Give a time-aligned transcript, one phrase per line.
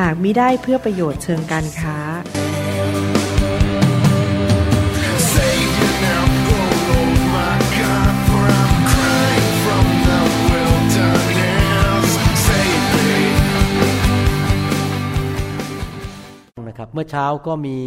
[0.00, 1.98] หากมิได้เพื่อประโยชน์เชิงการค้า
[16.68, 17.78] นะครับ เมื่อเช้าก็มี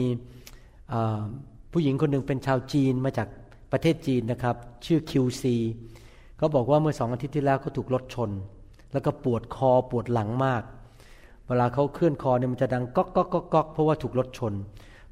[1.72, 3.28] ผู้หญิงคนหนึ่งเป็นชาวจีนมาจาก
[3.72, 5.44] ประเทศจีนนะครับ ชื่อ QC
[6.38, 8.30] เขาบอกว่าเมื่อสองอาทิตย์ที่แล้วเขาถูกรถชน
[8.94, 10.64] แล้วก็ปวดคอปวดหลังมาก
[11.48, 14.54] เวลาเขาเคลื่อนคอเนี่ยมันจะดังก๊อกก๊อกก๊อกก๊อกเพราะว่าถูกรถชน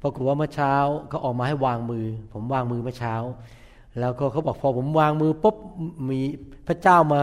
[0.02, 0.74] ปรากฏว่าเมื่อเช้า
[1.08, 3.14] เขาออกมาให้วางมือ ผมวางมือเมื่อเช้า
[4.00, 5.56] แล้วก็เขาบอกพอผมวางมือปุ๊บ
[6.10, 6.20] มี
[6.68, 7.20] พระเจ้ามา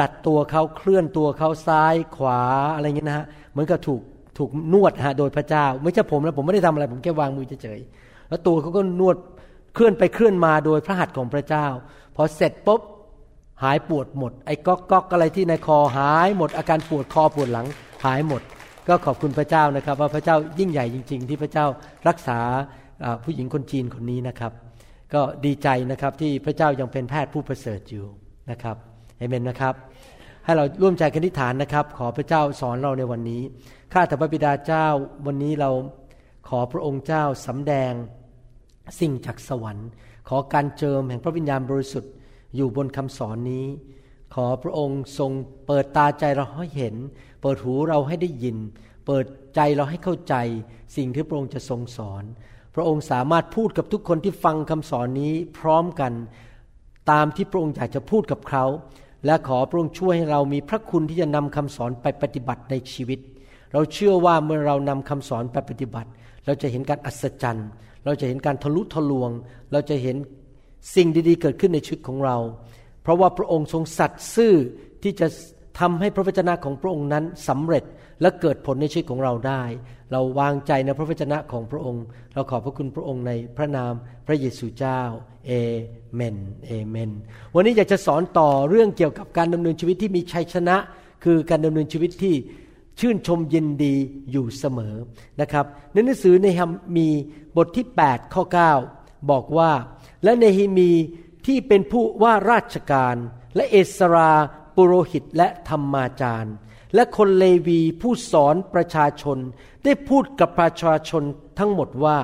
[0.00, 2.40] ดัดตัวเขาเคลื่อนตัวเขาซ้ายขวา
[2.74, 4.00] อะไรเงี้ยนะฮะเหมือนกับถูก
[4.38, 9.16] ถูกนวดฮะโดยพระเจ้า ไม่ใช่ผมนะผมไม่ได้ทำอะไร ผมแค่วางมือเฉยๆแล้วตัวเขาก็นวด
[9.74, 11.66] เคลื่อนไปเคลื่อนมาโดยพระหัตถ์ของพระเจ้า
[12.16, 12.80] พอเสร็จปุ๊บ
[13.62, 17.66] หายปวดหมดไอ้ก๊อกก๊อกอะไรที่ในคอหายหมดอาการปวดคอปวดหลัง
[18.04, 18.42] หายหมด
[18.88, 21.66] ก็ขอบคุณพระเจ้านะครับ ว่าพระเจ้ายิ่งใหญ่จริง ๆ ที่พระเจ้า
[22.08, 22.38] รักษา
[23.24, 24.52] ผู้หญิงคนจีนคนนี้นะครับ
[25.14, 28.06] ก็ดีใจนะครับที่พระเจ้ายังเป็นแพทย์ผู้ประเสริฐอยู่
[28.50, 28.76] นะครับ
[29.18, 29.74] เอเมนนะครับ
[30.44, 33.42] ให้เราร่วมใจกันอธิฐานนะครับ ขอพระเจ้าสอนเราในวันนี้
[33.92, 34.86] ข้าแต่พระบิดาเจ้า
[35.26, 35.70] วันนี้เรา
[36.48, 37.92] ขอพระองค์เจ้าสำแดง
[39.00, 39.88] สิ่งจากสวรรค์
[40.28, 42.12] ขอการเจิมแห่งพระวิญญาณบริสุทธิ์
[42.56, 43.66] อยู่บนคำสอนนี้
[44.34, 45.30] ขอพระองค์ทรง
[45.66, 46.94] เปิดตาใจเราให้เห็น
[47.40, 48.56] เปิดหูเราให้ได้ยิน
[49.06, 50.34] เปิดใจเราให้เข้าใจ
[50.96, 52.24] สิ่งที่พระองค์จะทรงสอน
[52.74, 56.12] พระองค์สามารถพูดกับทุกคนที่ฟังคำสอนนี้พร้อมกัน
[57.10, 58.64] ตามที่พระองค์อยากจะพูดกับเขา
[59.26, 63.18] และขอพระองค์ช่วยให้เรามีพระคุณที่จะนำคำสอนไปปฏิบัติในชีวิต
[63.72, 66.10] เราเชื่อว่าเมื่อเรานำคำสอนไปปฏิบัติ
[66.46, 67.68] เราจะเห็นการอัศจรรย์
[68.04, 69.30] เราจะเห็นการทะลุทะลวง
[69.72, 70.16] เราจะเห็น
[70.94, 72.36] สิ่งดีๆ เกิดขึ้นในชีวิตของเรา
[73.02, 74.54] เพราะว่าพระองค์ทรงสัตย์ซื่อ
[75.02, 75.26] ที่จะ
[75.80, 77.84] ทำให้พระวจนะของพระองค์นั้นสำเร็จ
[78.20, 79.62] และเกิดผลในชีวิตของเราได้
[80.12, 83.92] เราวางใจในพระวจนะของพระองค์ เราขอบพระคุณพระองค์ในพระนาม
[84.26, 85.00] พระเยซูเจ้า
[85.46, 85.52] เอ
[86.14, 87.10] เมน เอเมน
[87.54, 90.76] วันนี้อยากจะสอนต่อเรื่องเกี่ยวกับการดำเนินชีวิตที่มีชัยชนะ
[91.24, 92.34] คือการดำเนินชีวิตที่
[93.00, 93.94] ชื่นชมยินดี
[94.30, 94.94] อยู่เสมอ
[95.40, 97.08] นะครับในหนังสือในฮัมมี
[97.56, 98.44] บทที่ 8 ข้อ
[98.86, 99.70] 9 บอกว่า
[100.24, 100.90] และเนฮิมี
[101.46, 103.16] ที่เป็นผู้ว่าราชการ
[103.56, 104.32] และเอสรา
[104.78, 106.54] ปุโรหิตและธรรมาจารย์
[106.94, 109.38] และคนเลวีผู้สอนประชาชน
[109.84, 111.22] ได้พูดกับประชาชน
[111.58, 112.18] ทั้งหมดว่า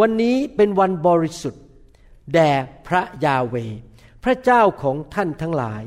[0.00, 1.62] วันนี้เป็นวันบริสุทธิ์
[2.34, 2.50] แด่
[2.86, 3.56] พระยาเว
[4.24, 5.82] พระเจ้าของท่านทั้งหลาย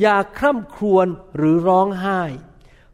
[0.00, 1.06] อย่าคร่ำครวญ
[1.36, 2.20] หรือร้องไห้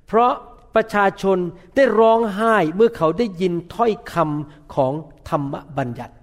[0.07, 0.33] เพราะ
[0.75, 1.39] ประชาชน
[1.75, 4.93] ได้ร้องไห้เมื่อเขาได้ยินถ้อยคำของ
[5.29, 6.15] ธรรมบัญญัติ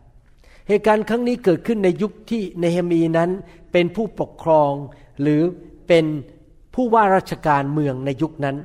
[0.68, 3.30] เหตุการณ์ครั้งนี้เกิดขึ้นในยุคที่เนเฮมีนั้น
[3.72, 4.72] เป็นผู้ปกครอง
[5.22, 5.42] หรือ
[5.88, 6.06] เป็น
[6.76, 8.56] ผู้ว่าราชการเมืองในยุคนั้น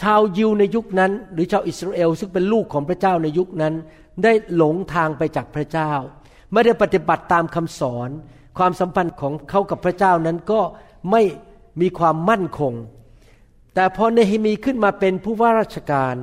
[0.00, 3.74] ชาวยิวในยุคนั้น หรือชาวอิสราเอลซึ่งเป็นลูกของพระเจ้าในยุคนั้น
[4.22, 5.92] ได้หลงทางไปจากพระเจ้า
[6.52, 8.10] ไม่ได้ปฏิบัติตามคำสอน
[8.58, 10.60] ความสัมพันธ์ของเขากับพระเจ้านั้นก็
[11.10, 11.22] ไม่
[11.80, 12.72] มีความมั่นคง
[13.74, 16.14] แต่พอเนฮิมีขึ้นมาเป็นผู้ว่าราชการ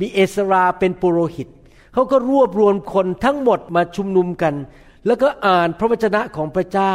[0.00, 1.48] มีเอสราเป็นปุโรหิต
[1.92, 4.54] เขาก็รวบรวมคนทั้งหมดมาชุมนุมกัน
[5.06, 6.94] แล้วก็อ่านพระวจนะของพระเจ้า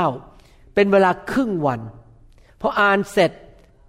[0.76, 1.82] เป็นเวลาครึ่งวัน
[2.62, 3.32] พออ่านเสร็จ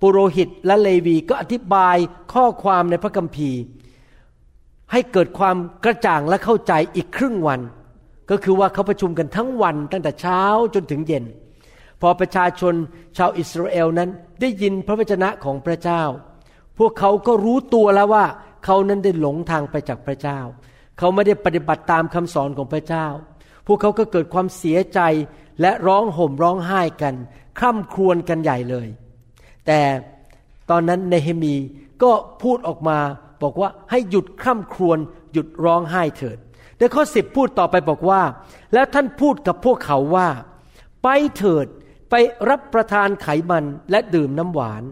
[0.00, 1.96] ปุโรหิตและเลวีก็อธิบาย
[2.32, 3.60] ข้อความในพระคัมภีร์
[4.92, 7.60] ให้เกิดความกระจ่างและเข้าใจอีกครึ่งวัน
[8.30, 10.42] ก็คือว่าเขาประชุมกันทั้งวันตั้งแต่เช้า
[10.74, 11.24] จนถึงเย็น
[12.00, 12.74] พอประชาชน
[13.16, 14.10] ชาวอิสราเอลนั้น
[14.40, 16.02] ได้ยินพระวจนะของพระเจ้า
[16.78, 18.24] พวกเขาก็รู้ตัวแล้วว่า
[18.64, 20.38] เขานั้นได้หลงทางไปจากพระเจ้า
[20.98, 23.06] เขาไม่ได้ปฏิบัติตามคำสอนของพระเจ้า
[23.66, 25.00] พวกเขาก็เกิดความเสียใจ
[25.60, 27.14] และร้องห่มร้องไห้กัน
[27.58, 28.88] คร่ำครวญกันใหญ่เลย
[29.66, 29.80] แต่
[30.70, 31.54] ตอนนั้นเนเฮมี
[32.02, 32.98] ก็พูดออกมา
[33.42, 34.98] บอกว่าให้หยุดคร่ำครวญ
[35.32, 36.38] หยุดร้องไห้เถิด
[36.78, 38.22] ในข้อสิบพูดต่อไปบอกว่า
[38.72, 40.28] แล้วท่านพูดกับพวกเขาว่า
[41.02, 41.66] ไปเถิด
[42.10, 42.14] ไป
[42.48, 44.82] รับประทานไขมันและดื่มน้ำหวาน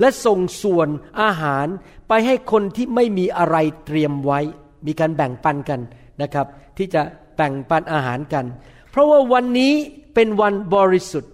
[0.00, 0.88] และส่งส่วน
[1.22, 1.66] อาหาร
[2.08, 3.56] ไปให้คนที่ไม่มีอะไร
[3.86, 4.40] เตรียมไว้
[4.86, 5.80] มีการแบ่งปันกัน
[6.22, 6.46] นะครับ
[6.76, 7.02] ที่จะ
[7.36, 8.44] แบ่งปันอาหารกัน
[8.90, 9.72] เพราะว่าวันนี้
[10.14, 11.32] เป็นวันบริสุทธิ์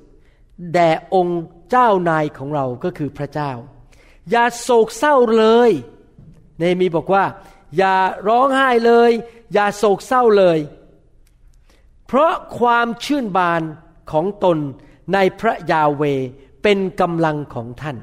[0.75, 3.53] แด่องค์ เจ้านายของเราก็คือพระเจ้า
[4.31, 5.71] อย่าโศกเศร้าเลย
[6.59, 7.25] เนมีบอกว่า
[7.77, 7.95] อย่า
[8.29, 9.11] ร้องไห้เลย
[9.53, 10.59] อย่าโศกเศร้าเลย
[12.07, 13.63] เพราะความชื่นบาน
[14.13, 14.59] ของตน
[15.15, 16.03] ในพระยาเว
[16.63, 17.97] เป็นกำลังของท่าน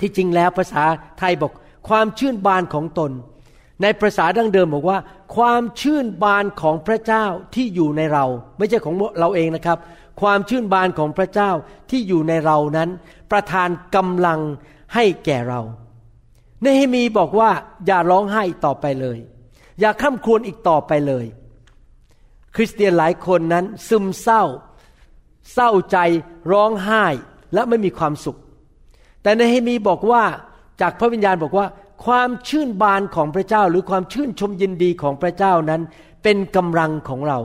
[0.00, 0.84] ที่จริงแล้วภาษา
[1.18, 1.52] ไทยบอก
[1.88, 3.12] ความชื่นบานของตน
[3.82, 4.98] ในภาษาดั้งเดิมบอกว่า
[5.36, 7.24] ความชื่นบานของพระเจ้า
[7.54, 8.24] ที่อยู่ในเรา
[8.58, 9.78] ไม่ใช่ของเราเองนะครับ
[10.20, 11.50] ความชื่นบานของพระเจ้า
[11.90, 12.90] ที่อยู่ในเรานั้น
[13.30, 14.40] ประทานกำลัง
[14.94, 15.60] ให้แก่เรา
[16.62, 17.50] เนฮมีบอกว่า
[17.86, 19.18] อย่าร้องไห้อีกต่อไปเลย
[19.80, 21.26] อย่าข้ามควญอีกต่อไปเลย
[22.54, 24.42] คริสเตียนหลายคนนั้นซึมเศร้า
[25.52, 25.98] เศร้าใจ
[26.52, 27.04] ร้องไห้
[27.54, 28.38] และไม่มีความสุข
[29.22, 30.22] แต่ในเฮมีบอกว่า
[30.80, 31.66] จากพระวิญญาณบอกว่า
[32.04, 35.82] ความชื่นบานของพระเจ้า หรือความชื่นชมยินดีของพระเจ้านั้น
[36.22, 37.38] เป็นกำลังของเรา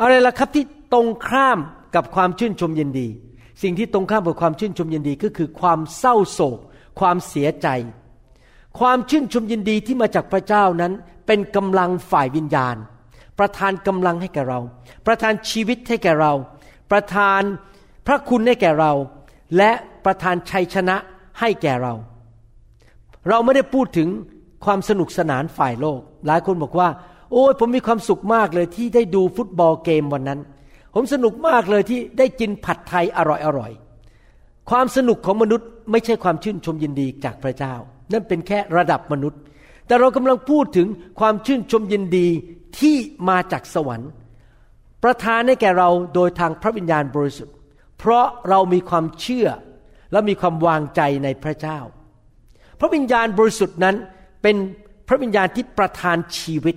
[0.00, 1.58] อะไรล่ะครับที่ตรงข้าม
[1.94, 3.08] กับความชื่นชมยินดี
[3.62, 6.58] สิ่งที่ตรงข้ามกับความชื่นชมยินดีก็คือความเศร้าโศก
[7.00, 7.68] ความเสียใจ
[8.78, 10.92] ความชื่นชมยินดีที่มาจากพระเจ้านั้น
[11.26, 12.76] เป็นกำลังฝ่ายวิญญาณ
[13.38, 14.60] ประทานกำลังให้แก่เรา
[15.06, 16.32] ประทานชีวิตให้แก่เรา
[16.90, 17.40] ประทาน
[18.06, 18.92] พระคุณให้แก่เรา
[19.56, 19.70] และ
[20.04, 20.96] ประทานชัยชนะ
[21.40, 21.94] ให้แก่เรา
[23.28, 24.08] เราไม่ได้พูดถึง
[24.64, 26.88] ความสนุกสนานฝ่ายโลก หลายคนบอกว่า
[27.32, 30.40] โอ้ยผมมีความสุขมากเลยที่ได้ดูฟุตบอลเกมวันนั้น
[31.00, 33.72] ผมสนุกมากเลยที่ได้กินผัดไทยอร่อยอร่อย
[34.70, 37.74] ความสนุกของมนุษย์ไม่ใช่ความชื่นชมยินดีจากพระเจ้า
[38.12, 39.40] นั่นเป็นแค่ระดับมนุษย์
[39.86, 40.88] แต่เรากำลังพูดถึง
[41.20, 42.26] ความชื่นชมยินดี
[42.80, 42.96] ที่
[43.28, 44.10] มาจากสวรรค์
[45.02, 47.54] ประทานให้แก่เราโดยทางพระวิญญาณบริสุทธิ์
[47.98, 49.48] เพราะเรามีความเชื่อ
[50.12, 51.78] และมีความวางใจในพระเจ้า
[52.80, 53.96] พระวิญญาณบริสุทธิ์นั้น
[54.42, 54.56] เป็น
[55.08, 56.76] พระวิญญาณที่ประทานชีวิต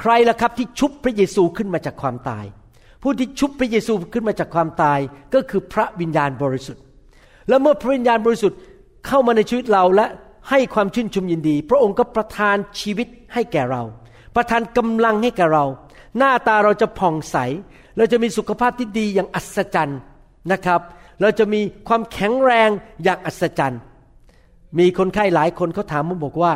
[0.00, 2.46] ใครล่ะครับที่ชุบพระเยซูขึ้นมาจากความตาย
[3.04, 4.98] ผู้ที่ชุบพระเยซูขึ้นมาจากความตาย
[5.34, 6.82] ก็คือพระวิญญาณบริสุทธิ์
[7.48, 8.58] แล้วเมื่อพระวิญญาณบริสุทธิ์
[9.06, 10.06] เข้ามาในชีวิตเราและ
[10.50, 13.82] ให้ความชื่นชมยินดี พระองค์ก็ประทานชีวิตให้แก่เรา
[14.36, 15.64] ประทานกำลังให้แก่เรา
[16.18, 17.36] หน้าตาเราจะผ่องใส
[17.96, 20.00] เราจะมีสุขภาพที่ดีอย่างอัศจรรย์
[20.52, 20.80] นะครับ
[21.20, 22.70] เราจะมีความแข็งแรง
[23.02, 23.80] อย่างอัศจรรย์
[24.78, 26.52] มีคนไข้หลายคนเขาถามผมบอกว่า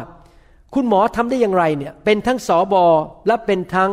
[0.74, 2.84] คุณหมอทำได้อย่างไรเนี่ยเป็นทั้งสอบอ
[3.26, 3.90] และเป็นทั้ง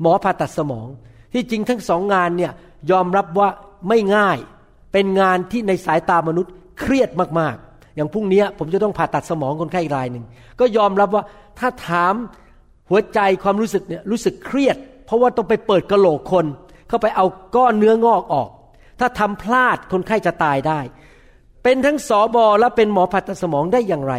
[0.00, 0.88] หมอผ่าตัดสมอง
[1.32, 2.52] ที่จริงทั้งสองงานเนี่ย
[2.90, 3.48] ยอมรับว่า
[3.88, 4.38] ไม่ง่าย
[4.92, 7.10] เป็นงานที่ในสายตามนุษย์เครียด
[7.40, 10.24] มากๆ อย่างพรุ่งนี้ผมจะต้องผ่าตัดสมองคนไข้อีกรายหนึ่ง
[10.60, 11.24] ก็ยอมรับว่า
[11.58, 12.14] ถ้าถาม
[12.90, 14.76] หัวใจความรู้สึกเนี่ยรู้สึกเครียด
[15.06, 16.46] เพราะว่าต้องไปเปิดกระโหลกคน
[16.88, 18.48] เข้าไปเอาก้อนเนื้องอกออก
[19.00, 20.80] ถ้าทำพลาดคนไข้จะตายได้
[21.62, 24.14] เป็นทั้งสอบอและเป็นหมอผ่าตัดสมองได้อย่างไร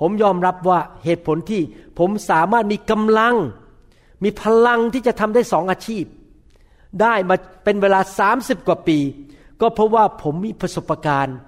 [0.00, 1.62] ผมยอมรับว่าเหตุผลที่
[1.98, 3.34] ผมสามารถมีกำลัง
[4.24, 6.04] มีพลังที่จะทำได้สองอาชีพ
[7.02, 8.00] ได้มาเป็นเวลา
[8.34, 8.98] 30 กว่าปี
[9.60, 11.38] ก็เพราะว่าผมมีประสบการณ์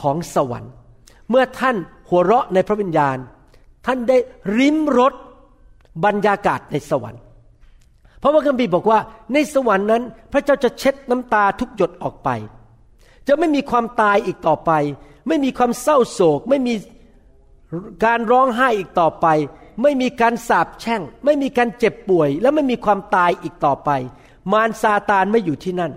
[0.00, 0.72] ของสวรรค์
[1.30, 1.76] เมื่อท่าน
[2.08, 3.16] หัวเราะในพระวิญญาณ
[3.86, 4.16] ท่านได้
[4.58, 5.14] ริมรส
[6.04, 7.22] บรรยากาศในสวรรค์
[8.18, 8.98] เพราะว่าคัมภีร์บอกว่า
[9.32, 10.02] ในสวรรค์นั้น
[10.32, 12.28] พระเจ้าจะเช็ดน้ำตาทุกหยดออกไป
[13.28, 14.72] จะไม่มีความตายอีกต่อไป
[15.28, 16.74] ไม่มีความเศร้าโศก ไม่มี
[18.04, 19.26] การร้องไห้อีกต่อไป
[19.82, 23.90] ไม่มีการสาปแช่ง ไม่มีการเจ็บป่วย และไม่มีความตายอีกต่อไป
[24.52, 25.92] มารซาตานไม่อยู่ที่นั่น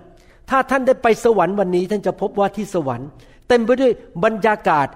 [0.50, 3.08] ถ้าท่านได้ไปสวรรค์วันนี้ท่านจะพบว่าที่สวรรค์
[3.48, 3.92] เต็มไปด้วย
[4.24, 4.88] บรรยากาศ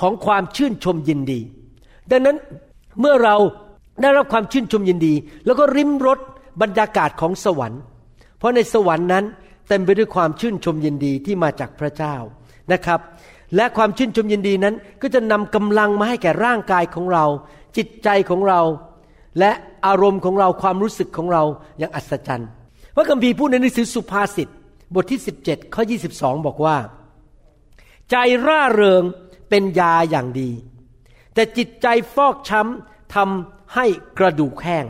[0.00, 1.40] ของความชื่นชมยินดี
[2.10, 2.36] ดังนั้น
[3.00, 3.36] เมื่อเรา
[4.02, 5.14] ได้รับความชื่นชมยินดี
[5.46, 6.18] แล้วก็ริมรส
[6.62, 7.80] บรรยากาศของสวรรค์
[8.38, 9.24] เพราะในสวรรค์นั้น
[9.68, 12.14] เต็มไปด้วยความชื่นชมยินดีที่มาจากพระเจ้า
[12.72, 13.00] นะครับ
[13.56, 17.24] และความชื่นชมยินดีนั้นก็จะนำกำลังมาให้แก่ร่างกายของเรา
[17.76, 18.60] จิตใจของเรา
[19.38, 19.52] และ
[19.86, 21.42] อารมณ์ของเราความรู้สึกของเรา
[21.78, 22.48] อย่างอัศจรรย์
[22.94, 24.48] พระคัมภีร์พูดในหนังสือสุภาษิต
[24.94, 25.82] บทที่ 17 ข้อ
[26.14, 26.76] 22 บอกว่า
[28.10, 29.02] ใจร่าเริง
[29.48, 30.50] เป็นยาอย่างดี
[31.34, 33.86] แต่จิตใจฟอกช้ำทำให้
[34.18, 34.86] กระดูกแห้ง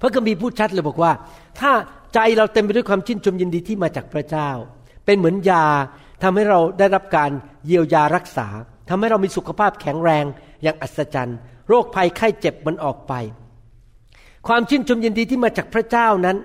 [0.00, 1.12] พระคัมภีร์พูดชัดเลยบอกว่า
[1.60, 1.72] ถ้า
[2.14, 4.50] ใจเราเต็มไปด้วยความชื่นชมยินดีที่มาจากพระเจ้า
[5.04, 5.66] เป็นเหมือนยา
[6.22, 7.30] ทำให้เราได้รับการ
[7.66, 8.48] เยียวยารักษา
[8.88, 10.24] ทำให้เรามีสุขภาพแข็งแรง
[10.62, 13.12] อย่างอัศจรรย์ โรคภัยไข้เจ็บมันออกไป
[14.46, 16.36] ความชื่นชมยินดีที่มาจากพระเจ้านั้น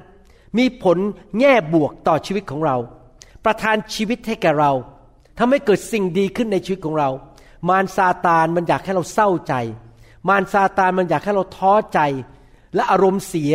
[0.58, 0.98] มีผล
[1.40, 2.78] แง่บวกต่อชีวิตของเรา
[3.46, 4.72] ประทานชีวิตให้แก่เรา
[5.38, 7.10] ทำให้เกิดสิ่งดีขึ้นในชีวิตของเรา
[7.70, 9.54] มารซาตานมันอยากให้เราเศร้าใจ
[10.30, 12.00] มารซาตานมันอยากให้เราท้อใจ
[12.76, 13.54] และอารมณ์เสีย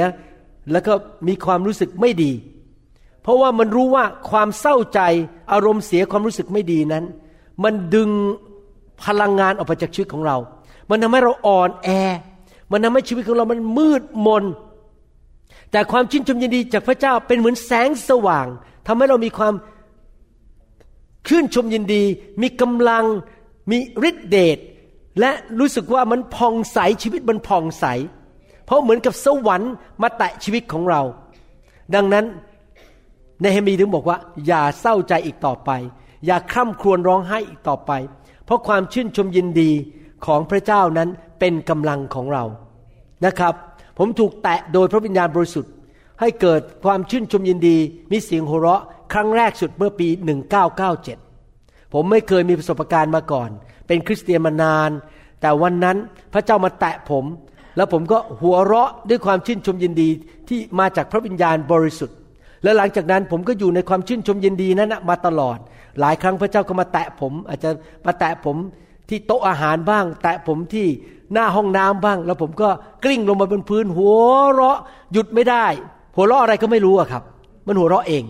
[0.73, 0.93] แล้วก็
[1.29, 2.33] มีความรู้สึกไม่ดี
[3.23, 5.01] เพราะว่ามันรู้ว่าความเศร้าใจ
[5.53, 7.05] อารมณ์เสียความรู้สึกไม่ดีนั้น
[7.65, 8.11] มันดึง
[9.05, 10.37] พลังงานออกไปจากชีวิตของเรา
[10.91, 11.89] มันทำให้เราอ่อนแอ
[12.71, 14.45] มันทำให้ชีวิตของเรามันมืดมน
[15.71, 18.47] แต่ความชื่นชมยินดีจากพระเจ้าเป็นเหมือนแสงสว่าง
[18.87, 19.55] ทำให้เรามีความ
[21.29, 22.03] ชื่นชมยินดี
[22.43, 23.05] มีกำลัง
[23.71, 23.79] มี
[24.09, 24.59] ฤทธิเดช
[25.21, 27.85] และรู้สึกว่ามันผ่องใสชีวิตมันผ่องใส
[28.65, 31.03] เพราะเหมือนกับสวรรค์มาแตะชีวิตของเรา
[31.95, 32.25] ดังนั้น
[33.41, 35.71] ในเฮมีถึงบอกว่า อย่าเศร้าใจอีกต่อไป
[36.27, 37.93] อย่าคร่ำครวญร้องไห้อีกต่อไป
[38.45, 39.71] เพราะความชื่นชมยินดี
[40.27, 41.09] ของพระเจ้านั้น
[41.41, 42.45] เป็นกำลังของเรา
[43.27, 43.55] นะครับ
[43.99, 45.73] ผมถูกแตะโดยพระวิญญาณบริสุทธิ์
[46.21, 47.77] ให้เกิดความชื่นชมยินดี
[48.13, 48.83] มีเสียงหัวเราะ
[49.13, 50.09] ครั้งแรกสุดเมื่อปี
[51.21, 53.51] 1997 ผมไม่เคยมีประสบการณ์มาก่อน
[53.87, 54.91] เป็นคริสเตียนมานาน
[55.41, 55.97] แต่วันนั้น
[56.33, 57.25] พระเจ้ามาแตะผม
[57.77, 60.09] แล้วผมก็หัวเราะด้วยความชื่นชมยินดี
[60.49, 62.17] ที่มาจากพระวิญญาณบริสุทธิ์
[62.63, 65.59] และหลังจากนั้นผมก็อยู่ในความชื่นชมยินดีนั้นมาตลอด
[66.01, 67.71] หลายครั้งพระเจ้าก็มาแตะผม อาจจะ
[68.07, 68.57] มาแตะผม
[69.09, 70.87] ที่โต๊ะอาหารบ้าง แตะผมที่
[71.33, 72.69] หน้าห้องน้ำบ้าง แล้วผมก็
[73.05, 74.15] กลิ้งลงมาบนพื้น หัว
[74.53, 74.79] เราะ
[75.13, 75.67] หยุดไม่ได้
[76.17, 77.23] หัวเราะอะไรก็ไม่รู้อะครับ
[77.67, 78.25] มันหัวเราะเอง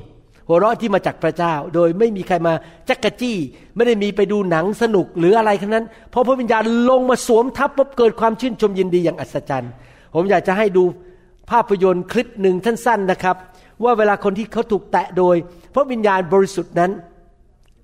[0.49, 2.55] หัวเราะที่มาจากพระเจ้า โดยไม่มีใครมา
[2.89, 3.37] จักกะจี้
[3.77, 9.73] ไม่ได้มีไปดูหนังสนุกหรืออะไรทั้งนั้นเพราะพระวิญญาณลงมาสวมทับปุ๊บเกิดความชื่นชมยินดีอย่างอัศจรรย์
[10.15, 10.85] ผมอยากจะให้ดู
[11.51, 13.37] ภาพยนตร์คลิปหนึ่งสั้นๆนะครับ
[13.85, 15.37] ว่าเวลาคนที่เขาถูกแตะโดย
[15.75, 16.91] พระวิญญาณบริสุทธิ์นั้น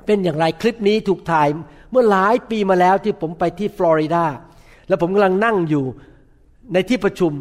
[0.07, 1.49] เป็นอย่างไรคลิปนี้ถูกถ่าย
[1.95, 4.25] เมื่อหลายปีมาแล้วที่ผมไปที่ฟลอริดา
[4.89, 5.85] แล้วผมกำลังนั่งอยู่
[6.73, 7.33] ในที่ประชุม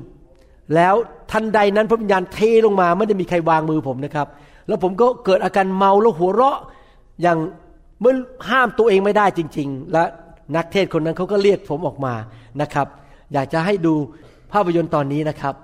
[0.76, 0.96] แล้ว
[1.32, 4.28] ทันใดนั้นพระวิญญาณเทลงมาไม่ได้มีใครวางมือผมนะครับ
[4.68, 6.58] แล้วผมก็เกิดอาการเมาแล้วหัวเราะ
[7.22, 7.38] อย่าง
[8.02, 8.16] เมื่อ
[8.50, 10.04] ห้ามตัวเองไม่ได้จริง ๆ และ
[10.56, 12.14] นักเทศน์คนนั้นเขาก็เรียกผมออกมา
[12.62, 12.88] นะครับ
[13.34, 13.94] อยากจะให้ดู
[14.52, 15.56] ภาพยนตร์ตอนนี้นะครับ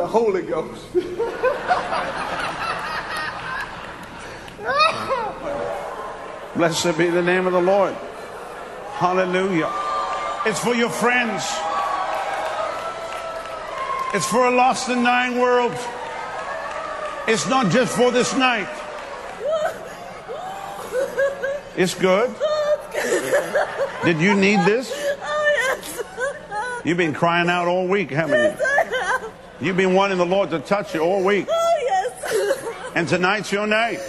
[0.00, 0.82] The Holy Ghost.
[6.58, 7.94] Blessed be the name of the Lord.
[8.94, 9.70] Hallelujah.
[10.44, 11.44] It's for your friends.
[14.12, 15.72] It's for a lost and dying world.
[17.28, 18.66] It's not just for this night.
[21.76, 22.34] It's good.
[24.04, 24.90] Did you need this?
[25.22, 26.02] Oh, yes.
[26.84, 28.58] You've been crying out all week, haven't
[29.60, 29.68] you?
[29.68, 31.46] You've been wanting the Lord to touch you all week.
[31.48, 32.64] Oh, yes.
[32.96, 34.00] And tonight's your night.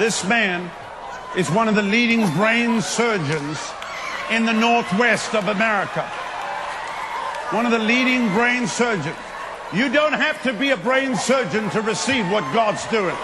[0.00, 0.70] This man
[1.36, 3.56] is one of the leading brain surgeons
[4.34, 6.04] in the Northwest of America.
[7.52, 9.20] One of the leading brain surgeons.
[9.78, 13.18] You don't have to be a brain surgeon to receive what God's doing.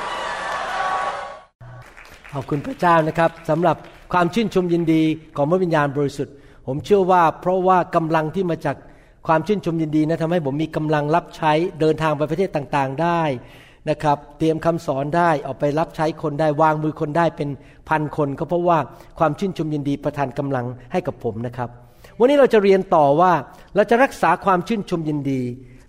[2.34, 3.76] ขอบคุณพระเจ้านะครับสำหรับ
[4.12, 5.02] ความชื่นชมยินดี
[5.36, 6.34] ของพระวิญญาณบริสุทธิ์
[6.66, 8.76] ผมเชื่อว่าเพราะว่ากำลังที่มาจาก
[9.26, 13.22] ความชื่นชมยินดีนะทำให้ผมมีกำลังรับใช้เดินทางไปประเทศต่างๆ ได้
[13.90, 17.48] นะครับ เตรียมคำสอนได้ออกไปรับใช้คนได้วางมือคนได้เป็น
[17.88, 18.78] พันคนก็เพราะว่า
[19.18, 21.68] ความชื่นชมยินดีประทานกำลังให้กับผมนะครับ
[22.18, 23.32] วันนี้เราจะเรียนต่อว่า
[23.74, 25.40] เราจะรักษาความชื่นชมยินดี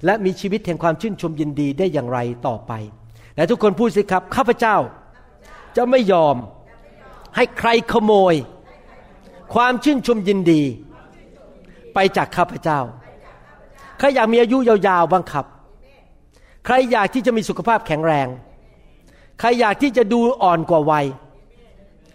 [0.06, 2.72] และมีชีวิตแห่งความชื่นชมยินดีได้อย่างไรต่อไป
[3.36, 4.76] และทุกคนพูดสิครับข้าพเจ้า
[5.76, 6.36] จะไม่ยอม
[7.36, 8.36] ให้ใครขโมย
[9.54, 10.62] ความชื่นชมยินดี
[11.94, 12.80] ไปจากข้าพเจ้า
[13.98, 15.46] ใครอยากมีอายุยาวๆบ้างครับ
[16.70, 18.28] ใครอยากที่จะมีสุขภาพแข็งแรง
[19.40, 21.06] ใครอยากที่จะดูอ่อนกว่าวัย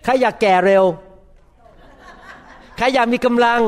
[0.04, 0.85] ใครอยากแก่เร็ว
[2.76, 3.61] ใครอยากมีกำลัง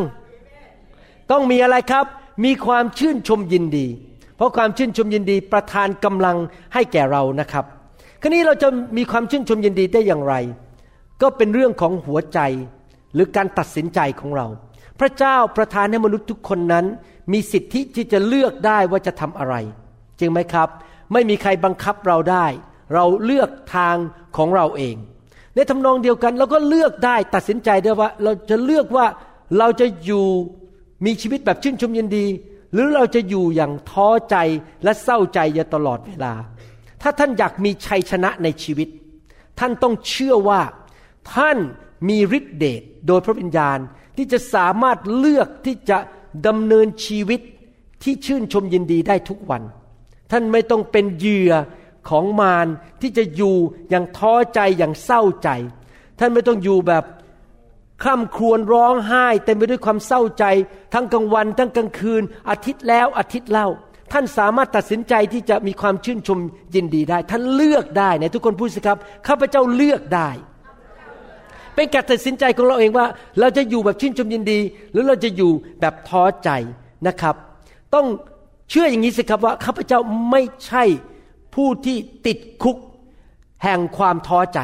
[1.31, 2.07] ต้องมีอะไรครับ
[2.45, 3.87] มีความชื่นชมยินดี
[4.37, 6.37] เพราะความชื่นชมยินดีประทานกำลัง
[6.75, 7.65] ให้แก่เรานะครับ
[8.23, 10.35] คราวนี้เราจะมีความชื่นชมยินดีได้อย่างไร
[11.23, 12.39] ก็เป็นเรื่องของหัวใจ
[13.15, 14.47] หรือการตัดสินใจของเรา
[15.01, 16.85] พระเจ้าประทานให้มนุษย์ทุกคนนั้น
[17.33, 19.55] มีสิทธิที่จะเลือกได้ว่าจะทำอะไร
[20.25, 20.69] ริงไหมครับ
[21.13, 22.47] ไม่มีใครบังคับเราได้
[22.95, 23.97] เราเลือกทาง
[24.37, 24.97] ของเราเอง
[25.55, 29.07] ในทำนองเดียวกันเราก็เลือกได้ตัดสินใจได้ว่า เราจะเลือกว่า
[29.59, 30.27] เราจะอยู่
[31.05, 32.27] มีชีวิตแบบชื่นชมยินดี
[32.73, 34.37] หรือเราจะอยู่อย่างท้อใจ
[34.85, 36.35] และเศร้าใจอยู่ตลอดเวลา
[37.03, 38.89] ถ้าท่านอยากมีชัยชนะในชีวิต
[39.59, 40.61] ท่านต้องเชื่อว่า
[41.35, 41.59] ท่าน
[42.09, 43.79] มีฤทธิเดชโดยพระวิญญาณ
[44.17, 45.99] ที่จะสามารถเลือกที่จะ
[46.47, 47.41] ดำเนินชีวิต
[48.03, 49.63] ที่ชื่นชมยินดีได้ทุกวัน
[50.35, 51.53] ท่านไม่ต้องเป็นเหยื่อ
[52.09, 52.67] ของมาร
[53.01, 53.57] ที่จะอยู่
[53.91, 55.49] อย่างท้อใจอย่างเศร้าใจ
[56.19, 57.05] ท่านไม่ต้องอยู่แบบ
[58.03, 60.45] คร่ำครวญร้องไห้เต็มไปด้วยความเศร้าใจ
[60.95, 63.69] ทั้งกลางวัน ทั้งกลางคืน อาทิตย์แล้วอาทิตย์เล่า
[64.13, 66.39] ท่านสามารถตัดสินใจที่จะมีความชื่นชม
[66.75, 70.31] ยินดีได้ ท่านเลือกได้ในทุกคนพูดสิครับข้าพเจ้าเลือกได้
[71.75, 73.07] เป็นการตัดสินใจของเราเองว่า
[73.41, 74.59] เราจะอยู่แบบชื่นชมยินดี
[74.93, 75.51] หรือเราจะอยู่
[75.81, 76.51] แบบท้อใจ
[77.07, 77.35] นะครับ
[77.95, 78.07] ต้อง
[78.71, 80.85] เชื่ออย่างนี้สิครับว่าข้าพเจ้าไม่ใช่
[81.55, 82.77] ผู้ที่ติดคุก
[83.63, 84.59] แห่งความท้อใจ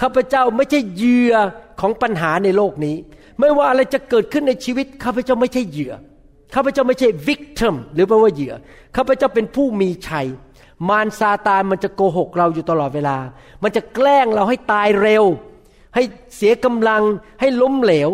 [0.00, 1.34] ข้าพเจ้าไม่ใช่เหยื่อ
[1.80, 2.96] ของปัญหาในโลกนี้
[3.40, 5.92] ไม่ว่าอะไรจะเกิดขึ้นในชีวิต ข้าพเจ้าไม่ใช่เหยื่อ
[6.54, 8.54] ข้าพเจ้าไม่ใช่ victim หรือแปลว่าเหยื่อ
[8.96, 10.26] ข้าพเจ้าเป็นผู้มีชัย
[10.88, 13.16] มารซาตานมันจะโกหกเราอยู่ตลอดเวลา
[13.62, 15.24] มันจะแกล้งเราให้ตายเร็ว
[15.94, 16.02] ให้
[16.36, 17.02] เสียกำลัง
[17.40, 18.10] ให้ล้มเหลว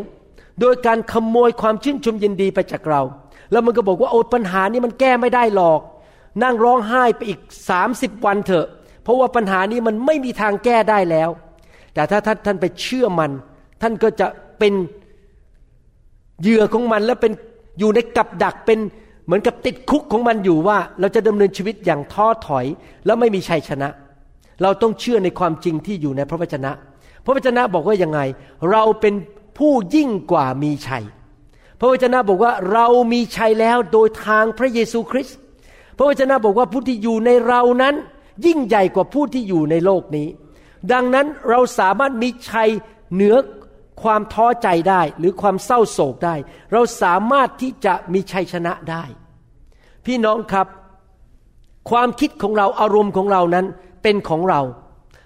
[0.61, 3.03] โดยการขโมยความชื่นชมยินดีไปจากเรา
[3.51, 5.81] แล้วมันก็บอกว่าโอ้ปัญหานี้มันแก้ไม่ได้หรอก
[6.43, 7.41] นั่งร้องไห้ไปอีก
[7.83, 8.67] 30วันเถอะ
[9.03, 11.31] เพราะว่าปัญหานี้มันไม่มีทางแก้ได้แล้ว
[11.95, 13.31] แต่ถ้าท่านท่านไปเชื่อมัน
[13.83, 14.27] ท่านก็จะ
[14.59, 14.75] เป็น
[16.43, 17.33] เหยื่อของมันและเป็น
[17.79, 18.79] อยู่ในกับดักเป็น
[19.25, 22.67] เหมือนกับติดคุกของมันอยู่ว่า เราจะดำเนินชีวิตอย่างท้อถอย
[23.07, 23.89] แล้วไม่มีชัยชนะ
[24.63, 26.71] เราต้องเชื่อในความจริงที่อยู่ในพระวจนะ
[27.25, 28.21] พระวจนะบอกว่ายังไง
[28.71, 29.15] เราเป็น
[29.59, 31.05] ผู้ยิ่งกว่ามีชัย
[31.81, 35.37] พระวจนะบอกว่าเรามีชัยแล้วโดยทางพระเยซูคริสต์
[35.97, 37.95] พระวจนะบอกว่าผู้ที่อยู่ในเรานั้น
[38.47, 40.29] ยิ่งใหญ่กว่าผู้ที่อยู่ในโลกนี้
[40.93, 42.71] ดังนั้นเราสามารถมีชัย
[43.15, 43.37] เหนือ
[44.03, 46.35] ความท้อใจได้หรือความเศร้าโศกได้
[46.73, 49.05] เราสามารถที่จะมีชัยชนะได้
[50.07, 50.67] พี่น้องครับ
[51.91, 53.67] ความคิดของเราอารมณ์ของเรานั้น
[54.03, 54.61] เป็นของเรา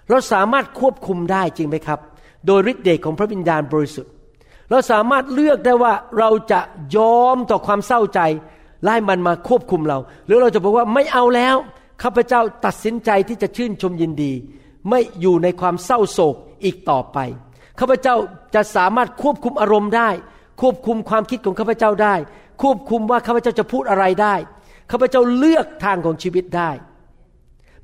[0.09, 1.99] เราสามารถควบคุมได้จริงไหมครับ
[2.45, 4.11] โดยฤทธิ์เดชของพระวิญญาณบริสุทธิ์
[4.69, 6.59] เราสามารถเลือกได้ว่าเราจะ
[6.95, 8.19] ยอมต่อความเศร้าใจ
[8.83, 11.55] ไล่มันมาควบคุมเรา หรือเราจะบอกว่าไม่เอาแล้ว
[12.03, 14.31] ข้าพเจ้าตัดสินใจที่จะชื่นชมยินดี
[14.89, 17.17] ไม่อยู่ในความเศร้าโศกอีกต่อไป
[17.79, 18.15] ข้าพเจ้า
[18.55, 20.09] จะสามารถควบคุมอารมณ์ได้
[20.61, 22.15] ควบคุมความคิดของข้าพเจ้าได้
[22.61, 24.35] ควบคุมว่าข้าพเจ้าจะพูดอะไรได้
[24.91, 26.69] ข้าพเจ้าเลือกทางของชีวิตได้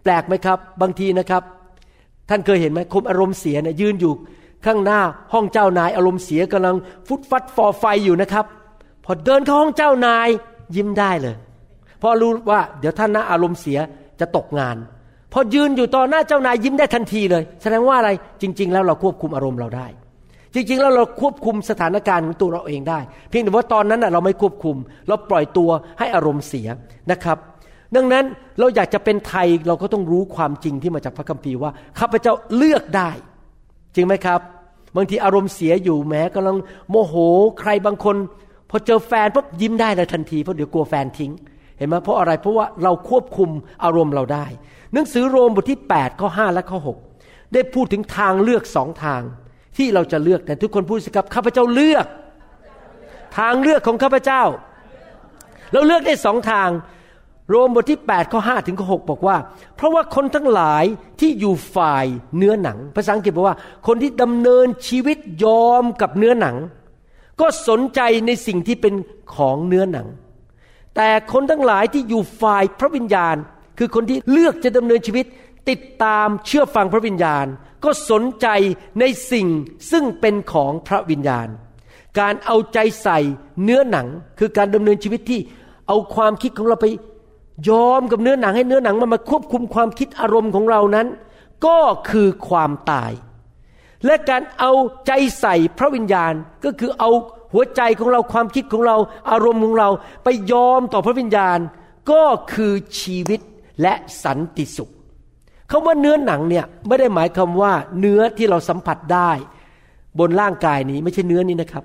[0.03, 1.43] แปลกไหมครับ บางทีนะครับ
[2.29, 4.13] ท่านเคยเห็นไหมคนอารมณ์เสียเนี่ยยืนอยู่
[4.65, 5.01] ข้างหน้า
[5.33, 6.75] ห้องเจ้านายอารมณ์เสียกำลัง
[7.07, 8.45] ฟุดฟัดฟอไฟอยู่นะครับ
[9.05, 10.27] พอเดินเข้าห้องเจ้านาย
[10.75, 11.35] ยิ้มได้เลย
[11.99, 13.79] เพราะรู้ว่าเดี๋ยวท่านนะอารมณ์เสีย
[14.19, 14.77] จะตกงาน
[15.33, 18.09] พอยืนอยู่ต่อหน้าเจ้านายยิ้มได้ทันทีเลย แสดงว่าอะไร
[18.41, 19.87] จริง ๆ แล้วเราควบคุมอารมณ์เราได้
[20.53, 22.99] จริง ๆ แล้วเราควบคุมสถานการณ์ของตัวเราเองได้
[23.29, 24.77] เพียงแต่ว่าตอนนั้นเราไม่ควบคุม
[25.07, 26.67] เราปล่อยตัวให้อารมณ์เสีย
[27.11, 27.37] นะครับ
[27.95, 28.25] ดังนั้น
[28.59, 33.11] เราอยากจะเป็นไทยเราก็ต้องรู้ความจริงที่มาจากพระคัมภีร์ว่าข้าพเจ้าเลือกได้
[33.95, 34.39] จริงไหมครับ
[34.95, 36.57] บางทีอารมณ์เสียอยู่แม้กำลัง
[36.89, 37.13] โมโห
[37.59, 38.15] ใครบางคน
[38.69, 41.31] พอเจอแฟนปุ๊บยิ้มได้เลยทันทีเพราะเดี๋ยวกลัวแฟนทิ้ง
[41.77, 43.49] เห็นไหมเพราะอะไรเพราะว่าเราควบคุม
[43.83, 44.45] อารมณ์เราได้
[44.93, 46.79] หนังสือโรมบทที่8ข้อ5และข้อ
[47.15, 49.21] 6ได้พูดถึงทางเลือกสองทาง
[49.77, 52.05] ที่เราจะเลือกแต่ทุกคนพูดสิครับข้าพเจ้าเลือก
[53.37, 54.43] ทางเลือกของข้าพเจ้า
[55.71, 56.69] เราเลือกได้สองทาง
[57.49, 59.37] โรมบทที่ 8 ข้อ 5 ถึงข้อ 6 บอกว่า
[59.75, 60.85] เพราะว่าคนทั้งหลาย
[61.19, 62.05] ที่อยู่ฝ่าย
[62.37, 66.55] เนื้อหนัง ภาษาอังกฤษบอกว่า คนที่ดำเนินชีวิตยอมกับเนื้อหนัง
[67.39, 68.93] ก็สนใจในสิ่งที่เป็น
[69.35, 70.07] ของเนื้อหนัง
[70.95, 73.35] แต่คนทั้งหลายที่อยู่ฝ่ายพระวิญญาณ
[73.77, 75.25] คือคนที่เลือกจะดำเนินชีวิต
[75.69, 77.45] ติดตามเชื่อฟังพระวิญญาณ
[77.83, 78.47] ก็สนใจ
[78.99, 79.47] ในสิ่ง
[79.91, 81.47] ซึ่งเป็นของพระวิญญาณ
[82.19, 83.19] การเอาใจใส่
[83.63, 84.07] เนื้อหนัง
[84.39, 85.39] คือการดำเนินชีวิตที่
[85.87, 86.85] เอาความคิดของเราไป
[87.69, 91.07] ยอมกับเนื้อหนังให้เนื้อหนังมันมาควบคุมความคิดอารมณ์ของเรานั้น
[91.65, 93.11] ก็คือความตาย
[94.05, 94.71] และการเอา
[95.07, 96.33] ใจใส่พระวิญญาณ
[96.65, 97.09] ก็คือเอา
[97.53, 98.97] หัวใจของเราความคิดของเรา
[99.31, 99.89] อารมณ์ของเรา
[100.23, 101.59] ไปยอมต่อพระวิญญาณ
[102.11, 103.39] ก็คือชีวิต
[103.81, 103.93] และ
[104.23, 104.91] สันติสุข
[105.71, 109.31] คำว่าเนื้อหนังเนี่ยไม่ได้หมายความว่าเนื้อที่เราสัมผัสได้
[110.19, 111.83] บนร่างกายนี้ไม่ใช่เนื้อนี้นะครับ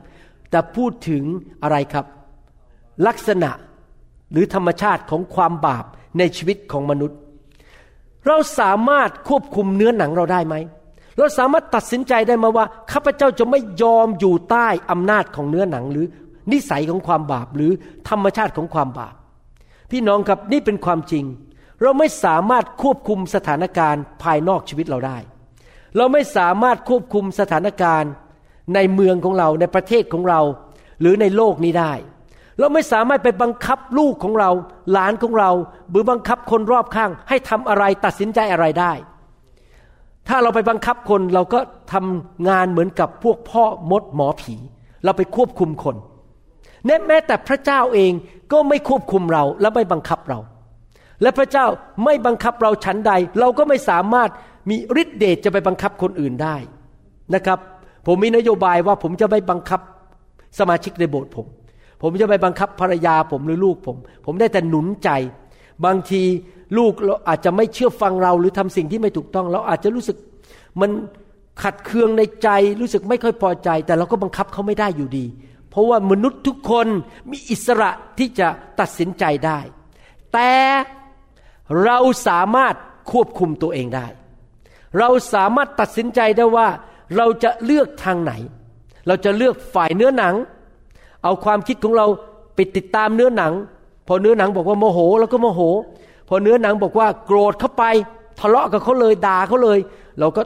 [0.50, 1.24] แต่พูดถึง
[1.62, 2.04] อะไรครับ
[3.06, 3.50] ลักษณะ
[4.32, 5.84] หรือธรรมชาติของความบาป
[6.18, 7.18] ในชีวิตของมนุษย์
[8.26, 10.54] เราสามารถควบคุมเนื้อหนังเราได้ไหม
[11.18, 16.06] เราสามารถตัดสินใจได้มาว่าข้าพเจ้าจะไม่ยอมอยู่ใต้อำนาจของเนื้อหนัง หรือ
[16.52, 17.72] นิสัยของความบาปหรือ
[18.08, 19.14] ธรรมชาติของความบาป
[19.90, 21.24] พี่น้องครับนี่เป็นความจริง
[21.82, 25.18] เราไม่สามารถควบคุมสถานการณ์ภายนอกชีวิตเราได้
[25.96, 28.10] เราไม่สามารถควบคุมสถานการณ์
[28.74, 30.40] ในเมืองของเราในประเทศของเรา
[31.00, 31.92] หรือในโลกนี้ได้
[32.58, 34.50] เราไม่สามารถไปบังคับลูกของเรา
[34.92, 35.50] หลานของเรา
[35.90, 38.92] หรือบังคับคนรอบข้าง ให้ทำอะไรตัดสินใจอะไรได้
[40.28, 41.60] ถ้าเราไปบังคับคนเราก็
[41.92, 44.54] ทำงานเหมือนกับพวกพ่อมดหมอผี
[45.04, 45.96] เราไปควบคุมคน
[47.06, 48.12] แม้แต่พระเจ้าเอง
[48.52, 50.38] ก็ไม่ควบคุมเราและไม่บังคับเรา
[51.22, 51.66] และพระเจ้า
[52.04, 54.30] ไม่บังคับเราฉันใด เราก็ไม่สามารถ
[54.70, 56.56] มีฤทธิเดชจะไปบังคับคนอื่นได้
[57.34, 57.58] นะครับ
[58.06, 59.80] ผมมีนโยบายว่าผมจะไม่บังคับ
[60.58, 61.46] สมาชิกในโบสถ์ผม
[62.02, 65.10] ผมจะไปบังคับภรรยาผมหรือลูกผม ผมได้แต่หนุนใจ
[65.84, 66.22] บางที
[66.78, 70.16] ลูกเราอาจจะไม่เชื่อฟังเราหรือทำสิ่งที่ไม่ถูกต้องเราอาจจะรู้สึก
[70.80, 70.90] มัน
[71.62, 72.48] ขัดเคืองในใจ
[72.80, 75.26] รู้สึกไม่ค่อยพอใจ แต่เราก็บังคับเขาไม่ได้อยู่ดี
[75.70, 76.86] เพราะว่ามนุษย์ทุกคน
[77.30, 78.48] มีอิสระที่จะ
[78.80, 79.58] ตัดสินใจได้
[80.32, 80.52] แต่
[81.84, 82.74] เราสามารถ
[83.10, 84.06] ควบคุมตัวเองได้
[84.98, 86.68] เราสามารถตัดสินใจได้ว่า
[87.16, 88.32] เราจะเลือกทางไหน
[89.06, 90.34] เราจะเลือกฝ่ายเนื้อหนัง
[91.26, 92.06] เอาความคิดของเรา
[92.54, 93.52] ไปติดตามเนื้อหนัง
[94.08, 95.60] พอเนื้อหนังบอกว่าโมโหเราก็โมโห
[96.28, 97.84] พอเนื้อหนังบอกว่าโกรธเข้าไป
[98.40, 99.78] ทะเลาะกับเขาเลยด่าเขาเลย
[100.18, 100.42] เราก็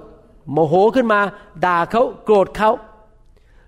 [0.52, 1.20] โมโหขึ้นมา
[1.66, 2.70] ด่าเขาโกรธเขา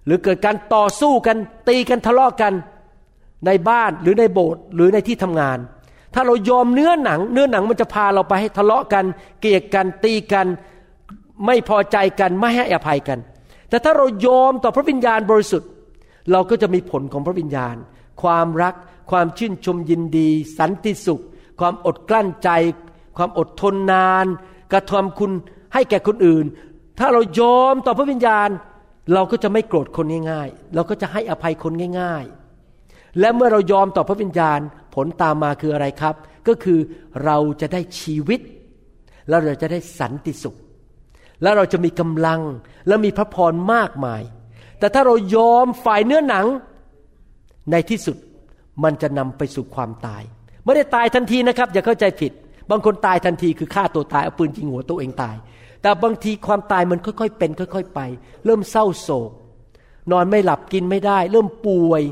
[0.06, 1.36] หรือเกิดการต่อสู้กัน
[1.68, 2.52] ตีกันทะเลาะกัน
[3.46, 5.58] ในบ้านหรือในโบสถ์หรือในที่ทำงาน
[6.14, 9.04] ถ้าเรายอมเนื้อหนัง เนื้อหนังมันจะพาเราไปให้ทะเลาะกัน
[9.40, 10.46] เกลียดกันตีกัน
[11.46, 13.18] ไม่พอใจกันไม่ให้อภัยกัน
[13.68, 15.68] แต่ถ้าเรายอมต่อพระวิญญาณบริสุทธิ์
[16.30, 17.76] เราก็จะมีผลของพระวิญญาณ
[18.22, 18.74] ความรัก
[19.10, 21.22] ความชื่นชมยินดี สันติสุข
[21.60, 22.48] ความอดกลั้นใจ
[23.16, 24.26] ความอดทนนาน
[24.72, 25.30] กระทำคุณ
[25.74, 26.44] ให้แก่คนอื่น
[26.98, 28.48] ถ้าเรายอมต่อพระวิญญาณ
[29.12, 32.24] เราก็จะไม่โกรธคนง่ายๆ เราก็จะให้อภัยคนง่าย
[32.70, 34.60] ๆ และเมื่อเรายอมต่อพระวิญญาณ
[34.94, 36.14] ผลตามมาคืออะไรครับ
[36.48, 36.78] ก็คือ
[37.24, 38.40] เราจะได้ชีวิต
[39.28, 40.56] แล้วเราจะได้สันติสุข
[41.42, 42.40] แล้วเราจะมีกำลัง
[42.86, 44.22] และมีพระพรมากมาย
[44.82, 46.46] แต่ถ้าเรายอมฝ่ายเนื้อหนัง
[47.70, 48.16] ในที่สุด
[48.84, 50.22] มันจะนำไปสู่ความตาย
[50.64, 52.32] ไม่ได้ตายทันทีนะครับ อย่าเข้าใจผิด
[52.70, 55.36] บางคนตายทันทีคือฆ่าตัวตายเอาปืนยิงหัวตัวเองตาย
[55.82, 58.00] แต่บางทีความตายมันค่อยๆเป็น ค่อย ๆ ไป
[58.44, 59.30] เริ่มเศร้าโศก
[60.12, 62.02] นอนไม่หลับกินไม่ได้ เริ่มป่วย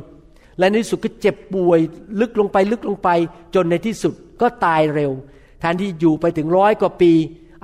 [0.59, 1.78] และในที่สุดก็เจ็บป่วย
[2.20, 3.09] ลึกลงไปลึกลงไป
[3.54, 5.12] จนในที่สุดก็ตายเร็ว
[5.61, 7.12] แทนที่อยู่ไปถึงร้อยกว่าปี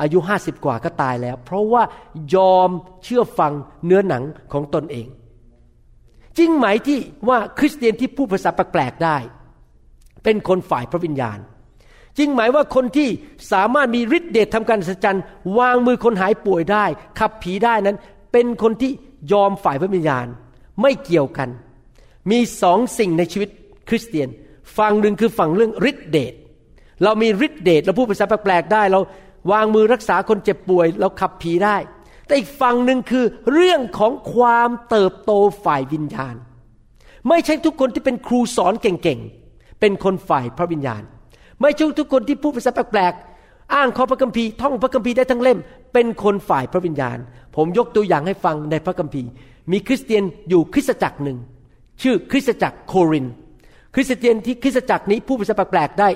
[0.01, 1.83] อายุห้าสิบกว่าก็ตายแล้ว เพราะว่า
[2.35, 2.71] ยอม
[3.05, 3.53] เชื่อฟัง
[3.85, 5.07] เนื้อหนังของตนเอง
[6.39, 9.17] จริงไหมที่ว่าคริสเตียนที่พูดภาษาแปลกๆได้
[10.25, 11.39] เป็นคนฝ่ายพระวิญญาณ
[12.19, 13.09] จริงไหมว่าคนที่
[13.53, 15.25] สามารถมีฤทธิเดชทำการอัศจรรย์
[15.59, 16.85] วางมือคนหายป่วยได้
[17.19, 17.97] ขับผีได้นั้น
[18.33, 18.93] เป็นคนที่
[19.33, 20.27] ยอมฝ่ายพระวิญญาณ
[20.83, 21.49] ไม่เกี่ยวกัน
[22.31, 23.49] มีสองสิ่งในชีวิต
[23.89, 24.29] คริสเตียน
[24.79, 26.35] ฝั่งหนึ่งคือฝั่งเรื่องฤทธิเดช
[27.03, 29.01] เรามีฤทธิเดชเราพูดภาษาแปลกๆได้ เรา
[29.51, 31.77] วางมือรักษาคนเจ็บป่วย เราขับผีได้
[32.27, 35.33] แต่อีกฝั่งหนึ่งคือเรื่องของความเติบโต
[35.65, 36.35] ฝ่ายวิญญาณ
[37.29, 41.03] ไม่ใช่ทุกคนที่เป็นครูสอนเก่งๆ เป็นคนฝ่ายพระวิญญาณ
[41.61, 45.59] ไม่ใช่ทุกคนที่พูดภาษาแปลกๆ อ้างข้อพระคัมภีร์ท่องพระคัมภีร์ได้ทั้งเล่ม
[45.93, 47.19] เป็นคนฝ่ายพระวิญญาณ
[47.57, 49.29] ผมยกตัวอย่างให้ฟังในพระคัมภีร์
[49.73, 51.39] มีคริสเตียนอยู่คริสตจักรหนึ่ง
[52.03, 53.27] ชื่อคริสตจักรโคริน
[53.95, 56.09] คริสเตียนที่คริสตจักรนี้พูดภาษาแปลกๆได้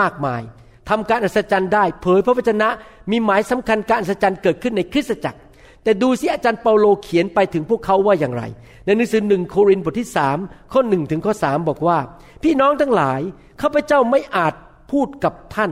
[0.00, 0.42] มากมาย
[0.88, 2.68] ทำการอัศจรรย์ได้ เผยพระวจนะ
[3.10, 5.38] มีหมายสำคัญการอัศจรรย์เกิดขึ้นในคริสตจักร
[5.82, 8.42] แต่ดูสิอาจารย์เปาโลเขียนไปถึงพวกเขาว่าอย่างไร
[8.84, 10.38] ในหนังสือหนึ่งโครินธ์บทที่สาม
[10.72, 11.98] ข้อหนึ่งถึงข้อสามบอกว่า
[12.42, 13.20] พี่น้องทั้งหลาย
[13.60, 14.54] ข้าพเจ้าไม่อาจ
[14.92, 15.70] พูดกับท่าน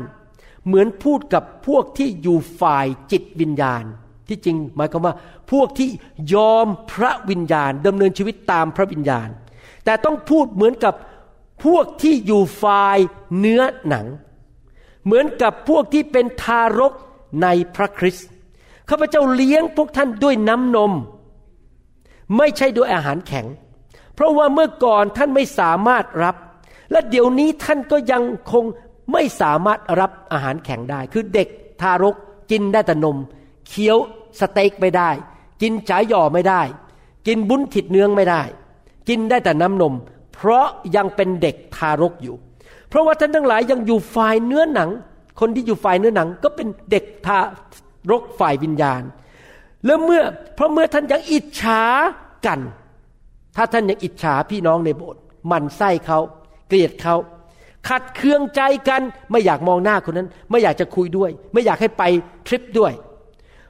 [0.66, 3.84] เหมือนพูดกับพวกที่อยู่ฝ่ายจิตวิญญาณ
[4.28, 5.14] ที่จริงหมายความว่า
[5.52, 5.88] พวกที่
[6.34, 9.28] ยอมพระวิญญาณดำเนินชีวิตตามพระวิญญาณ
[9.84, 10.94] แต่ต้องพูดเหมือนกับ
[11.64, 12.98] พวกที่อยู่ฝ่าย
[13.38, 14.06] เนื้อหนัง
[15.04, 16.92] เหมือนกับพวกที่เป็นทารก
[17.42, 18.28] ในพระคริสต์
[18.88, 20.92] ข้าพเจ้าเลี้ยงพวกท่านด้วยน้ำนม
[22.36, 23.46] ไม่ใช่ด้วยอาหารแข็ง
[24.14, 26.36] เพราะว่าเมื่อก่อนท่านไม่สามารถรับ
[26.90, 28.64] และเดี๋ยวนี้ท่านก็ยังคง
[29.12, 31.48] ไม่สามารถรับอาหารแข็งได้ คือเด็ก
[31.80, 32.16] ทารก
[32.50, 33.16] กินได้แต่นม
[33.68, 33.98] เคี้ยว
[34.40, 35.10] สเต็กไม่ได้
[35.62, 36.62] กินจ๋าหย่อไม่ได้
[37.26, 38.42] กินบุ้นถิดเนื้องไม่ได้
[39.08, 39.94] กินได้แต่น้ำนม
[40.32, 42.36] เพราะยังเป็นเด็กทารกอยู่
[42.92, 44.90] เพราะว่าท่านทั้งหลายยังอยู่ฝ่ายเนื้อหนัง
[45.40, 47.38] คนที่อยู่ฝ่ายเนื้อหนัง ก็เป็นเด็กทา
[48.10, 49.02] รกฝ่ายวิญญาณ
[49.86, 50.22] แล้วเมื่อ
[50.54, 51.82] เพราะเมื่อท่านยังอิจฉา
[52.46, 52.60] กัน
[53.56, 56.18] ถ้าท่านยังอิจฉาพี่น้องในโบสถ์มันไส้เขา
[56.68, 57.16] เกลียดเขา
[57.88, 62.02] ขัดเคืองใจกันไม่อยากมองหน้าคนนั้น ไม่อยากจะคุยด้วย ไม่อยากให้ไป
[62.46, 62.92] ทริปด้วย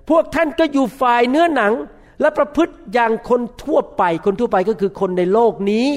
[0.08, 1.72] พวกท่านก็อยู่ฝ่ายเนื้อหนัง
[2.20, 5.88] และประพฤติอย่างคนทั่วไป คนทั่วไปก็คือคนในโลกนี้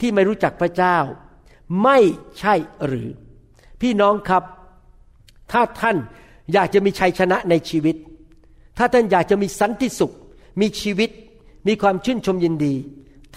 [0.00, 0.96] ที่ไม่รู้จักพระเจ้า
[1.84, 1.98] ไม่
[2.38, 2.54] ใช่
[2.86, 3.08] หรือ
[3.80, 4.42] พี่น้องครับ
[5.52, 5.96] ถ้าท่าน
[6.52, 7.96] อยากจะมีชัยชนะในชีวิต
[8.78, 10.12] ถ้าท่านอยากจะมีสันติสุข
[10.60, 11.10] มีชีวิต
[11.66, 12.74] มีความชื่นชมยินดี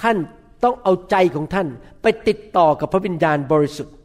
[0.01, 0.17] ท่าน
[0.63, 1.67] ต้องเอาใจของท่าน
[2.01, 3.95] ไปติดต่อกับพระวิญญาณบริสุทธิ์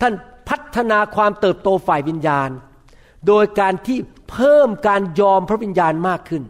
[0.00, 0.14] ท่าน
[0.48, 2.50] พัฒนาความเติบโตฝ่ายวิญญาณ
[3.26, 3.98] โดยการที่
[4.30, 6.42] เพิ่มการยอมพระวิญญาณมากขึ้น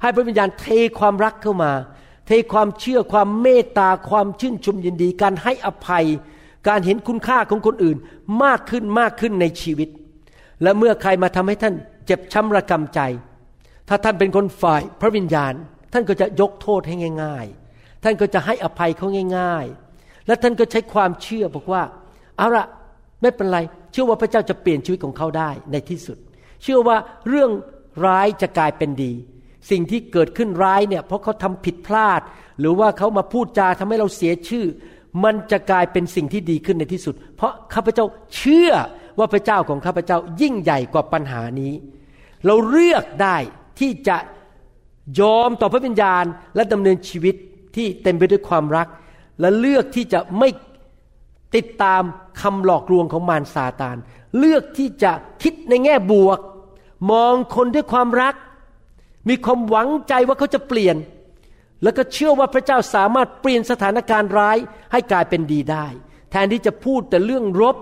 [0.00, 0.66] ให้พระวิญญาณเท
[0.98, 1.72] ความรักเข้ามา
[2.26, 6.06] เทความเชื่อความเมตตาความชื่นชมยินดี การให้อภัย
[6.68, 7.96] การเห็นคุณค่าของคนอื่น
[8.44, 9.88] มากขึ้นมากขึ้นในชีวิต
[10.62, 11.74] และเมื่อใครมาทำให้ท่าน
[12.06, 13.00] เจ็บช้ำระกำใจ
[13.88, 15.52] ถ้าท่านเป็นคนฝ่ายพระวิญญาณ
[15.92, 19.06] ท่านก็จะยกโทษให้ง่าย ๆ ท่านก็จะให้อภัยเขา
[19.38, 19.66] ง่าย
[19.96, 21.82] ๆ และท่านก็ใช้ความเชื่อบอกว่า
[22.36, 22.66] เอาละ
[23.22, 23.58] ไม่เป็นไร
[23.92, 26.18] เชื่อว่าพระเจ้าจะเปลี่ยนชีวิตของเขาได้ในที่สุด
[26.62, 26.96] เชื่อว่า
[27.28, 27.50] เรื่อง
[28.06, 29.12] ร้ายจะกลายเป็นดี
[29.70, 32.20] สิ่งที่เกิดขึ้นร้ายเนี่ยเพราะเขาทำผิดพลาด
[32.60, 34.66] หรือว่าเขามาพูดจาทำให้เราเสียชื่อ
[35.24, 38.04] มันจะกลายเป็นสิ่งที่ดีขึ้นในที่สุด เพราะข้าพเจ้า
[38.36, 38.72] เชื่อ
[39.18, 41.72] ว่าพระเจ้าของข้าพเจ้ายิ่งใหญ่กว่าปัญหานี้
[42.46, 43.36] เราเลือกได้
[43.80, 44.16] ที่จะ
[45.20, 47.34] ยอมต่อพระวิญญาณและดำเนินชีวิต
[47.76, 48.88] ที่เต็มไปด้วยความรัก
[49.40, 50.48] และเลือกที่จะไม่
[51.56, 52.02] ติดตาม
[52.40, 53.96] คำหลอกลวงของมารซาตาน
[54.38, 56.38] เลือกที่จะคิดในแง่บวก
[57.10, 58.34] มองคนด้วยความรัก
[59.28, 60.96] มีความหวังใจว่าเขาจะเปลี่ยน
[61.82, 64.56] แล้วก็เชื่อว่าพระเจ้าสามารถเปลี่ยนสถานการณ์ร้าย
[64.92, 65.86] ให้กลายเป็นดีได้
[66.30, 67.76] แทนที่จะพูดแต่เรื่องรบ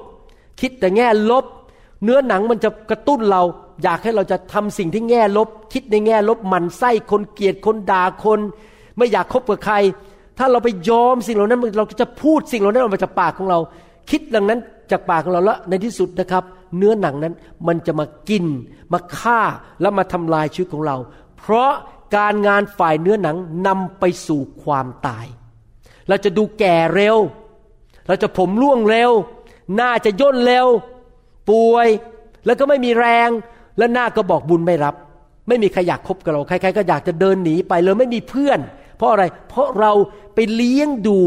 [0.61, 1.44] คิดแต่แง่ลบ
[2.02, 3.42] เนื้อหนังมันจะกระตุ้นเรา
[3.82, 8.40] อยากให้เราจะทำสิ่งที่แง่ลบ คิดในแง่ลบหมันไส้คนเกลียดคนด่าคน
[8.96, 9.76] ไม่อยากคบกับใคร
[10.38, 13.59] ถ้าเราไปยอมสิ่งเหล่านั้นเราก็จะพูดสิ่งเหล่านั้นออกมาจากปากของเรา
[14.11, 14.59] คิดดังนั้น
[14.90, 16.44] จากปากของเราแล้วในที่สุดนะครับ
[16.76, 17.35] เนื้อหนังนั้น
[17.68, 18.44] มันจะมากิน
[18.92, 19.40] มาฆ่า
[19.80, 20.96] แล้วมาทำลายชีวิตของเรา
[21.38, 21.72] เพราะ
[22.14, 25.27] การงานฝ่ายเนื้อหนังนำไปสู่ความตาย
[26.09, 27.16] เราจะดูแก่เร็ว
[28.09, 29.11] เราจะผมร่วงเร็ว
[29.77, 30.66] หน้าจะย่นเร็ว
[31.51, 31.88] ป่วย
[32.47, 33.31] แล้วก็ไม่มีแรง
[33.79, 34.95] และหน้าก็บอกบุญไม่รับ
[35.49, 38.59] ไม่มีใครอยากคบกับเรา ใครๆก็อยากจะเดินหนีไปเลยไม่มีเพื่อน
[38.97, 39.92] เพราะอะไร เพราะเรา
[40.35, 41.19] ไปเลี้ยงดู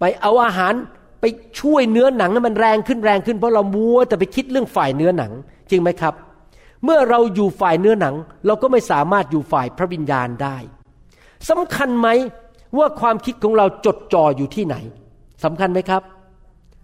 [0.00, 0.74] ไปเอาอาหาร
[1.20, 1.24] ไป
[1.60, 5.32] ช่วยเนื้อหนังให้มันแรงขึ้นแรงขึ้น เพราะเรามัวแต่ไปคิดเรื่องฝ่ายเนื้อหนัง
[5.70, 6.14] จริงไหมครับ
[6.84, 8.14] เมื่อเราอยู่ฝ่ายเนื้อหนัง
[8.46, 10.56] เราก็ไม่สามารถอยู่ฝ่ายพระวิญญาณได้
[11.50, 12.08] สำคัญไหม
[12.78, 14.76] ว่าความคิดของเราจดจ่ออยู่ที่ไหน
[15.44, 16.02] สำคัญไหมครับ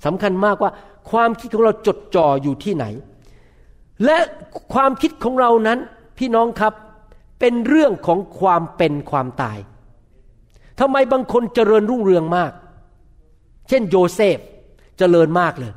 [0.06, 0.70] สำคัญมากว่า
[1.10, 2.84] ความคิดของเราจดจ่ออยู่ที่ไหน
[4.04, 4.18] และ
[4.74, 5.78] ความคิดของเรานั้น
[6.18, 6.72] พี่น้องครับ
[7.40, 9.58] เป็นเรื่องของความเป็นความตาย
[10.80, 12.52] ทำไมบางคนเจริญรุ่งเรืองมาก
[13.68, 14.38] เช่นโยเซฟ
[14.98, 15.72] เจริญมากเลย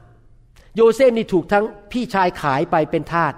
[0.76, 3.34] โยเซฟนี่ถูกทั้งพี่ชายขายไปเป็นทาส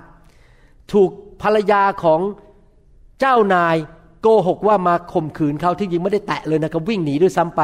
[0.94, 1.10] ถูก
[1.42, 2.22] ภรรยาของ
[3.20, 3.76] เจ้านาย
[4.22, 7.62] โกหกว่ามาข่มขืนเขาที่จริงไม่ได้แตะเลยนะครับวิ่งหนีด้วยซ้ำไป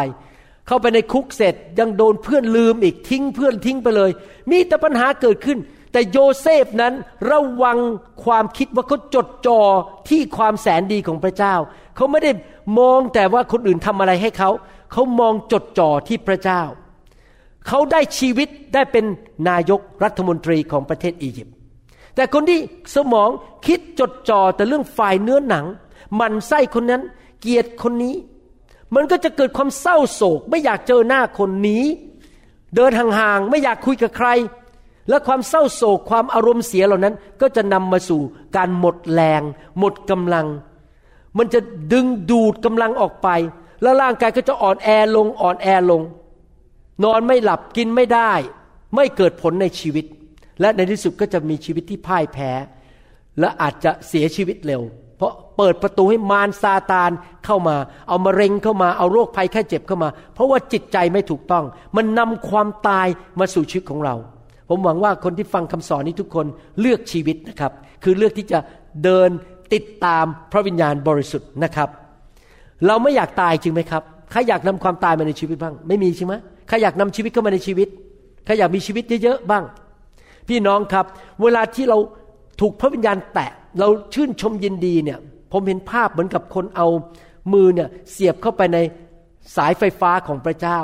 [0.67, 4.11] เข้าไปในคุกเสร็จยังโดนเพื่อนลืมอีกทิ้งเพื่อนทิ้งไปเลย
[4.49, 5.57] มีแต่ปัญหาเกิดขึ้น
[5.91, 6.93] แต่โยเซฟนั้น
[7.29, 7.77] ระวัง
[8.23, 9.61] ความคิดว่าเขาจดจ่อ
[10.09, 11.55] ที่ความแสนดีของพระเจ้า
[11.95, 12.31] เขาไม่ได้
[12.79, 14.49] มองแต่ว่าคนอื่นทำอะไรให้เขา
[14.91, 16.61] เขามองจดจ่อที่พระเจ้า
[17.67, 19.05] เขาได้ชีวิตได้เป็น
[19.49, 21.55] นายกรัฐมนตรีของประเทศอียิปต์
[22.15, 22.59] แต่คนที่
[22.95, 23.29] สมอง
[23.65, 25.65] คิดจดจ่อแต่เรื่องฝ่ายเนื้อหนัง
[26.19, 27.01] มันไส้คนนั้น
[27.41, 28.15] เกลียดคนนี้
[28.95, 31.83] มันก็จะเกิดความเศร้าโศก ไม่อยากเจอหน้าคนนี้
[32.75, 34.29] เดินห่างๆไม่อยากคุยกับใคร
[35.09, 38.21] และความเศร้าโศกความอารมณ์เสียเหล่านั้น ก็จะนำมาสู่
[38.55, 39.41] การหมดแรง
[39.79, 40.47] หมดกำลัง
[41.37, 41.59] มันจะ
[41.93, 43.27] ดึงดูดกำลังออกไป
[43.81, 46.01] แล้วร่างกายก็จะอ่อนแอลงอ่อนแอลง
[47.03, 48.31] นอนไม่หลับกินไม่ได้
[48.95, 50.05] ไม่เกิดผลในชีวิต
[50.59, 52.51] และในที่สุดก็จะมีชีวิตที่พ่ายแพ้
[53.39, 54.81] และอาจจะเสียชีวิตเร็ว
[55.17, 57.11] เพราะเปิดประตูให้มารซาตาน
[57.45, 57.75] เข้ามา
[58.09, 63.07] เอามะเร็งเข้ามาเอาโรคภัยแค่เจ็บเข้ามา เพราะว่าจิตใจไม่ถูกต้อง มันนำความตาย
[63.39, 64.15] มาสู่ชีวิตของเรา
[64.69, 66.45] ผมหวังว่าคนที่ฟังคำสอนนี้ทุกคน
[66.79, 67.71] เลือกชีวิตนะครับ
[68.03, 68.59] คือเลือกที่จะ
[69.03, 69.29] เดิน
[69.73, 71.89] ติดตามพระวิญญาณบริสุทธิ์นะครับ
[72.87, 76.33] เราไม่อยากตายจริงไหมครับใครอยากนำความตายมาในชีวิตบ้าง ไม่มีใช่ไหม
[76.67, 77.87] ใครอยากนำชีวิตเข้ามาในชีวิต
[78.45, 79.63] ใครอยากมีชีวิตเยอะๆบ้าง
[80.49, 81.05] พี่น้องครับ
[81.41, 81.97] เวลาที่เรา
[82.61, 85.19] ถูกพระวิญญาณแตะ เราชื่นชมยินดีเนี่ย
[85.51, 86.87] ผมเห็นภาพเหมือนกับคนเอา
[87.53, 88.77] มือเนี่ยเสียบเข้าไปใน
[89.55, 90.79] สายไฟฟ้าของพระเจ้า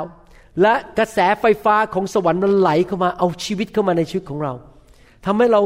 [0.62, 4.52] และกระแสไฟฟ้าของสวรรค์มันไหลเข้ามาเอาชีวิตเข้ามาในชีวิตของเรา
[5.26, 5.62] ทำให้เรา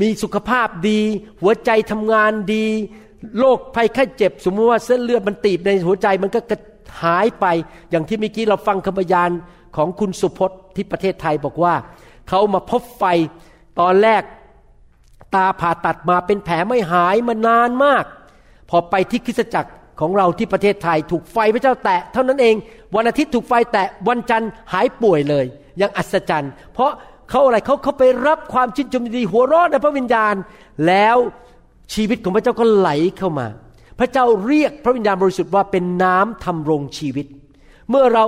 [0.00, 1.00] มีสุขภาพดี
[1.40, 2.66] หัวใจทำงานดี
[3.38, 6.52] โรคภัยไข้เจ็บ สมมติว่าเส้นเลือดมันตีบในหัวใจมันก็ก
[7.02, 7.46] หายไป
[7.90, 9.30] อย่างที่เมื่อกี้เราฟังคำพยาน
[9.76, 11.74] ของคุณสุพจน์ที่ประเทศไทยบอกว่า
[12.30, 13.04] เขามาพบไฟ
[13.80, 14.22] ตอนแรก
[15.34, 18.04] ตาผ่าตัดมาเป็นแผลไม่หายมานานมาก
[18.70, 22.56] พอไปที่คริสตจักรของเราที่ประเทศไทยถูกไฟพระเจ้าแตะ เท่านั้นเอง
[22.94, 25.44] วันอาทิตย์ถูกไฟแตะวันจันทร์หายป่วยเลย
[25.80, 26.90] ยังอัศจรรย์ เพราะ
[27.30, 30.34] เขาอะไรเขาเขาไปรับความชื่นชมดีหัวเรอดในพระวิญญาณ
[30.86, 31.16] แล้ว
[31.94, 33.46] ชีวิตของพระเจ้าก็ไหลเข้ามา
[33.98, 37.26] พระเจ้าเรียกพระวิญญาณบริสุทธิ์ว่าเป็นน้ำทำรงชีวิต
[37.90, 38.24] เมื่อเรา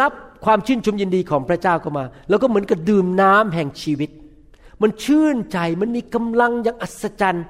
[0.00, 0.12] รับ
[0.44, 4.10] ความชื่นชมยินดีของพระเจ้าเข้ามาเราก็เหมือนกับดื่มน้ำแห่งชีวิต
[4.82, 7.46] มันชื่นใจมันมีกำลังอย่างอัศจรรย์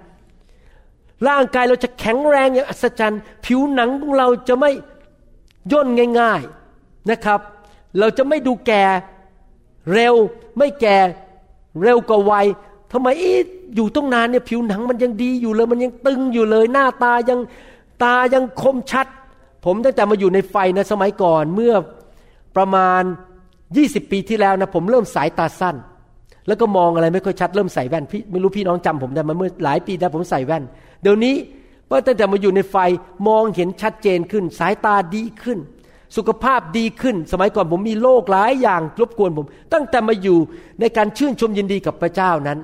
[1.29, 4.71] ร่างกายเราจะแข็งแรงอย่างอัศจรรย์ ผิวหนังของเราจะไม่
[5.73, 5.89] ย่น
[6.21, 6.43] ง่าย
[6.77, 7.41] ๆนะครับ
[7.99, 8.85] เราจะไม่ดูแก่
[9.93, 10.15] เร็ว
[10.59, 10.97] ไม่แก่
[11.83, 12.47] เร็วกว่าวัย
[12.93, 13.25] ทำไมอ
[13.75, 17.41] อยู่ต้องนานเนี่ยผิวหนังมันยังดีอยู่เลย มันยังตึงอยู่เลย หน้าตายัง
[18.03, 19.07] ตายังคมชัด
[19.65, 21.75] ผมตั้งแต่มาอยู่ในไฟนะสมัยก่อนเมื่อ
[22.57, 23.03] ประมาณ
[23.57, 25.77] 20 ปีที่แล้วนะผมเริ่มสายตาสั้น
[26.47, 30.65] แล้วก็มองอะไรไม่ค่อยชัดเริ่มใส่แว่นพี่ไม่รู้พี่น้องจำผมได้ไหมเมื่อหลายปีแล้วผมใส่แว่น
[31.03, 31.35] เดี๋ยวนี้
[31.87, 32.77] เมื่อตั้งแต่มาอยู่ในไฟ
[33.29, 35.59] มองเห็นชัดเจนขึ้น สายตาดีขึ้น
[36.17, 40.39] สุขภาพดีขึ้น สมัยก่อนผมมีโรคหลายอย่างรบกวนผม ตั้งแต่มาอยู่
[40.81, 42.59] ในการชื่นชมยินดีกับพระเจ้านั้น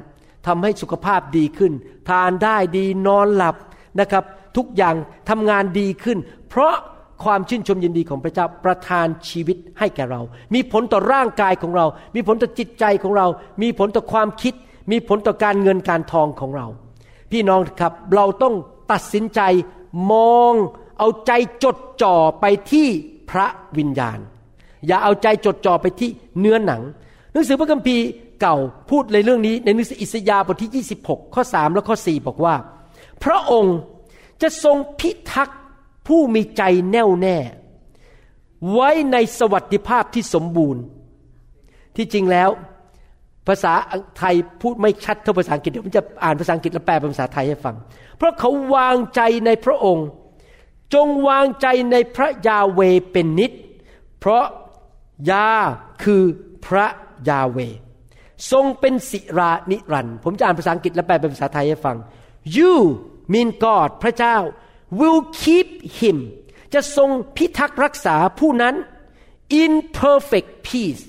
[0.46, 1.72] ทำให้สุขภาพดีขึ้น
[2.09, 3.57] ทานได้ดีนอนหลับ
[4.00, 4.24] นะครับ
[4.57, 4.94] ทุกอย่าง
[5.28, 6.74] ทำงานดีขึ้น เพราะ
[7.23, 10.21] ความชื่นชมยินดีของพระเจ้าประทานชีวิตให้แก่เรา
[10.55, 13.27] มีผลต่อร่างกายของเรา มีผลต่อจิตใจของเรา
[13.63, 14.55] มีผลต่อความคิด
[14.91, 16.67] มีผลต่อการเงินการทองของเรา
[17.31, 18.55] พี่น้องครับเราต้อง
[18.93, 19.41] ตัดสินใจ
[20.13, 20.53] มอง
[20.99, 21.33] เอาใจ
[21.65, 22.89] จดจ่อไปที่
[23.31, 23.47] พระ
[23.79, 24.19] วิญญาณ
[24.87, 26.83] อย่าเอาใจจดจ่อไปที่เนื้อหนัง
[27.33, 28.05] หนังสือพระคัมภีร์
[28.41, 28.57] เก่า
[28.91, 32.55] พูดในเรื่องนี้ในหนังสืออิสยาห์บทที่ 26 ข้อ 3 และข้อ 4 บอกว่า
[33.25, 33.77] พระองค์
[34.43, 35.59] จะทรงพิทักษ์
[36.07, 37.37] ผู้มีใจแน่วแน่
[38.73, 40.83] ไว้ในสวัสดิภาพที่สมบูรณ์
[41.97, 42.51] ที่จริงแล้ว
[43.49, 43.73] ภาษา
[44.19, 47.77] ไทยพูดไม่ชัดเท่าภาษาอังกฤษเดี๋ยวผมจะอ่านภาษาอังกฤษแล้วแปลเป็นภาษาไทยให้ฟัง
[48.17, 50.07] เพราะเขาวางใจในพระองค์
[50.95, 52.81] จงวางใจในพระยาเว
[53.12, 53.53] เป็นนิด
[54.19, 54.45] เพราะ
[55.31, 55.49] ยา
[56.03, 56.23] คือ
[56.67, 56.87] พระ
[57.29, 57.59] ยาเว
[58.51, 61.97] ทรงเป็นสิรานิรันต์ผมจะอ่านภาษาอังกฤษและแปลเป็นภาษาไทยให้ฟัง
[62.57, 62.75] you
[63.33, 64.37] mean God พระเจ้า
[64.98, 65.68] will keep
[66.00, 66.16] him
[66.74, 68.74] จะทรงพิทักษ์รักษาผู้นั้น
[69.62, 71.02] in perfect peace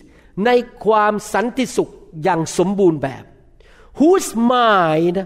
[0.46, 0.50] ใน
[0.86, 1.92] ความสันติสุข
[2.24, 3.24] อย่างสมบูรณ์แบบ
[4.00, 5.18] whose mind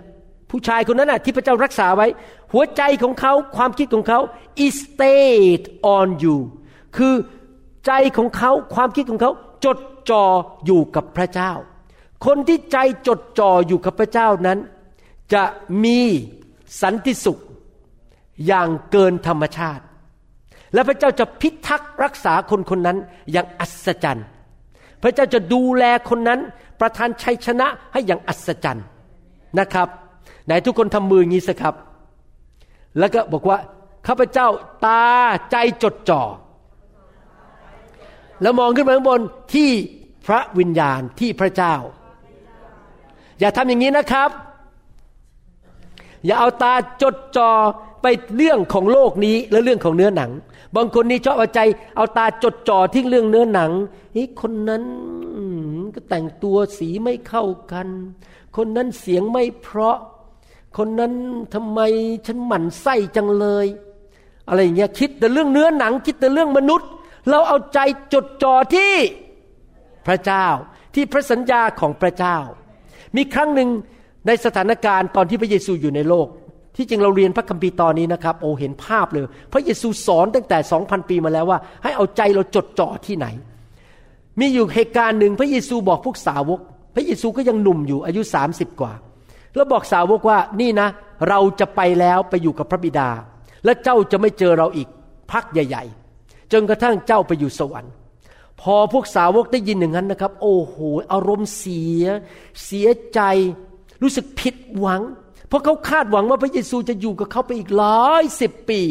[0.49, 2.07] ผู้ชายคนนั้นนะที่พระเจ้ารักษาไว้
[2.53, 4.19] หัวใจของเขาความคิดของเขา
[4.65, 5.63] is stayed
[5.95, 6.37] on you
[6.97, 7.13] คือ
[7.85, 9.31] ใจของเขาความคิดของเขา
[9.65, 9.77] จด
[10.09, 10.25] จ่อ
[10.65, 11.51] อยู่กับพระเจ้า
[12.25, 14.59] คนที่ใจจดจ่ออยู่กับพระเจ้านั้น
[15.33, 15.43] จะ
[15.83, 15.99] มี
[16.81, 17.39] สันติสุข
[18.45, 19.83] อย่างเกินธรรมชาติ
[20.73, 22.97] และพระเจ้าจะพิทักษ์รักษาคนคนนั้น
[23.31, 24.25] อย่างอัศจรรย์
[25.01, 26.39] พระเจ้าจะดูแลคนนั้น
[26.79, 28.85] ประทานชัยชนะให้อย่างอัศจรรย์
[29.59, 29.87] นะครับ
[30.45, 31.75] ไหนทุกคนทำมืออย่างนี้สิครับ
[32.99, 33.57] แล้วก็บอกว่า
[34.07, 34.47] ข้าพเจ้า
[34.85, 35.05] ตา
[35.51, 36.23] ใจจดจ่อ
[38.41, 39.21] แล้วมองขึ้นไปข้างบน
[39.53, 39.69] ที่
[40.27, 41.75] พระวิญญาณที่พระเจ้า
[43.39, 44.29] อย่าทำอย่างนี้นะครับ
[46.25, 47.51] อย่าเอาตาจดจอ่อ
[48.09, 50.31] ไปเรื่องของโลกนี้และเรื่องของเนื้อหนัง
[50.75, 51.59] บางคนนี่ชอบเอาใจ
[51.95, 53.71] เอาตาจดจ่อที่เรื่องเนื้อหนัง
[54.15, 54.83] นี่คนนั้น
[55.95, 57.87] ก็แต่งตัวสีไม่เข้ากัน
[58.57, 59.97] คนนั้นเสียงไม่เพราะ
[60.77, 61.13] คนนั้น
[61.53, 61.79] ทำไม
[62.27, 63.67] ฉันหมั่นไส้จังเลย
[64.47, 66.89] อะไรอย่างเงี้ยคิดแต่เรื่องเนื้อหนัง คิดแต่เรื่องมนุษย์
[67.29, 67.79] เราเอาใจ
[68.13, 68.93] จดจ่อที่
[70.07, 70.45] พระเจ้า
[70.95, 72.37] ที่พระสัญญาของพระเจ้า
[73.15, 73.69] มีครั้งหนึ่ง
[74.27, 76.27] ในสถานการณ์ตอนที่พระเยซูอยู่ในโลก
[76.77, 83.27] ที่จริงเราเรียนพระคัมภีร์ตอนนี้นะครับ โอ้เห็นภาพเลย พระเยซูสอนตั้งแต่สองพันปีมาแล้วว่า ให้เอาใจเราจดจ่อที่ไหน
[84.39, 86.59] มีอยู่เหตุการณ์หนึ่งพระเยซูบอกพวกสาวก
[86.95, 88.93] พระเยซูก็ยังหนุ่มอยู่อายุ30กว่า
[89.55, 90.87] แล้วบอกสาวกว่านี่นะ
[91.29, 93.09] เราจะไปแล้วไปอยู่กับพระบิดา
[93.65, 94.87] และเจ้าจะไม่เจอเราอีก
[95.31, 95.83] พักใหญ่
[96.19, 97.93] ๆ จนกระทั่งเจ้าไปอยู่สวรรค์
[98.61, 100.75] พอพวกสาวกได้ยินอย่างนั้นนะครับ โอ้โห
[101.11, 102.03] อารมณ์เสีย
[102.65, 103.21] เสียใจ
[104.01, 105.01] รู้สึกผิดหวัง
[105.47, 108.81] เพราะเขาคาดหวังว่าพระเยซูจะอยู่กับเขาไปอีกหลายสิบปี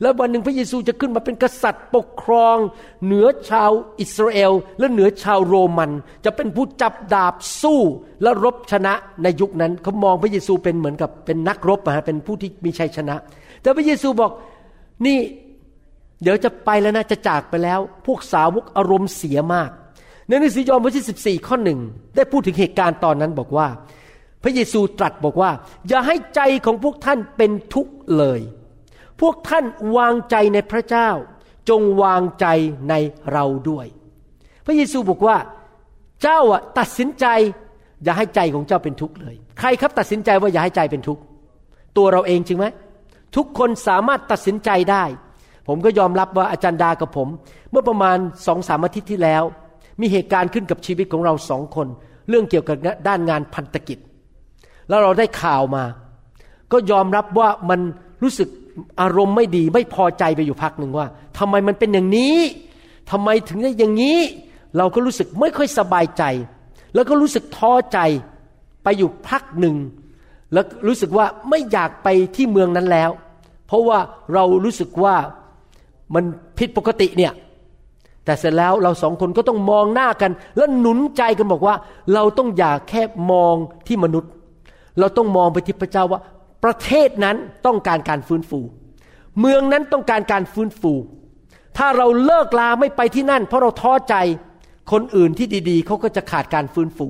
[0.00, 2.56] แล้ววันหนึ่งพระเยซูจะขึ้นมาเป็นกษัตริย์ปกครอง
[3.04, 5.90] เหนือชาวอิสราเอล และเหนือชาวโรมัน
[6.24, 7.80] จะเป็นผู้จับดาบสู้
[8.22, 13.16] และรบชนะในยุคนั้นเขามองพระเยซูเป็นเหมือนกับเป็นนักรบนะฮะเป็นผู้ที่มีชัยชนะ
[13.62, 14.30] แต่พระเยซูบอก
[15.06, 15.18] นี่
[16.22, 19.70] เดี๋ยวจะไปแล้วนะจะจากไปแล้ว พวกสาวกอารมณ์เสียมาก
[20.26, 21.78] ในหนังสือยอห์นบทที่14ข้อหนึ่ง
[22.16, 23.66] ได้พูดถึงเหตุการณ์ตอนนั้นบอกว่า
[24.42, 25.50] พระเยซูตรัสบอกว่า
[25.88, 28.40] อย่าให้ใจของพวกท่านเป็นทุกข์เลย
[29.20, 29.64] พวกท่าน
[29.96, 31.08] วางใจในพระเจ้า
[31.68, 32.46] จงวางใจ
[32.88, 32.94] ใน
[33.32, 33.86] เราด้วย
[34.66, 35.36] พระเยซูบอกว่า
[36.22, 37.26] เจ้าอะตัดสินใจ
[38.04, 41.22] อย่าให้ใจของเจ้าเป็นทุกข์เลย ใครครับตัดสินใจว่าอย่าให้ใจเป็นทุกข์
[41.96, 42.66] ตัวเราเองจริงไหม
[43.36, 45.04] ทุกคนสามารถตัดสินใจได้
[45.68, 47.28] ผมก็ยอมรับว่าอาจารย์ดากับผม
[47.70, 49.42] เมื่อประมาณสองสามอาทิตย์ที่แล้ว
[50.00, 51.86] มีเหตุการณ์ขึ้นกับชีวิตของเราสองคน
[52.28, 52.76] เรื่องเกี่ยวกับ
[53.08, 53.98] ด้านงานพันธกิจ
[54.88, 55.84] แล้วเราได้ข่าวมา
[56.72, 57.80] ก็ยอมรับว่ามัน
[58.22, 58.48] รู้สึก
[59.00, 61.06] อารมณ์ไม่ดี ไม่พอใจไปอยู่พักหนึ่งว่า
[61.38, 62.36] ทำไมมันเป็นอย่างนี้
[63.10, 64.18] ทำไมถึงได้อย่างนี้
[64.76, 66.22] เราก็รู้สึกไม่ค่อยสบายใจ
[66.94, 67.98] แล้วก็รู้สึกท้อใจ
[68.82, 69.76] ไปอยู่พักหนึ่ง
[70.52, 73.10] แล้วรู้สึกว่าไม่อยากไปที่เมืองนั้นแล้ว
[73.66, 73.98] เพราะว่า
[74.34, 75.16] เรารู้สึกว่า
[76.14, 76.24] มัน
[76.58, 77.32] ผิดปกติเนี่ย
[78.24, 81.74] แต่เสร็จแล้วเราสองคนก็ต้องมองหน้ากัน แล้วหนุนใจกันบอกว่า
[82.14, 83.54] เราต้องอย่าแค่มอง
[83.86, 84.32] ที่มนุษย์
[84.98, 86.20] เราต้องมองไปที่พระเจ้าว่า
[86.64, 87.36] ประเทศนั้น
[87.66, 88.60] ต้องการการฟื้นฟู
[89.40, 90.92] เมืองนั้นต้องการการฟื้นฟู
[91.78, 94.14] ถ้าเราเลิกลาไม่ไปที่นั่น เพราะเราท้อใจ
[94.92, 97.06] คนอื่นที่ดีๆเขาก็จะขาดการฟื้นฟู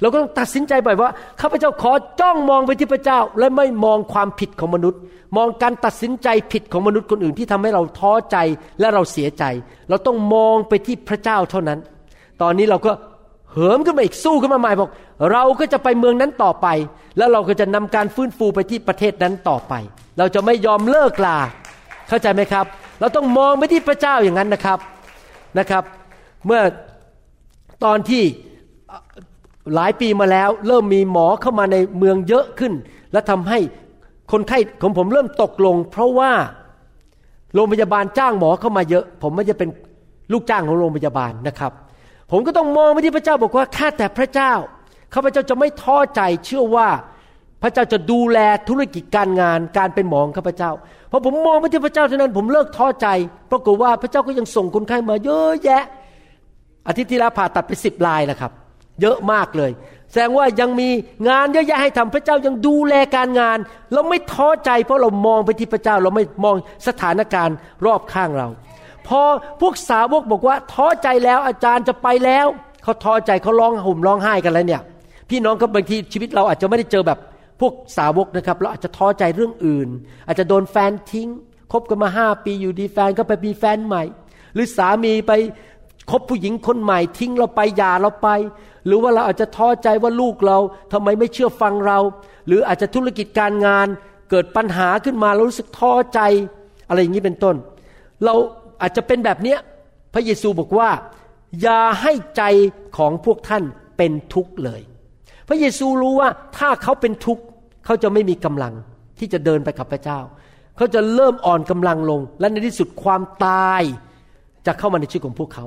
[0.00, 1.10] เราก็ต้องตัดสินใจบ่อยว่า
[1.40, 5.00] ข้าพเจ้าขอจ้องมองไปที่พระเจ้า และไม่มองความผิดของมนุษย์
[5.36, 8.36] มองการตัดสินใจผิดของมนุษย์คนอื่นที่ทำให้เราท้อใจ
[8.80, 9.44] และเราเสียใจ
[9.88, 11.78] เราต้องมองไปที่พระเจ้าเท่านั้น
[12.42, 12.92] ตอนนี้เราก็
[13.54, 14.90] เหิมขึ้นมาอีกสู้ขึ้นมาใหม่บอก
[15.32, 16.66] เราก็จะไปเมืองนั้นต่อไป
[17.16, 19.74] แล้วเราก็จะนำการฟื้นฟูไปที่ประเทศนั้นต่อไป
[20.18, 21.38] เราจะไม่ยอมเลิกลา
[22.08, 22.66] เข้าใจไหมครับ
[23.00, 24.78] เราต้องมองไปที่พระเจ้าอย่างนั้นนะครับ
[25.58, 25.84] นะครับ
[26.46, 26.60] เมื่อ
[27.84, 28.22] ตอนที่
[29.74, 32.72] หลายปีมาแล้ว เริ่มมีหมอเข้ามาในเมืองเยอะขึ้น
[33.12, 33.58] และทำให้
[34.32, 36.32] คนไข้ของผมเริ่มตกลง เพราะว่า
[37.54, 39.68] โรงพยาบาลจ้างหมอเข้ามาเยอะ ผมไม่จะเป็น
[40.32, 41.72] ลูกจ้างของโรงพยาบาลนะครับ
[42.36, 44.52] ผมก็ต้องมองไปที่พระเจ้าบอกว่าข้าแต่พระเจ้า
[45.14, 46.88] ข้าพเจ้าจะไม่ท้อใจเชื่อว่า
[47.62, 50.70] พระเจ้าจะดูแลธุรกิจการงานการเป็นหมอของข้าพเจ้า
[51.10, 53.08] พอผมมองไปที่พระเจ้าเท่านั้น ผมเลิกท้อใจ
[53.50, 55.84] ปรากฏว่าพระเจ้าก็ยังส่งคนไข้มาเยอะแยะ
[56.88, 58.52] อาทิตย์ที่แล้วผ่าตัดไปสิบรายแล้วครับ
[59.02, 59.70] เยอะมากเลย
[60.10, 60.88] แสดงว่ายังมี
[61.28, 63.58] งานเยอะแยะให้ทำพระเจ้ายังดูแลการงาน
[63.92, 66.56] เราไม่ท้อใจ เพราะเรามองไปที่พระเจ้า เราไม่มอง
[66.88, 67.56] สถานการณ์
[67.86, 68.48] รอบข้างเรา
[69.08, 69.20] พอ
[69.60, 72.46] พวกสาวกบอกว่าท้อใจแล้วอาจารย์จะไปแล้ว
[72.82, 74.82] เขาท้อใจเขาร้องห่มร้องไห้กันแล้วเนี่ย
[75.30, 77.18] พี่น้องครับบางทีชีวิตเราอาจจะไม่ได้เจอแบบ
[77.60, 79.88] พวกสาวกนะครับเราอาจจะท้อใจเรื่องอื่น
[80.26, 81.28] อาจจะโดนแฟนทิ้ง
[81.72, 84.02] คบกันมาห้าปีอยู่ดีแฟนก็ไปมีแฟนใหม่
[84.54, 85.32] หรือสามีไป
[86.10, 88.28] คบผู้หญิงคนใหม่ทิ้งเราไปหย่าเราไป
[88.86, 90.58] หรือว่าเราอาจจะท้อใจว่าลูกเรา
[90.92, 91.98] ทำไมไม่เชื่อฟังเรา
[92.46, 93.86] หรืออาจจะธุรกิจการงาน
[94.30, 96.20] เกิดปัญหาขึ้นมาเรารู้สึกท้อใจ
[96.88, 97.56] อะไรอย่างนี้เป็นต้น
[98.24, 98.34] เรา
[98.80, 99.58] อาจจะเป็นแบบเนี้ย
[100.14, 100.90] พระเยซูบอกว่า
[101.62, 102.42] อย่าให้ใจ
[102.96, 103.62] ของพวกท่าน
[103.96, 104.80] เป็นทุกข์เลย
[105.48, 107.42] พระเยซูรู้ว่าถ้าเขาเป็นทุกข์
[107.84, 108.74] เขาจะไม่มีกำลัง
[109.18, 110.20] ที่จะเดินไปกับพระเจ้า
[110.76, 113.82] เขาจะเริ่มอ่อนกำลังลง และในที่สุดความตาย
[114.66, 115.64] จะเข้ามาในชีวิตของพวกเขา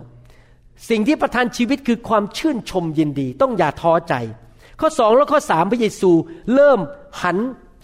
[0.90, 4.14] สิ่งที่ประทานชีวิตคือความชื่นชมยินดี ต้องอย่าท้อใจ
[4.80, 6.12] ข้อสองและข้อสามพระเยซู
[6.54, 6.80] เริ่ม
[7.22, 7.38] หัน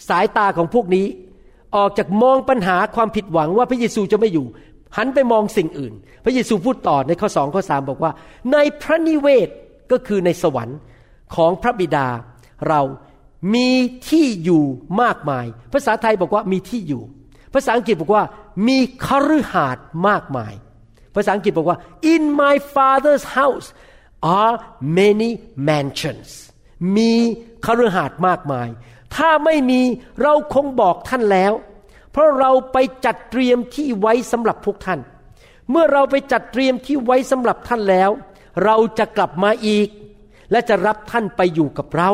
[0.09, 1.05] สายตาของพวกนี้
[1.76, 4.45] ออกจากมองปัญหาความผิดหวังว่าพระเยซูจะไม่อยู่
[4.97, 8.11] หันไปมองสิ่งอื่น พระเยซูพูดต่อในข้อสองข้อสามบอกว่า
[8.51, 9.49] ในพระนิเวศ
[9.91, 10.79] ก็คือในสวรรค์
[11.35, 12.07] ของพระบิดา
[12.67, 12.81] เรา
[13.55, 13.69] มี
[14.09, 14.63] ที่อยู่
[15.01, 17.03] มากมาย ภาษาไทยบอกว่ามีที่อยู่
[17.53, 18.23] ภาษาอังกฤษบอกว่า
[18.67, 20.53] มีคฤหาสน์มากมาย
[21.15, 21.77] ภาษาอังกฤษบอกว่า
[22.13, 23.67] in my father's house
[24.41, 24.55] are
[24.99, 25.31] many
[25.69, 26.29] mansions
[26.97, 27.13] มี
[27.65, 28.67] คฤหาสน์มากมาย
[29.15, 29.81] ถ้าไม่มี
[30.21, 31.53] เราคงบอกท่านแล้ว
[32.14, 34.99] เพราะเราไปจัดเตรียมที่ไว้สำหรับพวกท่าน
[35.72, 38.09] เมื่อเราไปจัดเตรียมที่ไว้สำหรับท่านแล้ว
[38.64, 39.88] เราจะกลับมาอีก
[40.51, 42.11] และจะรับท่านไปอยู่กับเรา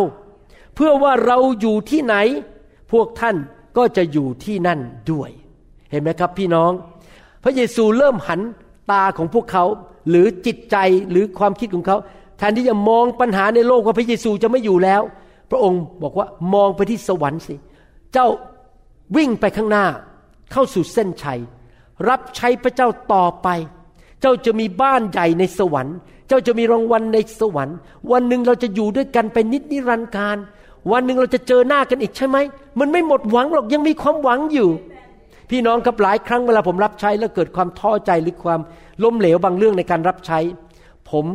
[0.75, 2.15] เพื่อว่าเราอยู่ที่ไหน
[2.91, 3.35] พวกท่าน
[3.77, 4.79] ก็จะอยู่ที่นั่น
[5.11, 5.29] ด้วย
[5.91, 6.71] เห็นไหมครับพี่น้อง
[7.43, 8.41] พระเยซูเริ่มหัน
[8.91, 9.65] ตาของพวกเขา
[10.09, 10.77] หรือจิตใจ
[11.09, 11.97] หรือความคิดของเขา
[12.37, 15.01] แทนที่จะมองปัญหาในโลกว่าพระเยซูจะไม่อยู่แล้ว
[15.51, 17.55] พระองค์บอกว่ามองไปที่สวรรค์สิ
[18.13, 18.27] เจ้า
[19.17, 19.85] วิ่งไปข้างหน้า
[20.51, 21.39] เข้าสู่เส้นชัย
[22.09, 23.47] รับใช้พระเจ้าต่อไป
[24.21, 25.97] เจ้าจะมีบ้านใหญ่ในสวรรค์
[26.27, 27.77] เจ้าจะมีรางวัลในสวรรค์
[28.11, 30.37] วันหนึ่งเราจะอยู่ด้วยกันไปนิดนิรันดร์การ
[30.91, 32.37] วันหนึ่งเราจะเจอหน้ากันอีกใช่ไหม
[32.79, 34.69] มันไม่หมดหวังหรอกยังมีความหวังอยู่
[35.49, 38.59] พี่น้องครับหลายครั้งเวลาผมรับใช้แล้วเกิดความท้อใจหรือความ
[39.03, 40.39] ล้มเหลวบางเรื่องในการรับใช้
[41.09, 41.25] ผม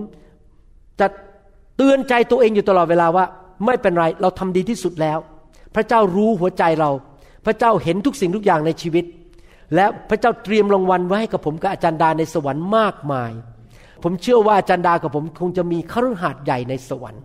[1.01, 1.07] จะ
[1.77, 3.25] เตือนใจตัวเองอยู่ตลอดเวลาว่า
[3.66, 5.18] ไม่เป็นไรเราทำดีที่สุดแล้ว
[5.75, 6.91] พระเจ้ารู้หัวใจเรา
[7.47, 9.05] พระเจ้าเห็นทุกสิ่งทุกอย่างในชีวิต
[9.74, 13.32] และพระเจ้าเตรียมรางวัลไว้ให้กับผมกับอาจารย์ดาในสวรรค์มากมาย
[14.03, 17.22] ผมเชื่อว่าอาจารย์ดากับผมคงจะมีคฤหาสน์ใหญ่ในสวรรค์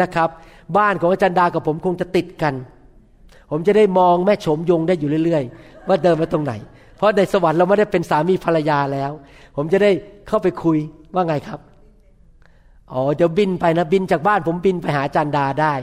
[0.00, 0.28] นะครับ
[0.76, 2.54] บ้านของอาจารย์ดากับผมคงจะติดกัน
[3.50, 6.52] ผมจะได้มองแม่โฉมยงได้อยู่เรื่อยๆ ว่าเดินมาตรงไหน
[6.96, 9.10] เพราะในสวรรค์เราไม่ได้เป็นสามีภรรยาแล้ว
[9.56, 9.90] ผมจะได้
[10.28, 10.78] เข้าไปคุย
[11.14, 11.60] ว่าไงครับ
[12.92, 15.74] อ๋อเดี๋ยวบินไปนะบินจากบ้านผมบินไปหาจารย์ดาได้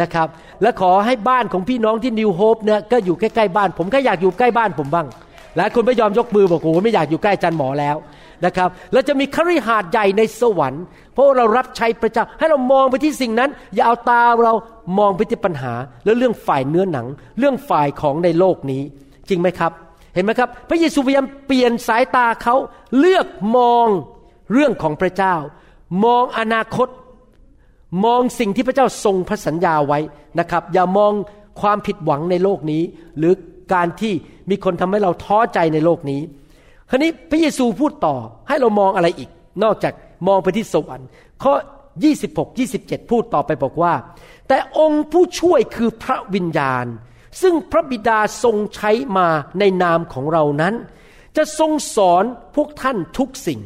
[0.00, 0.28] นะครับ
[0.62, 5.06] และขอให้บ้านของพี่น้องที่นิวโฮปเนี่ยก็อยู่ใกล้ๆบ้าน ผมก็อยากอยู่ใกล้บ้านผมบ้าง
[5.56, 7.96] หลายคนไม่ยอมยกมือบอกโอ้โหไม่อยากอยู่ใกล้จารย์หมอแล้ว
[8.44, 14.54] นะครับแล้วจะมีคฤหาสน์ใหญ่ในสวรรค์ เพราะเรารับใช้พระเจ้าให้เรามองไปที่สิ่งนั้น อย่าเอาตาเรา
[14.98, 17.06] มองไปที่ปัญหา แล้วเรื่องฝ่ายเนื้อหนัง
[17.38, 18.82] เรื่องฝ่ายของในโลกนี้
[19.28, 19.72] จริงไหมครับ
[20.14, 22.54] เห็นไหมครับ พระเยซูพยายามเปลี่ยนสายตาเขา
[22.98, 23.86] เลือกมอง
[24.52, 25.34] เรื่องของพระเจ้า
[26.04, 26.88] มองอนาคต
[28.04, 29.98] มองสิ่งที่พระเจ้าทรงพระสัญญาไว้
[30.38, 31.12] นะครับ อย่ามอง
[31.60, 32.82] ความผิดหวังในโลกนี้
[33.18, 33.32] หรือ
[33.72, 34.12] การที่
[34.50, 36.20] มีคนทำให้เราท้อใจในโลกนี้
[36.90, 38.16] คราวนี้พระเยซูพูดต่อ
[38.48, 39.30] ให้เรามองอะไรอีก
[39.62, 39.94] นอกจาก
[40.28, 41.08] มองไปที่สวรรค์
[41.42, 41.54] ข้อ
[42.06, 43.94] 26 27 พูดต่อไปบอกว่า
[44.48, 46.86] แต่องค์ผู้ช่วยคือพระวิญญาณ
[47.42, 49.28] ซึ่งพระบิดาทรงใช้มา
[49.58, 50.74] ในนามของเรานั้น
[51.36, 52.24] จะทรงสอน
[52.56, 53.60] พวกท่านทุกสิ่ง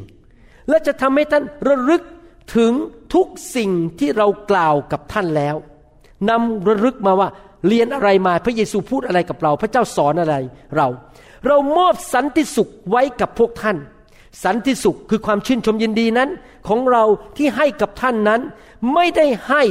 [0.69, 2.03] และจะทำให้ท่านระลึก
[2.55, 2.73] ถึง
[3.15, 3.27] ทุก
[3.57, 5.57] สิ่งที่เรากล่าวกับท่านแล้ว
[6.31, 7.29] นำระลึกมาว่า
[7.69, 10.35] เรียนอะไรมาพระเยซูพูดอะไรกับเรา พระเจ้าสอนอะไร
[10.77, 10.89] เรา
[11.47, 13.77] เรามอบสันติสุขไว้กับพวกท่าน
[14.45, 16.31] สันติสุขคือความชื่นชมยินดีนั้น
[16.69, 17.05] ของเรา
[17.37, 18.41] ที่ให้กับท่านนั้น
[18.95, 19.63] ไม่ได้ให้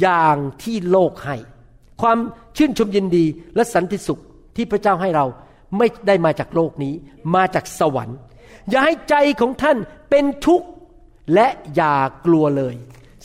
[0.00, 1.36] อย่างที่โลกให้
[2.00, 2.18] ความ
[2.56, 3.24] ชื่นชมยินดี
[3.54, 4.20] และสันติสุข
[4.56, 5.26] ที่พระเจ้าให้เรา
[5.78, 6.94] ไม่ได้มาจากโลกนี้
[7.34, 8.18] มาจากสวรรค์
[8.70, 9.76] อย่าให้ใจของท่าน
[10.10, 10.68] เป็นทุกข์
[11.34, 11.94] และอย่า
[12.26, 12.74] กลัวเลย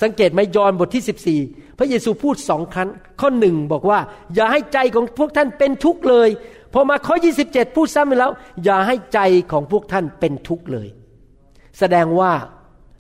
[0.02, 2.90] สังเกตไหมยอห์นบทที่ 14 พระเยซูพูดสองครั้ง
[3.22, 4.00] ข้อหนึ่งบอกว่า
[4.36, 6.30] อย่าให้ใจของพวกท่านเป็นทุกข์เลย
[6.74, 8.32] พอมาข้อ 27 พูดซ้ำไปแล้ว
[8.64, 9.20] อย่าให้ใจ
[9.52, 10.88] ของพวกท่านเป็นทุกข์เลย
[11.80, 12.32] แสดงว่า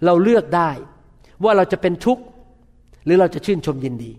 [0.05, 0.71] เราเลือกได้
[1.43, 2.23] ว่าเราจะเป็นทุกข์
[3.05, 4.11] หรือเราจะชื่นชมยินดี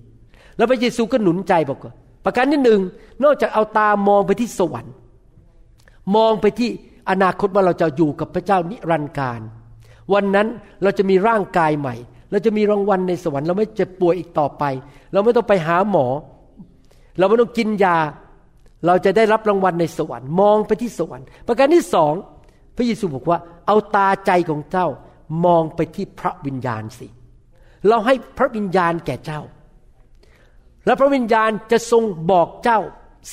[0.56, 1.92] แล้วพระเยซูก็หนุนใจบอกว่า
[2.24, 2.80] ประการที่หนึ่ง
[3.24, 4.94] นอกจากเอาตามองไปที่สวรรค์
[6.16, 6.70] มองไปที่
[7.10, 9.40] อนาคตว่าเราจะอยู่กับพระเจ้านิรันดร์การ
[10.12, 10.46] วันนั้น
[10.82, 11.94] เราจะมีร่างกายใหม่
[12.30, 14.64] เราจะมีรางวัลในสวรรค์ เราไม่เจ็บป่วยอีกต่อไป
[15.12, 16.06] เราไม่ต้องไปหาหมอ
[17.18, 17.98] เราไม่ต้องกินยา
[18.86, 22.12] เราจะได้รับรางวัลในสวรรค์ มองไปที่สวรรค์ ประการที่สอง
[22.76, 24.86] พระเยซูบอกว่า เอาตาใจของเจ้า
[25.44, 27.08] มองไปที่พระวิญญาณสิ
[27.88, 29.40] เราให้พระวิญญาณแก่เจ้า
[30.86, 32.80] และพระวิญญาณจะทรงบอกเจ้า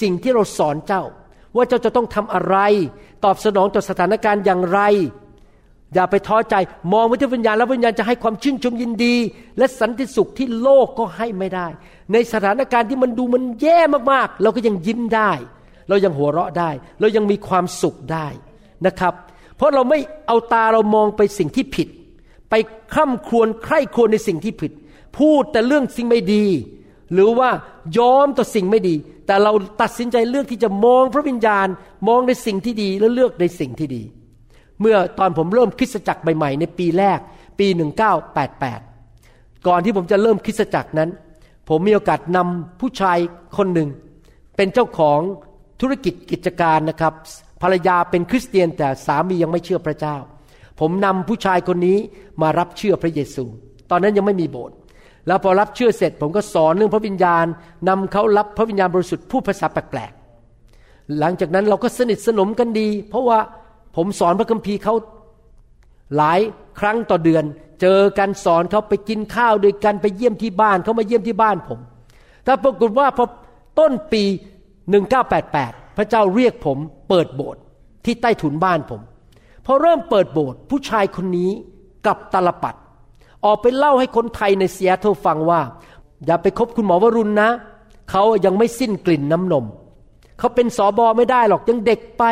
[0.01, 1.03] สิ่งที่เราสอนเจ้า
[1.55, 2.57] ว่าเจ้าจะต้องทำอะไร
[3.24, 4.82] ตอบสนองต่อสถานการณ์อย่างไร
[5.93, 6.55] อย่าไปท้อใจ
[6.93, 9.15] มองไปที่วิญญาณแล้ววิญญาณจะให้ความชื่นชมยินดี
[9.57, 11.67] และสันติสุขที่โลกก็ให้ไม่ได้
[12.11, 13.79] ในสถานการณ์ที่มันดูมันแย่
[14.11, 15.31] มากๆ เราก็ยังยิ้มได้
[15.89, 16.69] เรายังหัวเราะได้
[16.99, 18.27] เรายังมีความสุขได้
[18.85, 19.13] นะครับ
[19.57, 21.87] เพราะเราไม่เอาตาเรามองไปสิ่งที่ผิด
[22.49, 22.53] ไป
[22.93, 24.71] คร่ำครวญใคร่ครวญในสิ่งที่ผิด
[25.17, 26.45] พูดแต่เรื่องสิ่งไม่ดี
[27.13, 27.49] หรือว่า
[27.97, 28.95] ยอมต่อสิ่งไม่ดี
[29.27, 31.67] แต่เราตัดสินใจเลือกที่จะมองพระวิญญาณ
[32.07, 34.03] มองในสิ่งที่ดีและเลือกในสิ่งที่ดี
[34.82, 37.19] เมื่อตอนผมเริ่มคริสตจักรใหม่ๆ ในปีแรก
[37.59, 37.67] ปี
[38.47, 41.09] 1988 ก่อนที่ผมจะเริ่มคริสตจักรนั้น
[41.69, 43.17] ผมมีโอกาสนำผู้ชาย
[43.57, 43.89] คนหนึ่ง
[44.55, 45.19] เป็นเจ้าของ
[45.82, 47.13] ธุรกิจกิจการนะครับ
[47.61, 50.15] ภรรยาเป็นคริสเตียนแต่สามียังไม่เชื่อพระเจ้า
[50.79, 51.97] ผมนำผู้ชายคนนี้
[52.41, 53.45] มารับเชื่อพระเยซู
[53.89, 54.75] ตอนนั้นยังไม่มีโบสถ์
[55.27, 57.45] แล้วพอรับเชื่อเสร็จ ผมก็สอนเรื่องพระวิญญาณ
[57.89, 63.39] นำเขารับพระวิญญาณบริสุทธิ์พูดภาษาแปลกๆหลังจากนั้นเราก็สนิทสนมกันดี เพราะว่า
[63.95, 64.95] ผมสอนพระคัมภีร์เขา
[66.15, 66.39] หลาย
[66.79, 67.43] ครั้งต่อเดือน
[67.81, 71.79] เจอกันสอนเขาไปกินข้าวด้วยกันไปเยี่ยมที่บ้านเขามาเยี่ยมที่บ้านผม
[72.43, 73.25] แต่ปรากฏว่าพอ
[73.79, 74.23] ต้นปี
[75.09, 76.77] 1988 พระเจ้าเรียกผม
[77.09, 77.61] เปิดโบสถ์
[78.05, 79.01] ที่ใต้ถุนบ้านผม
[79.65, 81.49] พอเริ่มเปิดโบสถ์ผู้ชายคนนี้
[82.05, 82.75] กับตาลปัด
[83.45, 85.61] ออกไปเล่าให้คนไทยในเซียโตรฟังว่า
[86.25, 87.49] อย่าไปคบคุณหมอวรุณนะ
[88.11, 89.65] เขายังไม่สิ้นกลิ่นน้ำนม
[90.41, 92.23] เขาเป็นสอบอไม่ได้หรอกยังเด็กไป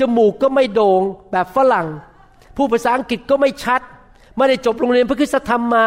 [0.00, 1.02] จมูกก็ไม่โด่ง
[1.32, 1.86] แบบฝรั่ง
[2.56, 3.80] ผู้ภาษาอังกฤษก็ไม่ชัด
[4.36, 5.86] ไม่ได้จบโรงเรียนพระคุณธรรมมา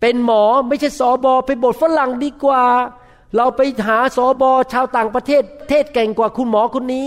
[0.00, 2.64] เป็นหมอไม่ใช่สอบอไปบทฝรั่งดีกว่า
[3.36, 7.06] เราไปหาสอบอชาวต่างประเทศ เทศเก่งกว่าคุณหมอคนนี้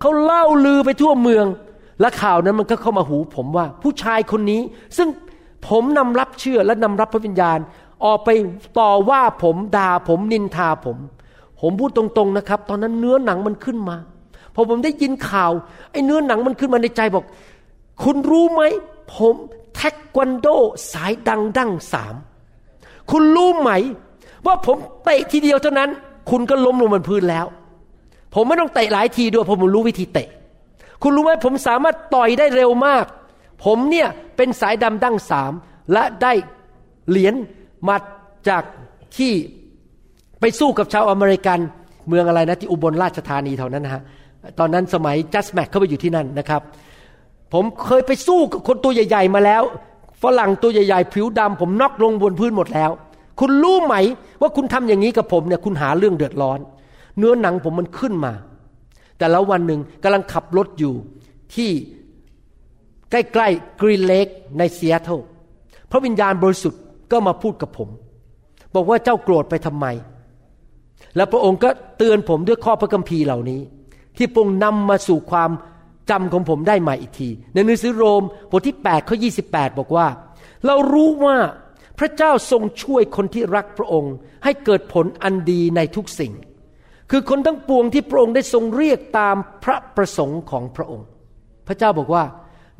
[0.00, 1.46] เขาเล่าลือไปทั่วเมือง
[2.00, 4.60] และข่าวนั้นมันก็เข้ามาหูผมว่า ผู้ชายคนนี้
[4.96, 5.08] ซึ่ง
[5.68, 7.58] ผมนำรับเชื่อและนำรับพระวิญญาณ
[8.04, 8.30] ออกไป
[8.80, 10.98] ต่อว่าผมด่าผมนินทาผม
[11.62, 13.96] ผมพูดตรงๆนะครับ ตอนนั้นเนื้อหนังมันขึ้นมา
[14.54, 15.52] พอผมได้ยินข่าว
[15.90, 17.24] ไอ้เนื้อหนังมันขึ้นมาในใจบอก
[18.02, 18.62] คุณรู้ไหม
[19.14, 19.34] ผม
[19.74, 20.46] เทควันโด
[20.92, 22.14] สายดังดั้งสาม
[23.10, 23.70] คุณรู้ไหม
[24.46, 25.90] ว่าผมเตะทีเดียวเท่านั้น
[26.30, 27.46] คุณก็ล้มลงบนพื้นแล้ว
[28.34, 30.28] ผมไม่ต้องเตะหลายทีด้วยเพราะผมรู้วิธีเตะ
[31.02, 33.04] คุณรู้ไหมผมสามารถต่อยได้เร็วมาก
[33.64, 35.52] ผมเนี่ยเป็นสายดำดั้งสาม
[35.92, 36.32] และได้
[37.08, 37.34] เหรียญ
[37.88, 37.96] มา
[38.48, 38.62] จาก
[39.16, 39.32] ที่
[40.42, 41.58] ไปสู้กับชาวอเมริกัน
[42.08, 44.02] เมืองอะไรนะที่อุบลราชธานีเท่านั้นนะฮะ
[44.58, 46.62] ตอนนั้นสมัยจัสแม็กเข้าไปอยู่ที่นั่นนะครับ
[47.52, 49.62] ผมเคยไปสู้กับคนตัวใหญ่ ๆ มาแล้ว
[50.22, 52.90] ฝรั่งตัวใหญ่ๆผิวดำผมน็อกลงบนพื้นหมดแล้ว
[53.40, 53.94] คุณรู้ไหม
[54.40, 56.58] ว่าคุณทำอย่างนี้กับผมเนี่ยคุณหาเรื่องเดือดร้อน
[57.18, 58.32] เนื้อหนังผมมันขึ้นมา
[59.18, 60.94] แต่แล้ววันหนึ่งกำลังขับรถอยู่
[61.54, 61.70] ที่
[63.10, 64.26] ใกล้ๆกรีนเลก
[64.58, 65.20] ในเซีแอตเทิล
[65.90, 66.80] พระวิญญาณบริสุทธิ์
[67.12, 67.88] ก็มาพูดกับผม
[68.74, 69.86] บอกว่าเจ้าโกรธไปทำไม
[71.16, 73.60] แล้วพระองค์ก็เตือนผมด้วยข้อพระคัมภีร์เหล่านี้
[74.16, 75.50] ที่พระองค์นำมาสู่ความ
[76.10, 80.06] จำของผมได้ใหม่อีกที ในหนังสือโรมบทที่8ข้อ28 บอกว่า
[80.66, 81.36] เรารู้ว่า
[81.98, 86.32] พระเจ้าทรงช่วยคนที่รักพระองค์ ให้เกิดผลอันดีในทุกสิ่ง
[87.10, 91.06] คือคนทั้งปวงที่พระองค์ได้ทรงเรียกตามพระประสงค์ของพระองค์
[91.66, 92.24] พระเจ้าบอกว่า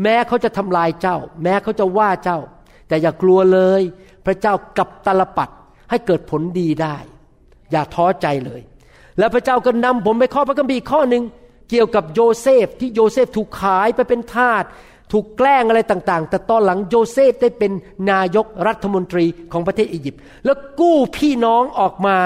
[0.03, 2.39] แม้เขาจะทำลายเจ้า แม้เขาจะว่าเจ้า
[2.89, 3.83] แต่อย่ากลัวเลย
[4.27, 5.51] พระเจ้ากลับตาลปัตร
[5.91, 6.97] ให้เกิดผลดีได้
[7.73, 8.61] อย่าท้อใจเลย
[9.19, 11.25] แล้วพระเจ้าก็นำผมไปข้อพระคัมภีร์ข้อหนึ่ง
[11.71, 14.65] เกี่ยวกับโยเซฟที่โยเซฟถูกขายไปเป็นทาส
[15.13, 17.73] ถูกแกล้งอะไรต่างๆ แต่ตอนหลังโยเซฟได้เป็น
[18.11, 22.17] นายกรัฐมนตรีของประเทศอียิปต์แล้วกู้พี่น้องออกมา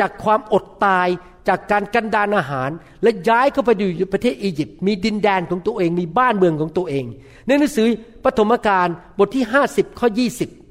[0.00, 1.08] จากความอดตาย
[1.48, 2.70] จากการกันดานอาหาร
[3.02, 7.04] และย้ายเข้าไปอยู่ประเทศอียิปต์มีดินแดนของตัวเองมีบ้านเมืองของตัวเอง
[7.46, 7.88] ในหนังสือ
[8.24, 8.88] ปฐมกาล
[9.18, 10.08] บทที่ 50 ข้อ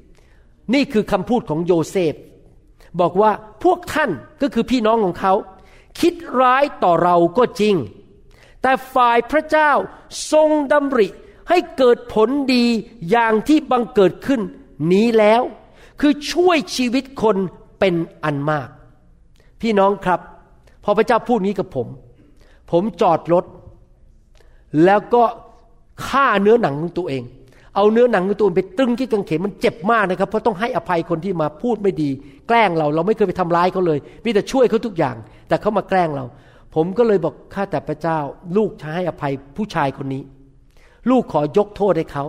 [0.06, 2.14] 20 นี่คือคำพูดของโยเซฟ
[3.00, 3.32] บอกว่า
[3.64, 4.10] พวกท่าน
[4.42, 5.34] ก็คือพี่น้องของเขา
[6.00, 7.74] คิดร้ายต่อเราก็จริง
[8.62, 9.70] แต่ฝ่ายพระเจ้า
[10.32, 11.08] ทรงดำริ
[11.48, 12.64] ให้เกิดผลดี
[13.10, 14.40] อย่างที่บังเกิดขึ้น
[14.92, 15.42] นี้แล้ว
[16.00, 17.36] คือช่วยชีวิตคน
[17.78, 18.68] เป็นอันมาก
[19.60, 20.20] พี่น้องครับ
[20.84, 21.86] พอพระเจ้าพูดนี้กับผม
[22.70, 23.44] ผมจอดรถ
[24.84, 25.22] แล้วก็
[26.06, 27.22] ฆ่าเนื้อหนังของตัวเอง
[27.74, 32.10] เอาเนื้อหนังของตัวเองไปตึงที่กางเขนมันเจ็บมากนะครับ เพราะต้องให้อภัยคนที่มาพูดไม่ดี
[32.48, 35.16] แกล้งเราเราไม่เคยไปทำร้ายเขาเลยมีแต่ช่วยเขาทุกอย่าง
[35.48, 36.24] แต่เขามาแกล้งเรา
[36.74, 38.18] ผมก็เลยบอกข้าแต่พระเจ้า
[38.56, 40.22] ลูกจะให้อภัยผู้ชายคนนี้
[41.10, 42.24] ลูกขอยกโทษให้เขา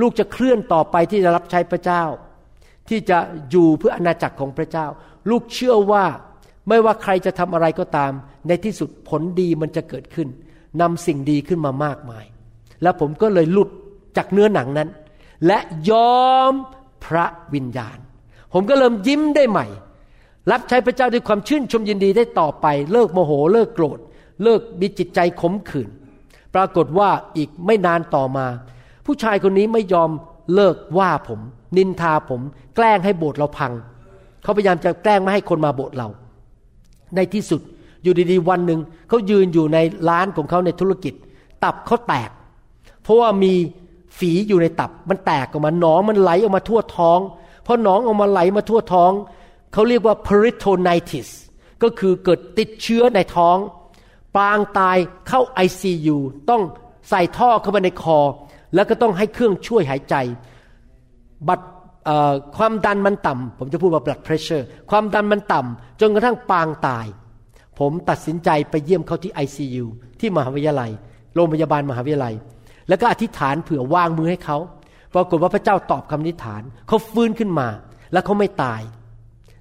[0.00, 2.02] ลูกจะเคลื่อนต่อไปที่จะรับใช้พระเจ้า
[2.88, 3.18] ที่จะ
[3.50, 4.86] อยู่เพื่ออาณาจักรของพระเจ้า
[5.30, 6.04] ลูกเชื่อว่า
[6.68, 8.12] ไม่ว่าใครจะทำอะไรก็ตาม
[8.48, 10.28] ในที่สุดผลดีมันจะเกิดขึ้น
[10.80, 12.24] นำสิ่งดีขึ้นมามากมาย
[12.82, 13.70] แล้วผมก็เลยหลุด
[14.16, 14.88] จากเนื้อหนังนั้น
[15.46, 15.58] และ
[15.90, 16.52] ยอม
[17.04, 17.98] พระวิญญาณ
[18.52, 19.66] ผมก็เริ่มยิ้มได้ใหม่
[20.50, 23.98] รับใช้พระเจ้าด้วยความชื่นชมยินดีได้ต่อไป เลิกโมโหเลิกโกรธ
[24.42, 25.88] เลิกมีจิตใจขมขื่น
[26.54, 28.46] ปรากฏว่าอีกไม่นานต่อมา
[29.06, 30.10] ผู้ชายคนนี้ไม่ยอม
[30.54, 31.40] เลิกว่าผม
[31.76, 32.40] นินทาผม
[32.76, 33.72] แกล้งให้โบสถ์เราพัง
[34.42, 36.08] เขาพยายามจะแกล้งไม่ให้คนมาโบสถ์เรา
[37.16, 37.60] ในที่สุด
[38.02, 41.14] อยู่ดีๆวันหนึ่งเขายืนอยู่ในร้านของเขาในธุรกิจ
[41.64, 42.30] ตับเขาแตก
[43.02, 43.52] เพราะว่ามี
[44.18, 47.18] ฝีอยู่ในตับ มันแตกออกมาหนองมันไหลออกมาทั่วท้อง
[47.64, 49.12] เพอหนองออกมาไหลมาทั่วท้อง
[49.72, 51.28] เขาเรียกว่า peritonitis
[51.82, 53.56] ก็คือเกิดติดเชื้อในท้อง
[54.36, 54.96] ปางตาย
[55.28, 56.16] เข้า ICU
[56.50, 56.62] ต้อง
[57.10, 58.18] ใส่ท่อเข้าไปในคอ
[58.74, 60.14] แล้วก็ต้องให้เครื่องช่วยหายใจ
[61.48, 61.66] บัตร
[62.56, 67.06] ความดันมันต่ำผมจะพูดว่า blood pressure ความดันมันต่ำจนกระทั่งปางตาย
[67.78, 69.84] ผมตัดสินใจไปเยี่ยมเขาที่ ICU
[70.20, 70.90] ที่มหาวิทยาลัย
[71.34, 72.34] โรงพยาบาลมหาวิทยาลัย
[72.88, 74.58] แล้วก็อธิษฐานเผื่อวางมือให้เขา
[75.14, 77.68] ปรากฏว่าพระเจ้าตอบคำอธิษฐานเขาฟื้นขึ้นมา
[78.12, 78.80] แล้วเขาไม่ตาย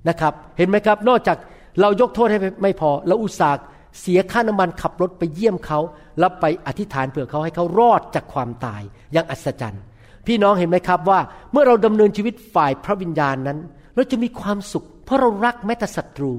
[0.10, 1.38] นะครับ เห็นไหมครับ นอกจาก
[1.82, 3.64] เรายกโทษให้ไม่พอเราอุตส่าห์
[4.02, 5.80] เสียค่าน้ำมันขับรถไปเยี่ยมเขา
[6.20, 8.82] แล้วไปอธิษฐานเผื่อเขาให้เขารอดจากความตาย
[9.14, 9.84] อย่างอัศจรรย์
[10.28, 11.20] พี่น้องเห็นไหมครับว่า
[11.52, 13.58] เมื่อเราดำเนินชีวิตฝ่ายพระวิญญาณนั้น
[13.96, 16.32] เราจะมีความสุข เพราะเรารักแม้แต่ศัตรู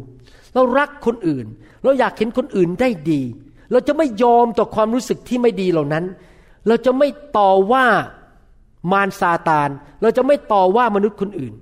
[0.55, 1.47] เรารักคนอื่น
[1.85, 3.23] เราอยากเห็นคนอื่นได้ดี
[3.73, 6.05] เราจะไม่ยอมต่อความรู้สึกที่ไม่ดีเหล่านั้น
[6.69, 7.09] เราจะไม่
[7.39, 7.85] ต่อว่า
[8.93, 9.69] มารซาตาน
[10.03, 11.55] เราจะไม่ต่อว่ามนุษย์คนอื่น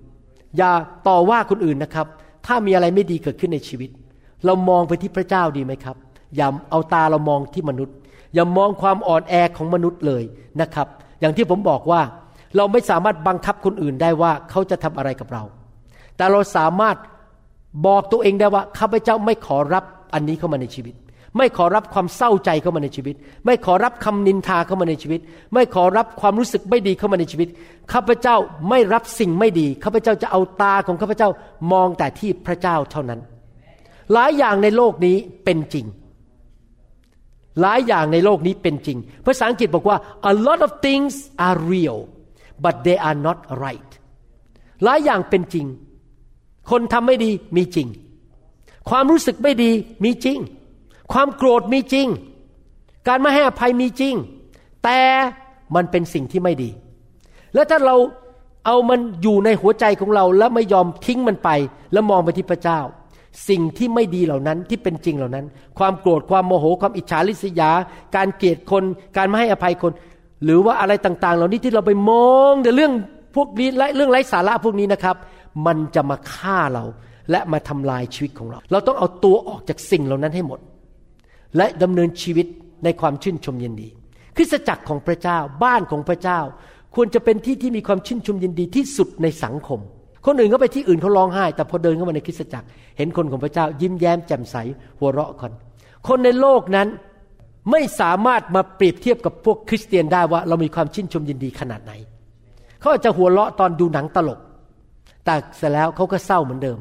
[0.57, 0.73] อย่า
[1.09, 2.07] ต่อว่าคนอื่นนะครับ
[2.47, 3.91] ถ้ามีอะไรไม่ดีเกิดขึ้นในชีวิต
[4.45, 5.97] เรามองไปที่พระเจ้าดีไหมครับ
[6.37, 7.95] อย่าเอาตาเรามองที่มนุษย์
[8.35, 10.23] อย่ามองความอ่อนแอของมนุษย์เลย
[10.61, 10.87] นะครับ
[11.21, 12.01] อย่างที่ผมบอกว่า
[12.57, 15.43] เราไม่สามารถบังคับคนอื่นได้ว่าเขาจะทำอะไรกับเรา
[16.17, 16.97] แต่เราสามารถ
[17.87, 19.85] บอกตัวเองได้ว่าข้าพเจ้าไม่ขอรับ
[20.15, 20.95] อันนี้เข้ามาในชีวิต
[21.37, 23.15] ไม่ขอรับความเศร้าใจเข้ามาในชีวิต
[23.47, 25.21] ไม่ขอรับคำนินทาเข้ามาในชีวิต
[25.55, 27.49] ไม่ขอรับความรู้สึกไม่ดีเข้ามาในชีวิต
[27.93, 28.37] ข้าพเจ้า
[28.69, 31.29] ไม่รับสิ่งไม่ดีข้าพเจ้าจะเอาตาของข้าพเจ้า
[31.73, 33.21] มองแต่ที่พระเจ้าเท่านั้น
[34.13, 35.87] หลายอย่างในโลกนี้เป็นจริง
[37.61, 39.97] หลายอย่างในโลกนี้เป็นจริง ภาษาอังกฤษบอกว่า
[40.31, 41.13] a lot of things
[41.47, 42.01] are real
[42.65, 43.91] but they are not right
[44.85, 45.67] หลายอย่างเป็นจริง
[46.71, 47.89] คนทำไม่ดีมีจริง
[48.91, 49.71] ความรู้สึกไม่ดี
[50.05, 50.39] มีจริง
[51.13, 52.07] ความโกรธมีจริง
[53.09, 54.15] การไม่ให้อภัยมีจริง
[54.85, 55.01] แต่
[55.75, 56.71] มันเป็นสิ่งที่ไม่ดี
[57.55, 57.97] แล้วถ้าเรา
[58.67, 61.51] เอามันอยู่ในหัวใจของเรา แล้วไม่ยอมทิ้งมันไป
[61.93, 62.81] แล้วมองไปที่พระเจ้า
[63.49, 65.45] สิ่งที่ไม่ดีเหล่านั้นที่เป็นจริงเหล่านั้น
[65.79, 67.71] ความโกรธความโมโหความอิจฉาริษยา
[68.17, 68.85] การเกลียดคน
[69.17, 69.93] การไม่ให้อภัยคน
[70.45, 72.93] หรือว่าอะไรต่างๆ เหล่านี้ที่เราไปมองแต่เรื่อง
[73.37, 75.17] พวกนี้และเรื่องไร้สาระพวกนี้นะครับ
[75.67, 76.85] มันจะมาฆ่าเรา
[77.31, 80.59] และมาทำลายชีวิตของเรา เราต้องเอาตัวออกจากสิ่งเหล่านั้นให้หมด
[81.57, 82.47] และดำเนินชีวิต
[82.85, 83.89] ในความชื่นชมยินดี
[84.37, 86.41] คริสตจักรของพระเจ้าบ้านของพระเจ้า
[86.95, 89.81] ควรจะเป็นที่ที่มีความชื่นชมยินดีที่สุดในสังคม
[90.27, 92.67] คนอื่นเขาไปที่อื่นเขาร้องไห้ แต่พอเดินเข้ามาในคริสตจักร
[92.99, 94.57] เห็นคนของพระเจ้า ยิ้มแย้มแจ่มใส
[94.99, 95.53] หัวเราะกัน
[96.09, 96.89] คนในโลกนั้น
[97.71, 101.93] ไม่สามารถมาเปรียบเทียบกับพวกคริสเตียนได้ว่าเรามีความชื่นชมยินดีขนาดไหน
[102.81, 104.41] เขาอาจจะหัวเราะตอนดูหนังตลก
[105.25, 106.79] แต่เสร็จแล้วเขาก็เศร้าเหมือนเดิม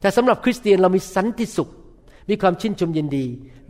[0.00, 1.68] แต่สำหรับคริสเตียนเรามีสันติสุข
[2.30, 3.24] มีความชื่นชมยินดี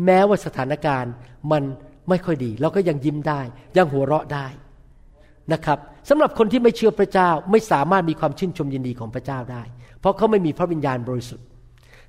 [0.04, 1.12] แม้ว่าสถานการณ์
[1.52, 1.62] มัน
[2.08, 3.40] ไม่ค่อยดี เราก็ยังยิ้มได้
[3.76, 4.46] ยังหัวเราะได้
[5.52, 5.78] นะครับ
[6.08, 9.62] สำหรับคนที่ไม่เชื่อพระเจ้าไม่สามารถมีความชื่นชมยินดีของพระเจ้าได้
[10.00, 11.46] เพราะเขาไม่มีพระวิญญาณบริสุทธิ์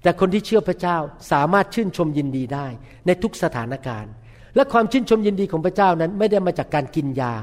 [0.03, 0.97] แต่คนที่เชื่อพระเจ้า
[1.31, 2.67] สามารถชื่นชมยินดีได้
[3.05, 4.11] ในทุกสถานการณ์
[4.55, 7.33] และความชื่นชมยินดีของพระเจ้านั้นไม่ได้มาจากการกินยา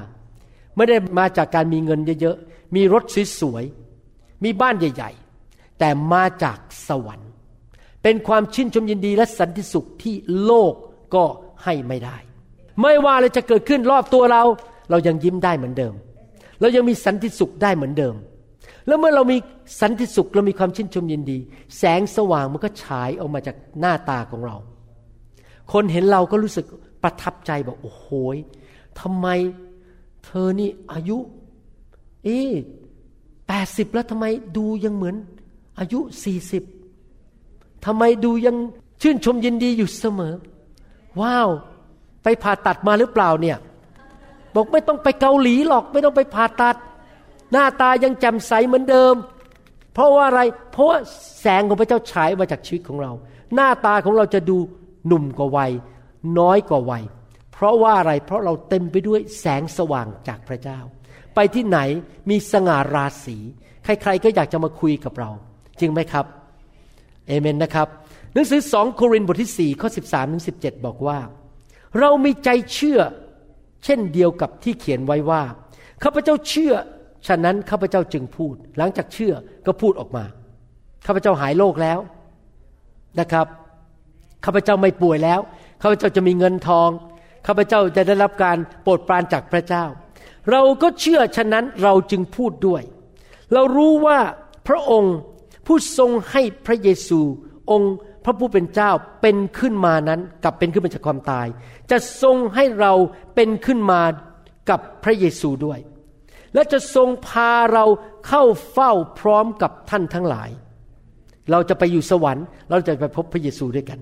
[0.76, 3.02] ไม่ได้มาจากการมีเงินเยอะๆมีรถ
[3.40, 5.10] สวยๆมีบ้านใหญ่
[5.44, 7.27] ๆ แต่มาจากสวรรค์
[8.08, 10.72] เป็นความชื่นชมยินดีและสันติสุขที่โลก
[11.14, 11.24] ก็
[11.64, 12.16] ให้ไม่ได้
[12.80, 14.42] ไม่ว่าอะไรจะเกิดขึ้นรอบตัวเรา
[14.90, 15.94] เรายังยิ้มได้เหมือนเดิม
[16.60, 18.14] เรายังมีสันติสุขได้เหมือนเดิม
[18.86, 19.36] แล้วเมื่อเรามี
[19.80, 21.38] สันติสุขเรามีความชื่นชมยินดี
[21.78, 24.56] แสงสว่างมันก็ฉายออกมาจากหน้าตาของเรา
[25.72, 26.66] คนเห็นเราก็รู้สึก
[27.02, 28.36] ประทับใจบอกโอ้โหย
[29.00, 29.26] ทำไม
[30.24, 31.16] เธอนี่อายุ
[32.24, 32.40] เอ๊
[33.48, 35.16] แปดสิบแล้วทำไมดูยังเหมือน
[35.78, 36.64] อายุสี่สิบ
[37.86, 38.56] ทำไมดูยัง
[39.02, 40.34] ชื่นชมยินดีอยู่เสมอ
[41.20, 41.48] ว้าว
[42.22, 43.56] ไปผ่าตัดมาหรือเปล่าเนี่ย
[44.54, 46.76] บอกไม่ต้องไปเกาหลีหรอก ไม่ต้องไปผ่าตัด
[47.52, 49.14] หน้าตายังแจ่มใสเหมือนเดิม
[49.94, 50.40] เพราะว่าอะไร
[50.72, 50.98] เพราะว่า
[51.40, 53.12] แสงของพระเจ้าฉายมาจากชีวิตของเรา
[53.54, 54.56] หน้าตาของเราจะดู
[55.06, 55.72] หนุ่มกว่าวัย
[56.38, 57.02] น้อยกว่าวัย
[57.52, 60.78] เพราะว่าอะไร เพราะเราเต็มไปด้วยแสงสว่างจากพระเจ้า
[61.34, 61.78] ไปที่ไหน
[62.30, 63.36] มีสง่าราศี
[63.84, 65.30] ใครๆก็อยากจะมาคุยกับเรา
[65.80, 66.26] จริงไหมครับ
[67.28, 67.88] เอเมนนะครับ
[68.32, 71.18] หนังสือสองโครินธ์บทที่ 4 ข้อ 13 ถึง 17 บอกว่า
[71.98, 73.00] เรามีใจเชื่อ
[73.84, 75.42] เช่นเดียวกับที่เขียนไว้ว่า
[76.04, 76.74] ข้าพเจ้าเชื่อ
[77.26, 79.34] ฉะนั้นข้าพเจ้าจึงพูด หลังจากเชื่อ
[79.66, 80.24] ก็พูดออกมา
[81.06, 81.98] ข้าพเจ้าหายโรคแล้ว
[83.20, 83.46] นะครับ
[84.44, 85.40] ข้าพเจ้าไม่ป่วยแล้ว
[85.82, 86.88] ข้าพเจ้าจะมีเงินทอง
[87.46, 89.84] ข้าพเจ้าจะได้รับการโปรดปรานจากพระเจ้า
[90.50, 92.82] เราก็เชื่อฉะนั้นเราจึงพูดด้วย
[93.52, 94.18] เรารู้ว่า
[94.68, 95.14] พระองค์
[95.68, 97.20] ผู้ทรงให้พระเยซู
[97.70, 97.94] องค์
[98.24, 98.90] พระผู้เป็นเจ้า
[99.22, 101.46] เป็นขึ้นมานั้นกลับเป็นขึ้นมาจากความตาย
[101.90, 102.92] จะทรงให้เรา
[103.34, 104.00] เป็นขึ้นมา
[104.70, 105.78] กับพระเยซูด้วย
[106.54, 107.84] และจะทรงพาเรา
[108.28, 108.42] เข้า
[108.72, 110.50] เฝ้าพร้อมกับท่านทั้งหลาย
[111.50, 113.98] เราจะไปอยู่สวรรค์ เราจะไปพบพระเยซูด้วยกัน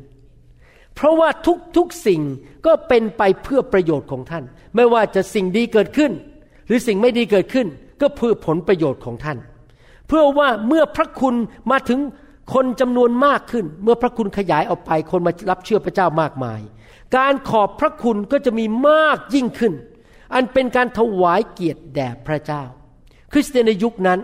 [0.95, 2.23] เพราะว่าทุกทุกสิ่ง
[2.67, 4.45] ก็เป็นไปเพื่อประโยชน์ของท่าน
[4.77, 6.13] ไม่ว่าจะสิ่งดีเกิดขึ้น
[6.67, 7.67] หรือสิ่งไม่ดีเกิดขึ้น
[8.01, 9.39] ก็เพื่อผลประโยชน์ของท่าน
[10.09, 11.35] เพื่อว่าเมื่อพระคุณ
[11.71, 12.01] มาถึง
[12.55, 16.61] คนจำนวนมากขึ้น เมื่อพระคุณขยายออกไป คนมารับเชื่อพระเจ้ามากมาย
[17.17, 19.73] การขอบพระคุณก็จะมีมากยิ่งขึ้น
[20.35, 22.63] อันเป็นการถวายเกียรติแด่พระเจ้า
[23.33, 24.21] คริสเตียนในยุคนั้น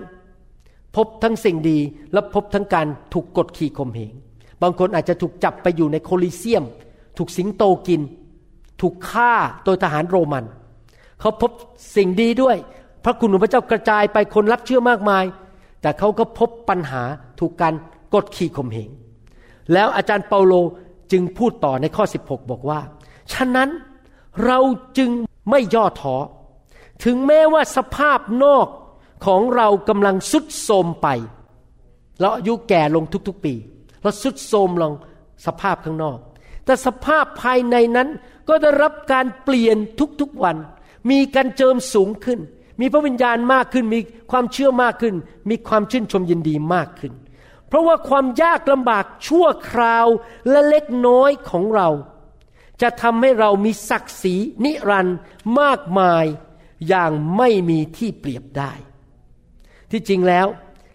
[0.97, 1.78] พบทั้งสิ่งดี
[2.12, 4.12] และพบทั้งการถูกกดขี่ข่มเหง
[4.62, 6.64] บางคนอาจจะถูกจับไปอยู่ในโคลิเซียม
[7.18, 8.01] ถูกสิงโตกิน
[8.80, 9.33] ถูกฆ่า
[9.64, 10.45] โดยทหารโรมัน
[11.20, 11.51] เขาพบ
[11.97, 12.57] สิ่งดีด้วย
[13.05, 15.24] พระคุณของพระเจ้ากระจายไปคนรับเชื่อมากมาย
[15.83, 17.03] แต่เขาก็พบปัญหา
[17.41, 17.74] ถูกการ
[18.14, 18.91] กดขี่ข่มเหง
[19.72, 20.55] แล้วอาจารย์เปาโล
[21.12, 22.80] จึงพูดต่อในข้อ 16 บอกว่า
[23.33, 23.68] ฉะนั้น
[24.45, 24.59] เรา
[24.99, 25.11] จึง
[25.51, 26.16] ไม่ย่อท้อ
[27.05, 28.66] ถึงแม้ว่าสภาพนอก
[29.26, 31.09] ของเรากำลังสุดโทมไป
[32.20, 33.55] เราอายุแก่ลงทุกๆปี
[34.03, 34.93] เราสุดโทมลง
[35.47, 36.18] สภาพข้างนอก
[36.64, 38.09] แต่สภาพภายในนั้น
[38.49, 39.76] ก็ได้รับการเปลี่ยน
[40.20, 40.57] ทุกๆวัน
[41.11, 42.41] มีการเจิมสูงขึ้น
[42.81, 44.01] มีพระวิญญาณมากขึ้น มี
[44.31, 45.14] ความเชื่อมากขึ้น
[45.51, 47.12] มีความชื่นชมยินดีมากขึ้น
[47.68, 50.07] เพราะว่าความยากลำบากชั่วคราว
[50.51, 51.89] และเล็กน้อยของเรา
[52.83, 55.18] จะทำให้เรามีศักดิ์ศรีนิรันดร์
[55.61, 56.25] มากมาย
[56.89, 58.73] อย่างไม่มีที่เปรียบได้
[59.91, 60.47] ที่จริงแล้ว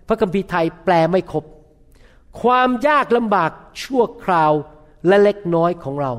[0.08, 1.44] พระคัมภีร์ไทยแปลไม่ครบ
[2.42, 3.52] ความยากลำบาก
[3.84, 4.52] ชั่วคราว
[5.08, 6.14] และเล็กน้อยของเรา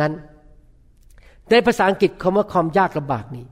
[0.00, 0.12] นั้น
[1.50, 3.46] ในภาษาอังกฤษคำว่าความยากลำบากนี้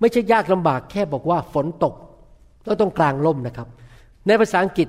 [0.00, 1.94] ไม่ใช่ยากลำบากแค่บอกว่าฝนตก
[2.64, 3.68] แล้วต้องกลางล่มนะครับ
[4.26, 4.88] ในภาษาอังกฤษ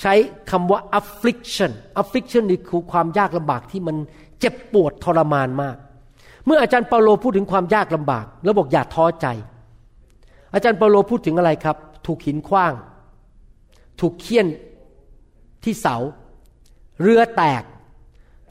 [0.00, 0.14] ใช้
[0.50, 3.96] คำว่า affliction affliction นี่คือความยากลำบากที่มัน
[4.40, 5.76] เจ็บปวดทรมานมาก
[6.46, 9.26] เมื่ออาจารย์เปาโลพูดถึงความยากลำบาก แล้วบอกอย่าท้อใจ
[10.54, 11.76] อาจารย์เปาโลพูดถึงอะไรครับ
[12.06, 12.72] ถูกหินขว้าง
[14.00, 14.46] ถูกเคี่ยน
[15.64, 15.96] ที่เสา
[17.02, 17.62] เรือแตก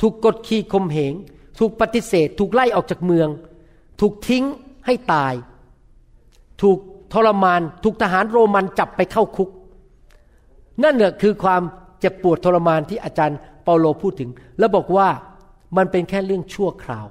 [0.01, 1.13] ถูกกดขี่ข่มเหง
[1.59, 3.27] ถูกปฏิเสธ ถูกไล่ออกจากเมือง
[3.99, 4.43] ถูกทิ้ง
[4.85, 5.33] ให้ตาย
[6.63, 6.79] ถูก
[7.13, 9.49] ทรมาน ถูกทหารโรมันจับไปเข้าคุก
[10.83, 11.61] นั่นแหละคือความ
[11.99, 15.07] เจ็บปวดทรมานที่อาจารย์เปาโลพูดถึง แล้วบอกว่า
[15.77, 17.07] มันเป็นแค่เรื่องชั่วคราว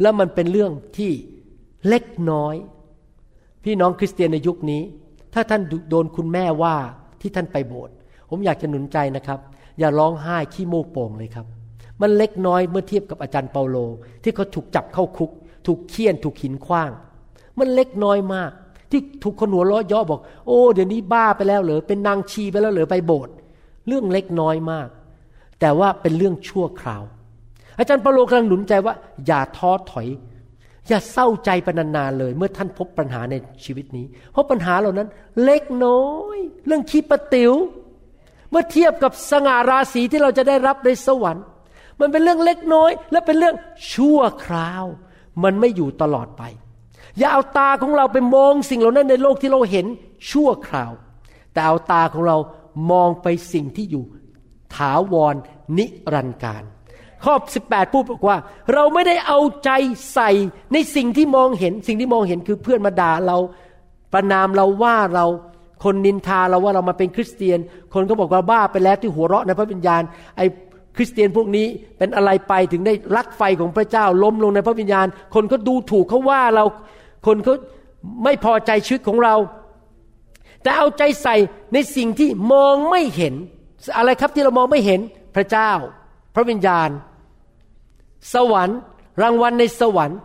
[0.00, 1.12] แล้วมันเป็นเรื่องที่
[1.88, 2.54] เล็กน้อย
[3.64, 4.82] พี่น้องคริสเตียนในยุคนี้
[5.34, 6.76] ถ้าท่านโดนคุณแม่ว่า
[7.20, 7.94] ที่ท่านไปโบสถ์
[8.30, 9.38] ผมอยากจะหนุนใจนะครับ
[9.78, 11.46] อย่าร้องไห้ขี้โมกโป่งเลยครับ
[12.00, 13.76] มันเล็กน้อยเมื่อเทียบกับอาจารย์เปาโล
[14.22, 15.30] ที่เขาถูกจับเข้าคุก
[15.66, 16.90] ถูกเคี่ยนถูกหินขว้าง
[17.60, 18.50] มันเล็กน้อยมาก
[18.90, 23.34] ที่ถูกคนหัวเราะเย่อบอก โอ้เดี๋ยวนี้บ้าไปแล้วเหรอเป็นนางชีไปแล้วเหรอไปโบสถ์
[23.88, 24.88] เรื่องเล็กน้อยมาก
[25.60, 27.02] แต่ว่าเป็นเรื่องชั่วคราว
[27.78, 28.94] อาจารย์เปาโลกำลังหนุนใจว่า
[29.26, 30.08] อย่าท้อถอย
[30.88, 33.34] อย่าเศร้าใจไปนานๆเลย เมื่อท่านพบปัญหาใน
[33.64, 35.08] ชีวิตนี้ เพราะปัญหาเหล่านั้น
[35.44, 36.06] เล็กน้อ
[36.36, 37.52] ย เรื่องขี้ปะติว๋ว
[38.50, 41.44] เมื่อเทียบกับสง่าราศีที่เราจะได้รับในสวรรค์
[42.00, 43.56] มันเป็นเรื่องเล็กน้อย และเป็นเรื่อง
[43.92, 44.84] ชั่วคราว
[45.44, 46.42] มันไม่อยู่ตลอดไป
[47.18, 49.86] อย่าเอาตาของเราไปมองสิ่งเหล่านั้นในโลกที่เราเห็น
[50.30, 50.92] ชั่วคราว
[51.52, 52.36] แต่เอาตาของเรา
[52.90, 54.04] มองไปสิ่งที่อยู่
[54.74, 55.34] ถาวร
[55.78, 56.62] นิรันดร์การ
[57.24, 58.36] ข้อ 18 พูดบอกว่า
[58.74, 59.70] เราไม่ได้เอาใจ
[60.14, 60.30] ใส่
[60.72, 63.38] ในสิ่งที่มองเห็น สิ่งที่มองเห็นคือเพื่อนมาด่าเรา
[64.12, 65.26] ประนามเราว่าเรา
[65.84, 67.58] คนนินทาเราว่าเรามาเป็นคริสเตียน
[67.94, 70.02] คนก็บอกว่าบ้าไปแล้วที่หัวเราะในพระวิญญาณ
[70.36, 70.46] ไอ้
[70.96, 71.66] คริสเตียนพวกนี้
[71.98, 76.64] เป็นอะไรไปถึงได้รักไฟของพระเจ้าล้มลงในพระวิญญาณ คนก็ดูถูกเขาว่าเรา
[77.26, 77.54] คนเขา
[78.24, 79.34] ไม่พอใจชีวิตของเรา
[80.62, 81.36] แต่เอาใจใส่
[81.72, 83.34] ในสิ่งที่มองไม่เห็น
[83.96, 85.00] อะไรครับที่เรามองไม่เห็น
[85.34, 85.70] พระเจ้า
[86.34, 86.90] พระวิญญาณ
[88.34, 88.78] สวรรค์
[89.22, 90.18] รางวัลในสวรรค์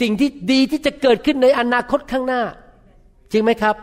[0.00, 2.42] สิ่งที่ดีที่จะเกิดขึ้นในอนาคตข้างหน้า
[3.32, 3.76] จริงไหมครับ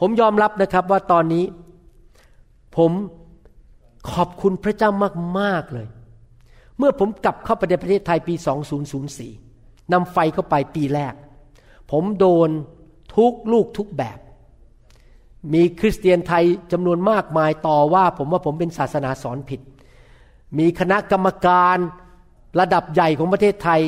[0.00, 1.44] ผมยอมรับนะครับว่าตอนนี้
[2.76, 2.92] ผม
[4.12, 4.90] ขอบคุณพระเจ้า
[5.40, 5.86] มาก ๆ เลย
[6.78, 8.34] เมื่อผมกลับเข้าไปในประเทศไทยปี
[9.14, 11.14] 2004นำไฟเข้าไปปีแรก
[11.96, 12.50] ผมโดน
[13.16, 14.18] ทุกลูกทุกแบบ
[15.52, 19.60] มีคริสเตียนไทยจำนวนมากมายต่อว่าผมว่าผมเป็นศาสนาสอนผิด
[20.58, 21.76] มีคณะกรรมการ
[22.60, 23.80] ระดับใหญ่ของประเทศไทย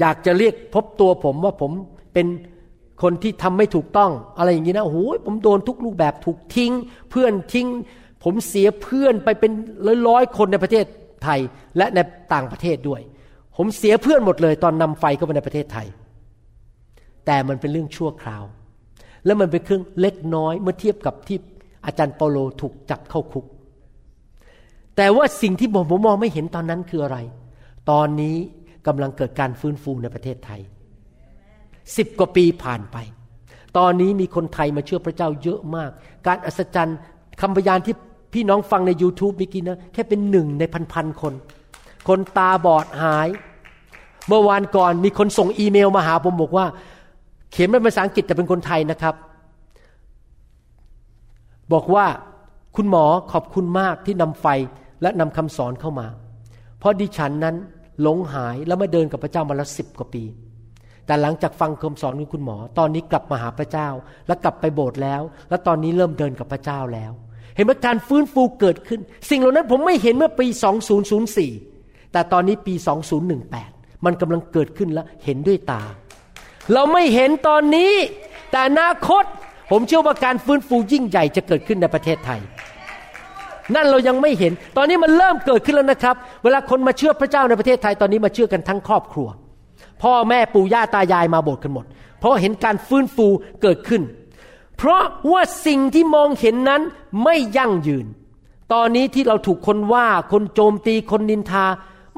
[0.00, 1.72] อยากจะเรียกพบตัวผมว่าผม
[2.14, 2.26] เป็น
[3.02, 6.72] คนที่ทำไม่ถูกต้อง อะไรอย่างนี้นะโอ้โหผมโดนทุกรูปแบบถูกทิ้ง
[7.10, 7.66] เพื่อนทิ้ง
[8.24, 9.52] ผมเสียเพื่อนไปเป็น
[10.08, 10.84] ร้อยๆคนในประเทศ
[11.24, 11.40] ไทย
[11.76, 11.98] และใน
[12.34, 13.00] ต่างประเทศด้วย
[13.56, 15.88] ผมเสียเพื่อนหมดเลยตอนนำไฟเข้าไปในประเทศไทย
[17.30, 18.44] แต่มันเป็นเรื่องชั่วคราว
[19.24, 21.38] และมันเป็นเครื่องเล็กน้อยเมื่อเทียบกับที่
[21.86, 23.46] อาจารย์เปาโลถูกจับเข้าคุก
[24.96, 27.18] แต่ว่าสิ่งที่ผมมมองไม่เห็นตอนนั้นคืออะไร
[27.90, 28.36] ตอนนี้
[28.86, 30.60] กำลังเกิดการฟื้นฟูในประเทศไทย
[31.96, 32.96] สิบกว่าปีผ่านไป
[33.78, 35.90] ตอนนี้มีคนไทยมาเชื่อพระเจ้าเยอะมาก
[36.26, 36.98] การอัศจรรย์
[37.40, 37.94] คำพยานที่
[38.34, 40.62] พี่น้องฟังใน YouTube เมื่อกี้นะแค่เป็นหนึ่งใน
[40.92, 41.34] พันๆคน
[42.08, 43.28] คนตาบอดหาย
[44.28, 46.66] เมื่อวานก่อนมีคนส่งอีเมลมาหาผมบอกว่า
[47.50, 49.14] เขียนเป็นภาษาอังกฤษแต่เป็นคนไทยนะครับ
[51.72, 52.06] บอกว่า
[52.76, 54.46] คุณหมอขอบคุณมากที่นำไฟ
[55.02, 56.06] และนำคำสอนเข้ามา
[56.78, 57.56] เพราะดิฉันนั้น
[58.02, 60.24] หลงหายแล้วมาเดินกับพระเจ้ามาแล้วสิบกว่าปี
[61.06, 63.88] แต่หลังจากฟังคำสอนของคุณหมอ ตอนนี้กลับมาหาพระเจ้า
[64.26, 67.12] และกลับไปโบสถ์แล้ว และตอนนี้เริ่มเดินกับพระเจ้าแล้ว
[67.54, 70.46] เห็นไหมการฟื้นฟูเกิดขึ้น สิ่งเหล่านั้นผมไม่เห็นเมื่อปี
[71.30, 72.74] 2004 แต่ตอนนี้ปี
[73.38, 75.82] 2018 มันกำลังเกิดขึ้นแล้วเห็นด้วยตา
[76.72, 77.92] เราไม่เห็นตอนนี้
[78.50, 79.24] แต่อนาคต
[79.70, 82.40] ผมเชื่อว่าการฟื้นฟูยิ่งใหญ่จะเกิดขึ้นในประเทศไทย
[83.74, 89.28] นั่นเรายังไม่เห็น ตอนนี้มันเริ่มเกิดขึ้นแล้วนะครับ เวลาคนมาเชื่อพระเจ้าในประเทศไทยตอนนี้มาเชื่อกันทั้งครอบครัว
[90.02, 91.84] พ่อแม่ปู่ย่าตายายมาโบสถ์กันหมด
[92.18, 93.26] เพราะเห็นการฟื้นฟู
[93.62, 94.02] เกิดขึ้น
[94.76, 96.82] เพราะว่าสิ่งที่มองเห็นนั้น
[97.24, 98.06] ไม่ยั่งยืน
[98.72, 101.66] ตอนนี้ที่เราถูกคนว่าคนโจมตีคนนินทา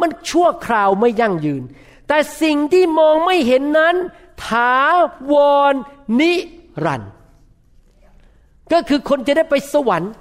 [0.01, 1.63] มันชั่วคราวไม่ยั่งยืน
[2.09, 3.95] แต่สิ่งที่มองไม่เห็นนั้น
[4.47, 4.75] ถา
[5.33, 5.35] ว
[5.73, 5.75] ร
[6.21, 6.33] นิ
[6.85, 7.11] รันดร์
[8.73, 10.13] ก็คือคนจะได้ไปสวรรค์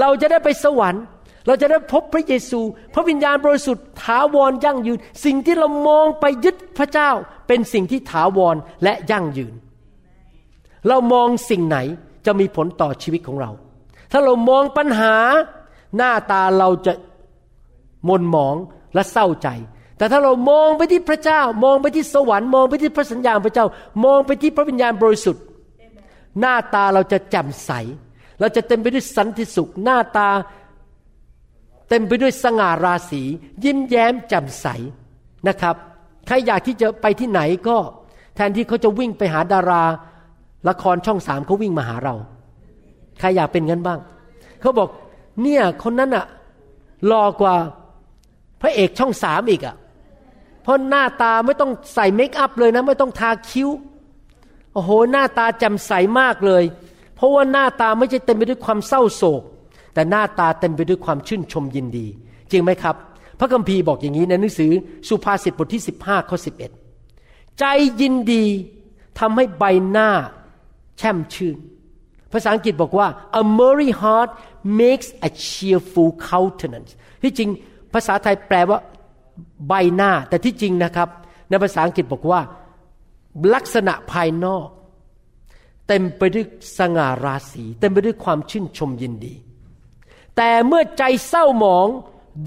[0.00, 1.02] เราจะได้ไปสวรรค์
[1.46, 2.60] เราจะได้พบพระเยซู
[2.94, 7.10] พระวิญญาณบริสุทธิ์ถาวรยั่งยืน สิ่งที่เรามองไปยึดพระเจ้า
[7.46, 9.54] เป็นสิ่งที่ถาวรและยั่งยืน
[10.88, 11.78] เรามองสิ่งไหน
[12.26, 13.50] จะมีผลต่อชีวิตของเรา
[14.12, 15.14] ถ้าเรามองปัญหา
[15.96, 16.92] หน้าตาเราจะ
[18.08, 18.56] มนหมอง
[18.94, 19.48] และเศร้าใจ
[19.98, 23.66] แต่ถ้าเรามองไปที่พระเจ้ามองไปที่สวรรค์มองไปที่พระสัญญาณพระเจ้า
[24.04, 25.42] มองไปที่พระวิญญาณบริสุทธิ์
[26.40, 27.70] หน้าตาเราจะแจ่มใส
[28.40, 30.28] เราจะเต็มไปด้วยสันติสุข หน้าตา
[31.88, 33.22] เต็มไปด้วยสง่าราศี
[33.64, 34.66] ยิ้มแย้มแจ่มใส
[35.48, 35.76] นะครับ
[36.26, 37.76] ใครอยากที่จะไปที่ไหนก็
[38.34, 39.84] แทนที่เขาจะวิ่งไปหาดารา
[40.68, 42.14] ละครช่องสามเขาวิ่งมาหาเรา
[43.18, 43.98] ใครอยากเป็นงั้นบ้าง
[44.60, 44.88] เขาบอก
[45.42, 46.26] เนี่ยคนนั้นอะ
[47.06, 47.54] หล่อกว่า
[48.60, 49.74] พระเอกช่องสามอีกอะ
[50.66, 53.68] เพราะหน้าตาไม่ต้องใส่เมคอัพเลยนะ ไม่ต้องทาคิ้ว
[54.72, 56.64] โอ้โห หน้าตาแจ่มใสมากเลย
[57.16, 59.42] เพราะว่าหน้าตาไม่ใช่เต็มไปด้วยความเศร้าโศก
[59.94, 62.06] แต่หน้าตาเต็มไปด้วยความชื่นชมยินดี
[62.50, 62.94] จริงไหมครับ
[63.38, 64.72] พระคัมภีร์บอกอย่างนี้ในหนังสือ
[65.08, 66.36] สุภาษิตบทที่ 15ข้อ
[66.96, 67.64] 11 ใจ
[68.00, 68.44] ยินดี
[69.18, 70.08] ทำให้ใบหน้า
[70.98, 71.56] แช่มชื่น
[72.32, 73.06] ภาษาอังกฤษบอกว่า
[73.40, 74.30] a merry heart
[74.80, 76.92] makes a cheerful countenance
[77.22, 77.50] ที่จริง
[77.94, 78.78] ภาษาไทยแปลว่า
[79.68, 81.08] ใบหน้า แต่ที่จริงนะครับ
[81.48, 82.40] ในภาษาอังกฤษบอกว่า
[83.54, 84.68] ลักษณะภายนอก
[85.88, 86.46] เต็มไปด้วย
[86.78, 89.34] สง่าราศี เต็มไปด้วยความชื่นชมยินดี
[90.36, 91.88] แต่เมื่อใจเศร้าหมอง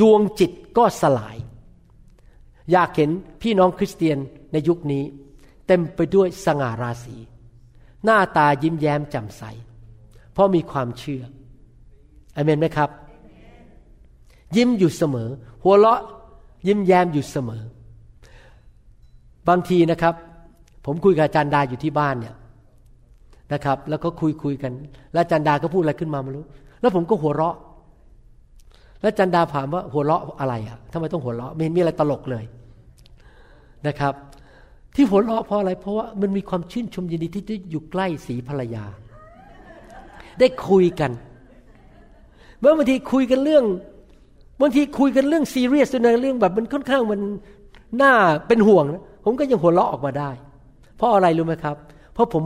[0.02, 1.38] ดวงจิตก็สลาย
[2.72, 3.12] อยากเห็น
[3.42, 4.18] พี่น้องคริสเตียน
[4.52, 5.04] ในยุคนี้
[5.68, 7.16] เต็มไปด้วยสง่าราศี
[8.04, 9.44] หน้าตายิ้มแย้มแจ่มใส
[10.32, 11.24] เพราะมีความเชื่อ
[12.36, 12.90] อเมนไหมครับ
[14.56, 15.30] ยิ้มอยู่เสมอ
[15.64, 16.02] หัวเราะ
[16.68, 17.64] ยิ้มแย้มอยู่เสมอ
[19.48, 20.14] บางทีนะครับ
[20.86, 22.36] ผมคุยกับอาจารย์ดาอยู่ที่บ้านเนี่ย
[23.54, 24.72] นะครับ แล้วก็คุยคุยกัน
[25.14, 26.46] แล้วอาจารย์ดาก็พูดอะไรขึ้นมาไม่รู้
[26.82, 27.56] แล้วผมก็หัวเราะ
[29.02, 32.44] แล้วอาจารย์ดาถามว่าหัวเราะอะไรอะทำไมต้องหัวเราะไม่เห็นมีอะไรตลกเลย
[33.88, 34.14] นะครับ
[34.96, 38.86] ที่หัวเราะเพราะอะไร เพราะว่ามันมีความชื่นชมยินดีที่ได้อยู่ใกล้สีภรรยา
[40.40, 41.12] ได้คุยกัน
[42.60, 43.66] เมื่อบางทีคุยกันเรื่อง
[44.62, 47.20] บางทีคุยกันเรื่องซีเรียสนะเรื่องแบบมันค่อนข้างมัน
[48.02, 48.14] น่า
[48.48, 50.32] เป็นห่วงนะผมก็ยังหัวเราะออกมาได้
[50.98, 51.76] เพราะอะไรรู้ไหมครับ
[52.14, 52.44] เพราะผม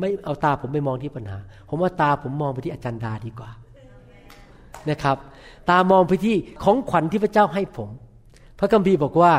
[0.00, 1.38] ไม่เอาตาผมไปมองที่ปัญหา
[1.68, 3.50] ผมว่าตาผมมองไปที่อาจารย์ดาดีกว่า
[4.90, 5.16] นะครับ
[5.70, 7.88] ตามองไปที่ของขวัญที่พระเจ้าให้ผม
[8.58, 9.32] พระคัมภีร์บอกว่า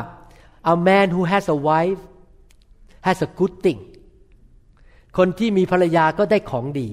[0.74, 2.01] a man who has a wife
[3.07, 3.80] has a good thing
[5.18, 6.88] คนที่มีภรรยาก็ได้ของดี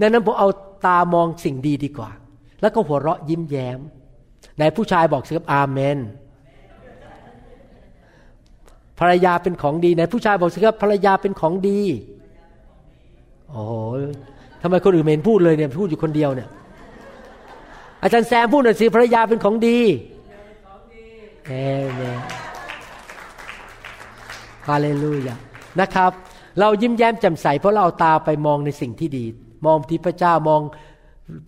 [0.00, 0.48] ดังนั้นผมเอา
[0.86, 2.10] ตามองสิ่งดีดีกว่า
[2.60, 3.78] แล้วก็หัวเราะยิ้มแย้ม
[4.58, 5.98] ไหนผู้ชายบอกสิครับอาเมน
[8.98, 11.80] ภรรยาเป็นของดีไหนผู้ชายบอกสิครับภรรยาเป็นของดี
[13.48, 13.74] โอ้โห
[14.62, 16.48] ทำไมคนอื่นไม่เห็นพูดเลยเนี่ยพูดอยู่คนเดียวเนี่ย
[18.02, 19.78] อาจารย์แซมพูดหน่อยสิภรรยาเป็นของดี
[21.46, 21.52] เอ
[21.94, 22.18] เมน
[24.68, 25.36] ฮาเลลูยา
[25.80, 26.10] นะครับ
[26.60, 29.24] เรายิ้มแย้มแจ่มใสเพราะเราเอาตาไปมองในสิ่งที่ดี
[29.66, 30.60] มองที่พระเจ้ามอง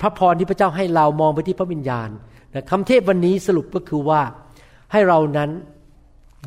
[0.00, 2.08] พระพรที่พระเจ้าให้เรามองไปที่พระวิญญาณ
[2.54, 4.20] นะคำเทศวันนี้สรุปก็คือว่า
[4.92, 5.50] ให้เรานั้น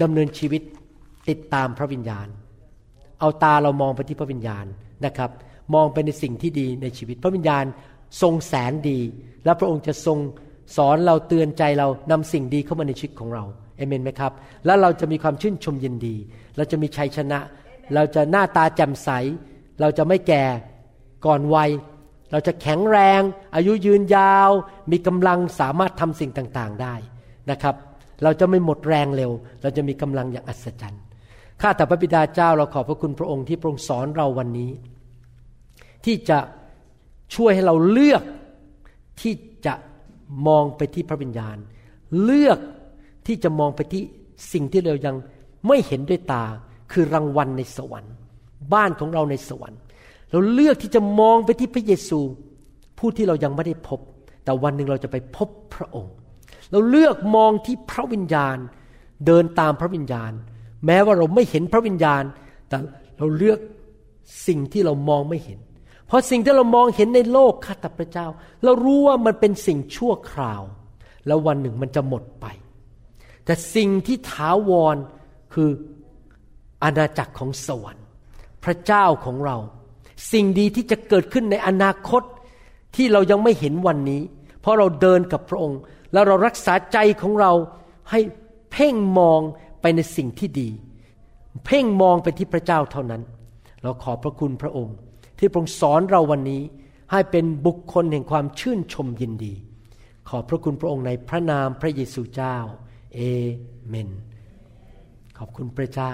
[0.02, 0.62] ดำเนินชีวิต
[1.30, 2.28] ติดตามพระวิญญาณ
[3.20, 4.66] เอาตาเรามองไปที่พระวิญญาณ
[5.06, 5.30] นะครับ
[5.76, 7.64] มองไปในสิ่งที่ดีในชีวิต พระวิญญาณ
[8.22, 9.00] ทรงแสนดี
[9.46, 10.18] และพระองค์จะทรง
[10.78, 13.44] สอนเราเตือนใจเรานำสิ่งดีเข้ามาในชีวิตของเรา
[13.78, 14.32] เอเมนไหมครับ
[14.66, 16.16] แล้วเราจะมีความชื่นชมยินดี
[16.58, 17.40] เราจะมีชัยชนะ
[17.96, 19.10] เราจะหน้าตาแจ่มใส
[19.82, 20.44] เราจะไม่แก่
[21.26, 21.70] ก่อนวัย
[22.34, 23.22] เราจะแข็งแรง
[23.56, 24.50] อายุยืนยาว
[24.92, 26.96] มีกำลังสามารถทำสิ่งต่างๆได้
[27.52, 27.76] นะครับ
[28.24, 29.32] เราจะไม่หมดแรงเร็ว
[29.62, 31.04] เราจะมีกำลังอย่างอัศจรรย์
[31.62, 34.72] ข้าแต่พระบิดาเจ้าเราขอบพระคุณพระองค์ที่พระองค์สอนเราวันนี้
[36.06, 36.40] ที่จะ
[37.36, 38.24] ช่วยให้เราเลือก
[39.22, 39.34] ที่
[39.66, 39.74] จะ
[40.48, 41.58] มองไปที่พระวิญญาณ
[42.24, 42.60] เลือก
[43.28, 44.04] ที่จะมองไปที่
[44.54, 45.16] สิ่งที่เรายัง
[45.68, 46.44] ไม่เห็นด้วยตา
[46.92, 48.14] คือรางวัลในสวรรค์
[48.74, 49.80] บ้านของเราในสวรรค์
[50.34, 52.20] เราเลือกที่จะมองไปที่พระเยซู
[52.98, 54.00] ผู้ที่เรายังไม่ได้พบ
[54.44, 56.14] แต่วันหนึ่งเราจะไปพบพระองค์
[56.72, 58.58] เราเลือกมองที่พระวิญญาณ
[59.26, 60.32] เดินตามพระวิญญาณ
[60.86, 62.24] แม้ว่าเราไม่เห็นพระวิญญาณ
[62.70, 62.78] แต่
[63.18, 63.60] เราเลือก
[64.48, 65.60] สิ่งที่เรามองไม่เห็น
[66.08, 68.28] เพราะสิ่งที่เรามองเห็นในโลกข้าแต่พระเจ้า
[68.64, 70.62] เรารู้ว่ามันเป็นสิ่งชั่วคราว
[71.28, 72.46] แล้ววันหนึ่งมันจะหมดไป
[73.46, 74.96] แต่สิ่งที่ถาวร
[75.54, 75.70] คือ
[76.84, 78.06] อาณาจักรของสวรรค์
[78.64, 79.58] พระเจ้าของเรา
[80.32, 82.24] สิ่งดีที่จะเกิดขึ้นในอนาคต
[82.96, 84.22] ที่เรายังไม่เห็นวันนี้
[84.62, 85.80] เพราะเราเดินกับพระองค์
[86.14, 87.52] แล้วเรารักษาใจของเรา
[88.12, 88.20] ให้
[88.72, 89.42] เพ่งมอง
[89.82, 90.70] ไปในสิ่งที่ดี
[91.66, 93.22] เพ่งมองไปที่พระเจ้าเท่านั้น
[93.84, 94.96] เราขอบพระคุณพระองค์
[95.40, 96.62] ที่พระองค์สอนเราวันนี้
[97.12, 99.54] ให้เป็นบุคคลแห่งความชื่นชมยินดี
[100.30, 102.58] ขอบพระคุณพระองค์ในพระนามพระเยซูเจ้า
[103.16, 103.20] เอ
[103.88, 104.10] เมน
[105.38, 106.14] ขอบคุณพระเจ้า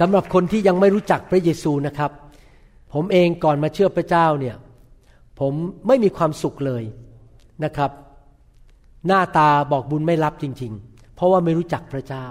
[0.00, 2.10] สำหรับคนที่ยังไม่รู้จักพระเยซูนะครับ
[2.94, 4.56] ผมเองก่อนมาเชื่อพระเจ้าเนี่ย
[5.40, 5.52] ผม
[5.86, 6.82] ไม่มีความสุขเลย
[7.64, 7.90] นะครับ
[9.06, 12.24] หน้าตาบอกบุญไม่รับจริง ๆ เพราะว่าไม่รู้จักพระเจ้า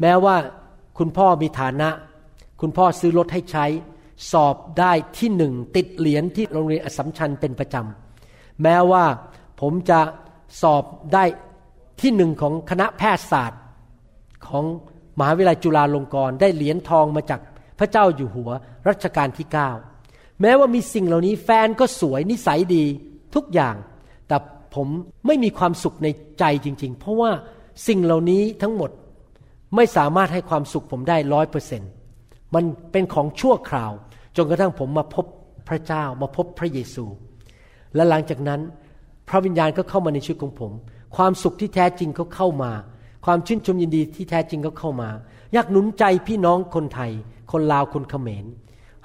[0.00, 0.36] แม้ว่า
[0.98, 1.88] คุณพ่อมีฐานะ
[2.60, 3.66] คุณพ่อซื้อรถให้ใช้
[4.32, 9.04] สอบได้ที่หนึ่งติดเหรียญที่โรงเรียนอสมชัญเป็นประจำแม้ว่า
[9.60, 10.00] ผมจะ
[10.62, 10.84] สอบ
[11.14, 11.24] ได้
[12.00, 13.60] ที่หนึ่งของคณะแพทยศาสตร์
[14.48, 14.64] ของ
[15.18, 17.40] มหาวิทยาลัยจุฬาลงกรณ์ได้เหรียญทองมาจาก
[17.78, 18.50] พระเจ้าอยู่หัว
[18.88, 19.46] รัชกาลที่
[19.94, 22.84] 9 แม้ว่ามีสิ่งเหล่านี้แฟนก็สวยนิสัยดี
[23.34, 23.74] ทุกอย่าง
[24.28, 24.36] แต่
[24.74, 24.88] ผม
[25.26, 26.08] ไม่มีความสุขใน
[26.38, 27.30] ใจจริง ๆ เพราะว่า
[27.88, 28.90] สิ่งเหล่านี้ทั้งหมด
[29.76, 31.90] ไม่สามารถให้ความสุขผมได้ร้อยเปอร์เซ็นต์
[32.54, 33.92] มันเป็นของชั่วคราว
[34.36, 35.26] จนกระทั่งผมมาพบ
[35.68, 37.04] พระเจ้ามาพบพระเยซู
[37.94, 38.60] และหลังจากนั้น
[39.28, 40.72] พระวิญญาณก็เข้ามาในชีวิตของผม
[41.16, 42.72] ความสุขที่แท้จริงก็เข้ามา
[43.24, 45.10] ความชื่นชมยินดีที่แท้จริงก็เข้ามา
[45.52, 47.10] อยากหนุนใจพี่น้องคนไทย
[47.52, 48.44] คนลาวคนเขมร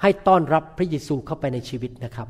[0.02, 2.28] ให้ต้อนรับพระเยซูเข้าไปในชีวิตนะครับ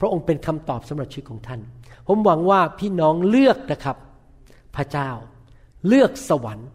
[0.00, 1.60] พระองค์เป็นคำตอบสำหรับชีวิตของท่าน
[2.06, 3.96] ผมหวังว่าพี่น้องเลือกนะครับ
[4.76, 5.10] พระเจ้า
[5.88, 6.68] เลือกสวรรค์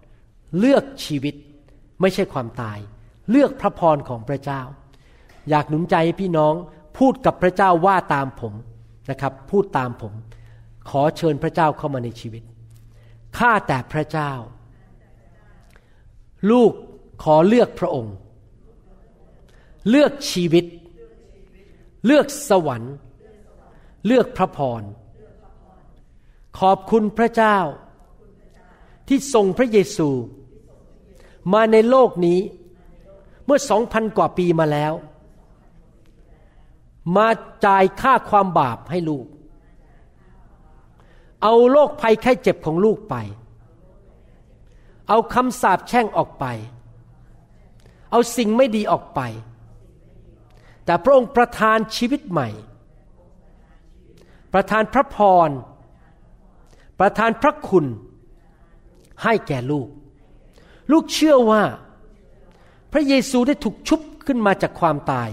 [0.59, 1.35] เลือกชีวิต
[2.01, 2.79] ไม่ใช่ความตาย
[3.31, 4.61] เลือกพระพรของพระเจ้า
[5.49, 6.53] อยากหนุนใจให้พี่น้อง
[6.97, 8.53] พูดกับพระเจ้าว่าตามผม
[9.09, 10.13] นะครับ พูดตามผม
[10.89, 12.43] ขอเชิญพระเจ้าเข้ามาในชีวิต
[13.37, 14.31] ข้าแต่พระเจ้า
[16.51, 16.71] ลูก
[17.23, 18.15] ขอเลือกพระองค์
[19.89, 20.65] เลือกชีวิต
[22.05, 22.95] เลือกสวรรค์
[24.05, 24.83] เลือกพระพร
[26.59, 27.57] ขอบคุณพระเจ้า
[29.07, 30.09] ที่ส่งพระเยซู
[31.53, 32.39] มาในโลกนี้
[33.45, 34.93] เมื่อสองพันกว่าปีมาแล้ว
[37.15, 37.27] มา
[37.65, 39.25] จ่ายค่าความบาปให้ลูก
[41.43, 43.15] เอาโรคภัยไข้เจ็บของลูกไป
[45.09, 46.45] เอาคำสาปแช่งออกไป
[48.11, 49.19] เอาสิ่งไม่ดีออกไป
[50.85, 52.49] แต่พระองค์ประทานชีวิตใหม่
[54.53, 55.17] ประทานพระพ
[55.47, 55.49] ร
[56.99, 57.85] ประทานพระคุณ
[59.23, 59.87] ให้แก่ลูก
[60.91, 61.63] ลูกเชื่อว่า
[62.91, 65.29] พระเยซูได้ถูกชุบขึ้นมาจากความตาย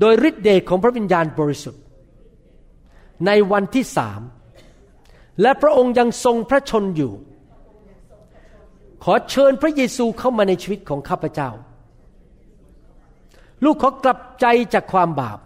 [0.00, 1.82] โดยฤทธิเดชของพระวิญญาณบริสุทธิ์
[3.26, 4.20] ในวันที่สาม
[5.42, 7.12] และพระองค์ยังทรงพระชนอยู่
[9.04, 11.50] ขอเชิญพระเยซูเข้ามาในชีวิตของข้าพเจ้า
[13.64, 15.38] ลูกขอกลับใจจากความบาป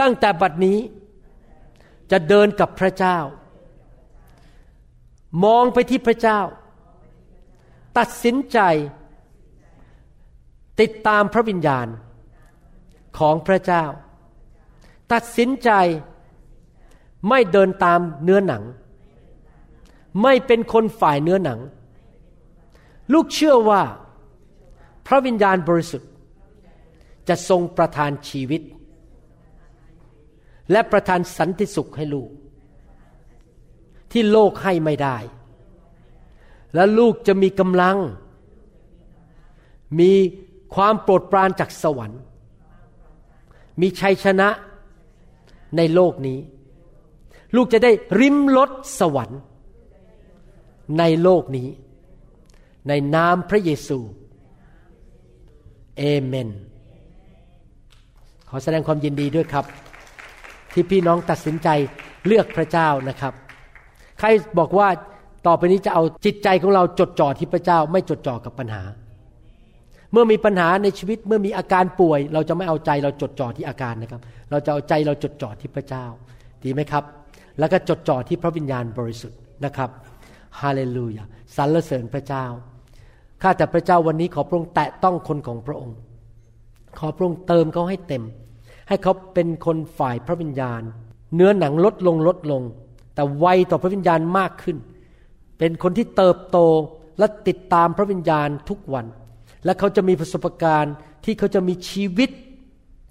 [0.00, 0.78] ตั้งแต่บัดนี้
[2.10, 3.18] จะเดินกับพระเจ้า
[5.44, 6.40] มองไปที่พระเจ้า
[7.98, 8.58] ตัดสินใจ
[10.80, 11.86] ติดตามพระวิญญาณ
[13.18, 13.84] ของพระเจ้า
[15.12, 15.70] ตัดสินใจ
[17.28, 18.62] ไม่เดินตามเนื้อหนัง
[20.22, 21.60] ไม่เป็นคนฝ่ายเนื้อหนัง
[23.12, 23.82] ลูกเชื่อว่า
[25.06, 26.10] พระวิญญาณบริสุทธิ์
[27.28, 28.62] จะทรงประทานชีวิต
[30.70, 32.30] และประทานสันติสุขให้ลูก
[34.12, 35.16] ที่โลกให้ไม่ได้
[36.74, 37.96] และลูกจะมีกำลัง
[40.00, 40.12] มี
[40.74, 42.20] ความโปรดปรานจากสวรรค์
[43.80, 44.48] มีชัยชนะ
[45.76, 46.38] ในโลกนี้
[47.56, 48.70] ลูกจะได้ริมรส
[49.00, 49.40] สวรรค์
[50.98, 51.68] ในโลกนี้
[52.88, 53.98] ในนามพระเยซู
[55.98, 56.48] เอเมน
[58.48, 59.64] ขอแสดงความยินดีด้วยครับ
[60.72, 61.68] ที่พี่น้องตัดสินใจ
[62.26, 63.32] เลือกพระเจ้านะครับ
[64.18, 64.88] ใครบอกว่า
[65.46, 68.82] ต่อไปนี้จะเอาจิตใจของเราจดจ่อที่พระเจ้า ไม่จดจ่อกับปัญหา
[70.12, 74.20] เมื่อมีปัญหาในชีวิตเมื่อมีอาการป่วย เราจะไม่เอาใจเราจดจ่อที่อาการนะครับ
[74.54, 76.04] เราจะเอาใจเราจดจ่อที่พระเจ้า
[76.64, 77.04] ดีไหมครับ
[77.58, 79.90] แล้วก็จดจ่อที่พระวิญญาณบริสุทธิ์นะครับ
[80.60, 81.24] ฮาเลลูยา
[81.56, 82.44] สรรเสริญพระเจ้า
[83.42, 85.96] ข้าแต่พระเจ้าวันนี้ขอพระองค์แตะต้องคนของพระองค์
[86.98, 88.24] ขอพระองค์เติมเขาให้เต็ม
[88.88, 90.82] ให้เขาเป็นคนฝ่ายพระวิญญาณ
[91.34, 92.62] เนื้อหนังลดลงลดลง
[93.14, 94.76] แต่ไวต่อพระวิญญาณมากขึ้น
[95.58, 96.58] เป็นคนที่เติบโต
[97.18, 99.06] และติดตามพระวิญญาณทุกวัน
[99.64, 100.94] และเขาจะมีประสบการณ์
[101.24, 102.30] ที่เขาจะมีชีวิต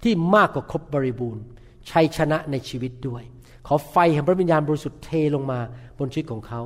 [0.04, 1.44] ที่มากกว่าครบบริบูรณ์
[1.90, 3.22] ชัยชนะในชีวิตด้วย
[3.66, 5.60] ขอไฟแห่งพระวิญญาณบริสุทธิ์เทลงมา
[5.98, 6.60] บนชีวิตของเขา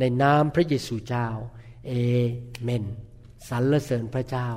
[0.00, 1.26] ในนามพระเยซูเจ้า
[1.86, 1.92] เอ
[2.62, 2.84] เมน
[3.48, 4.48] สรรเสริญพระเจ้า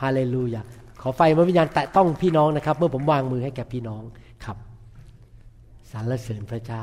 [0.00, 0.62] ฮาเลลูยา
[1.02, 4.02] ขอไฟพระวิญญาณแตะต้องพี่น้องนะครับ เมื่อผมวางมือให้แก่พี่น้อง
[4.44, 4.56] ครับ
[5.92, 6.82] สรรเสริญพระเจ้า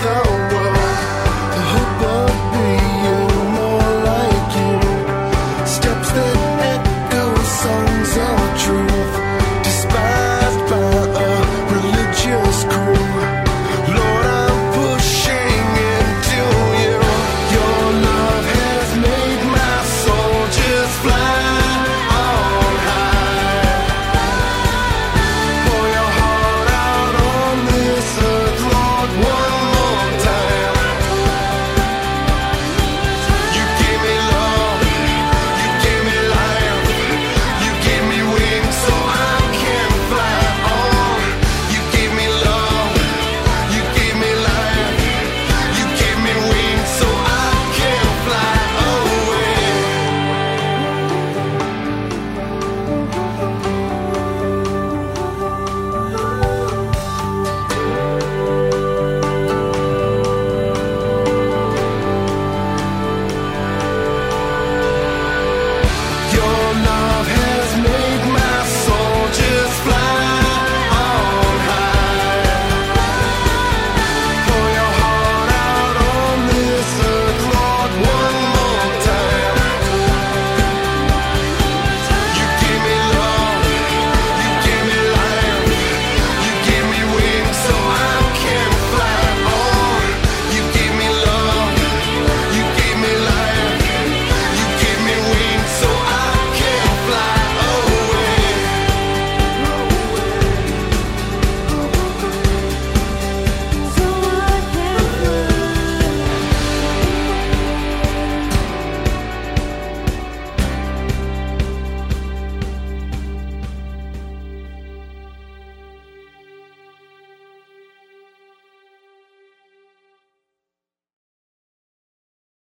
[0.00, 0.71] save the world.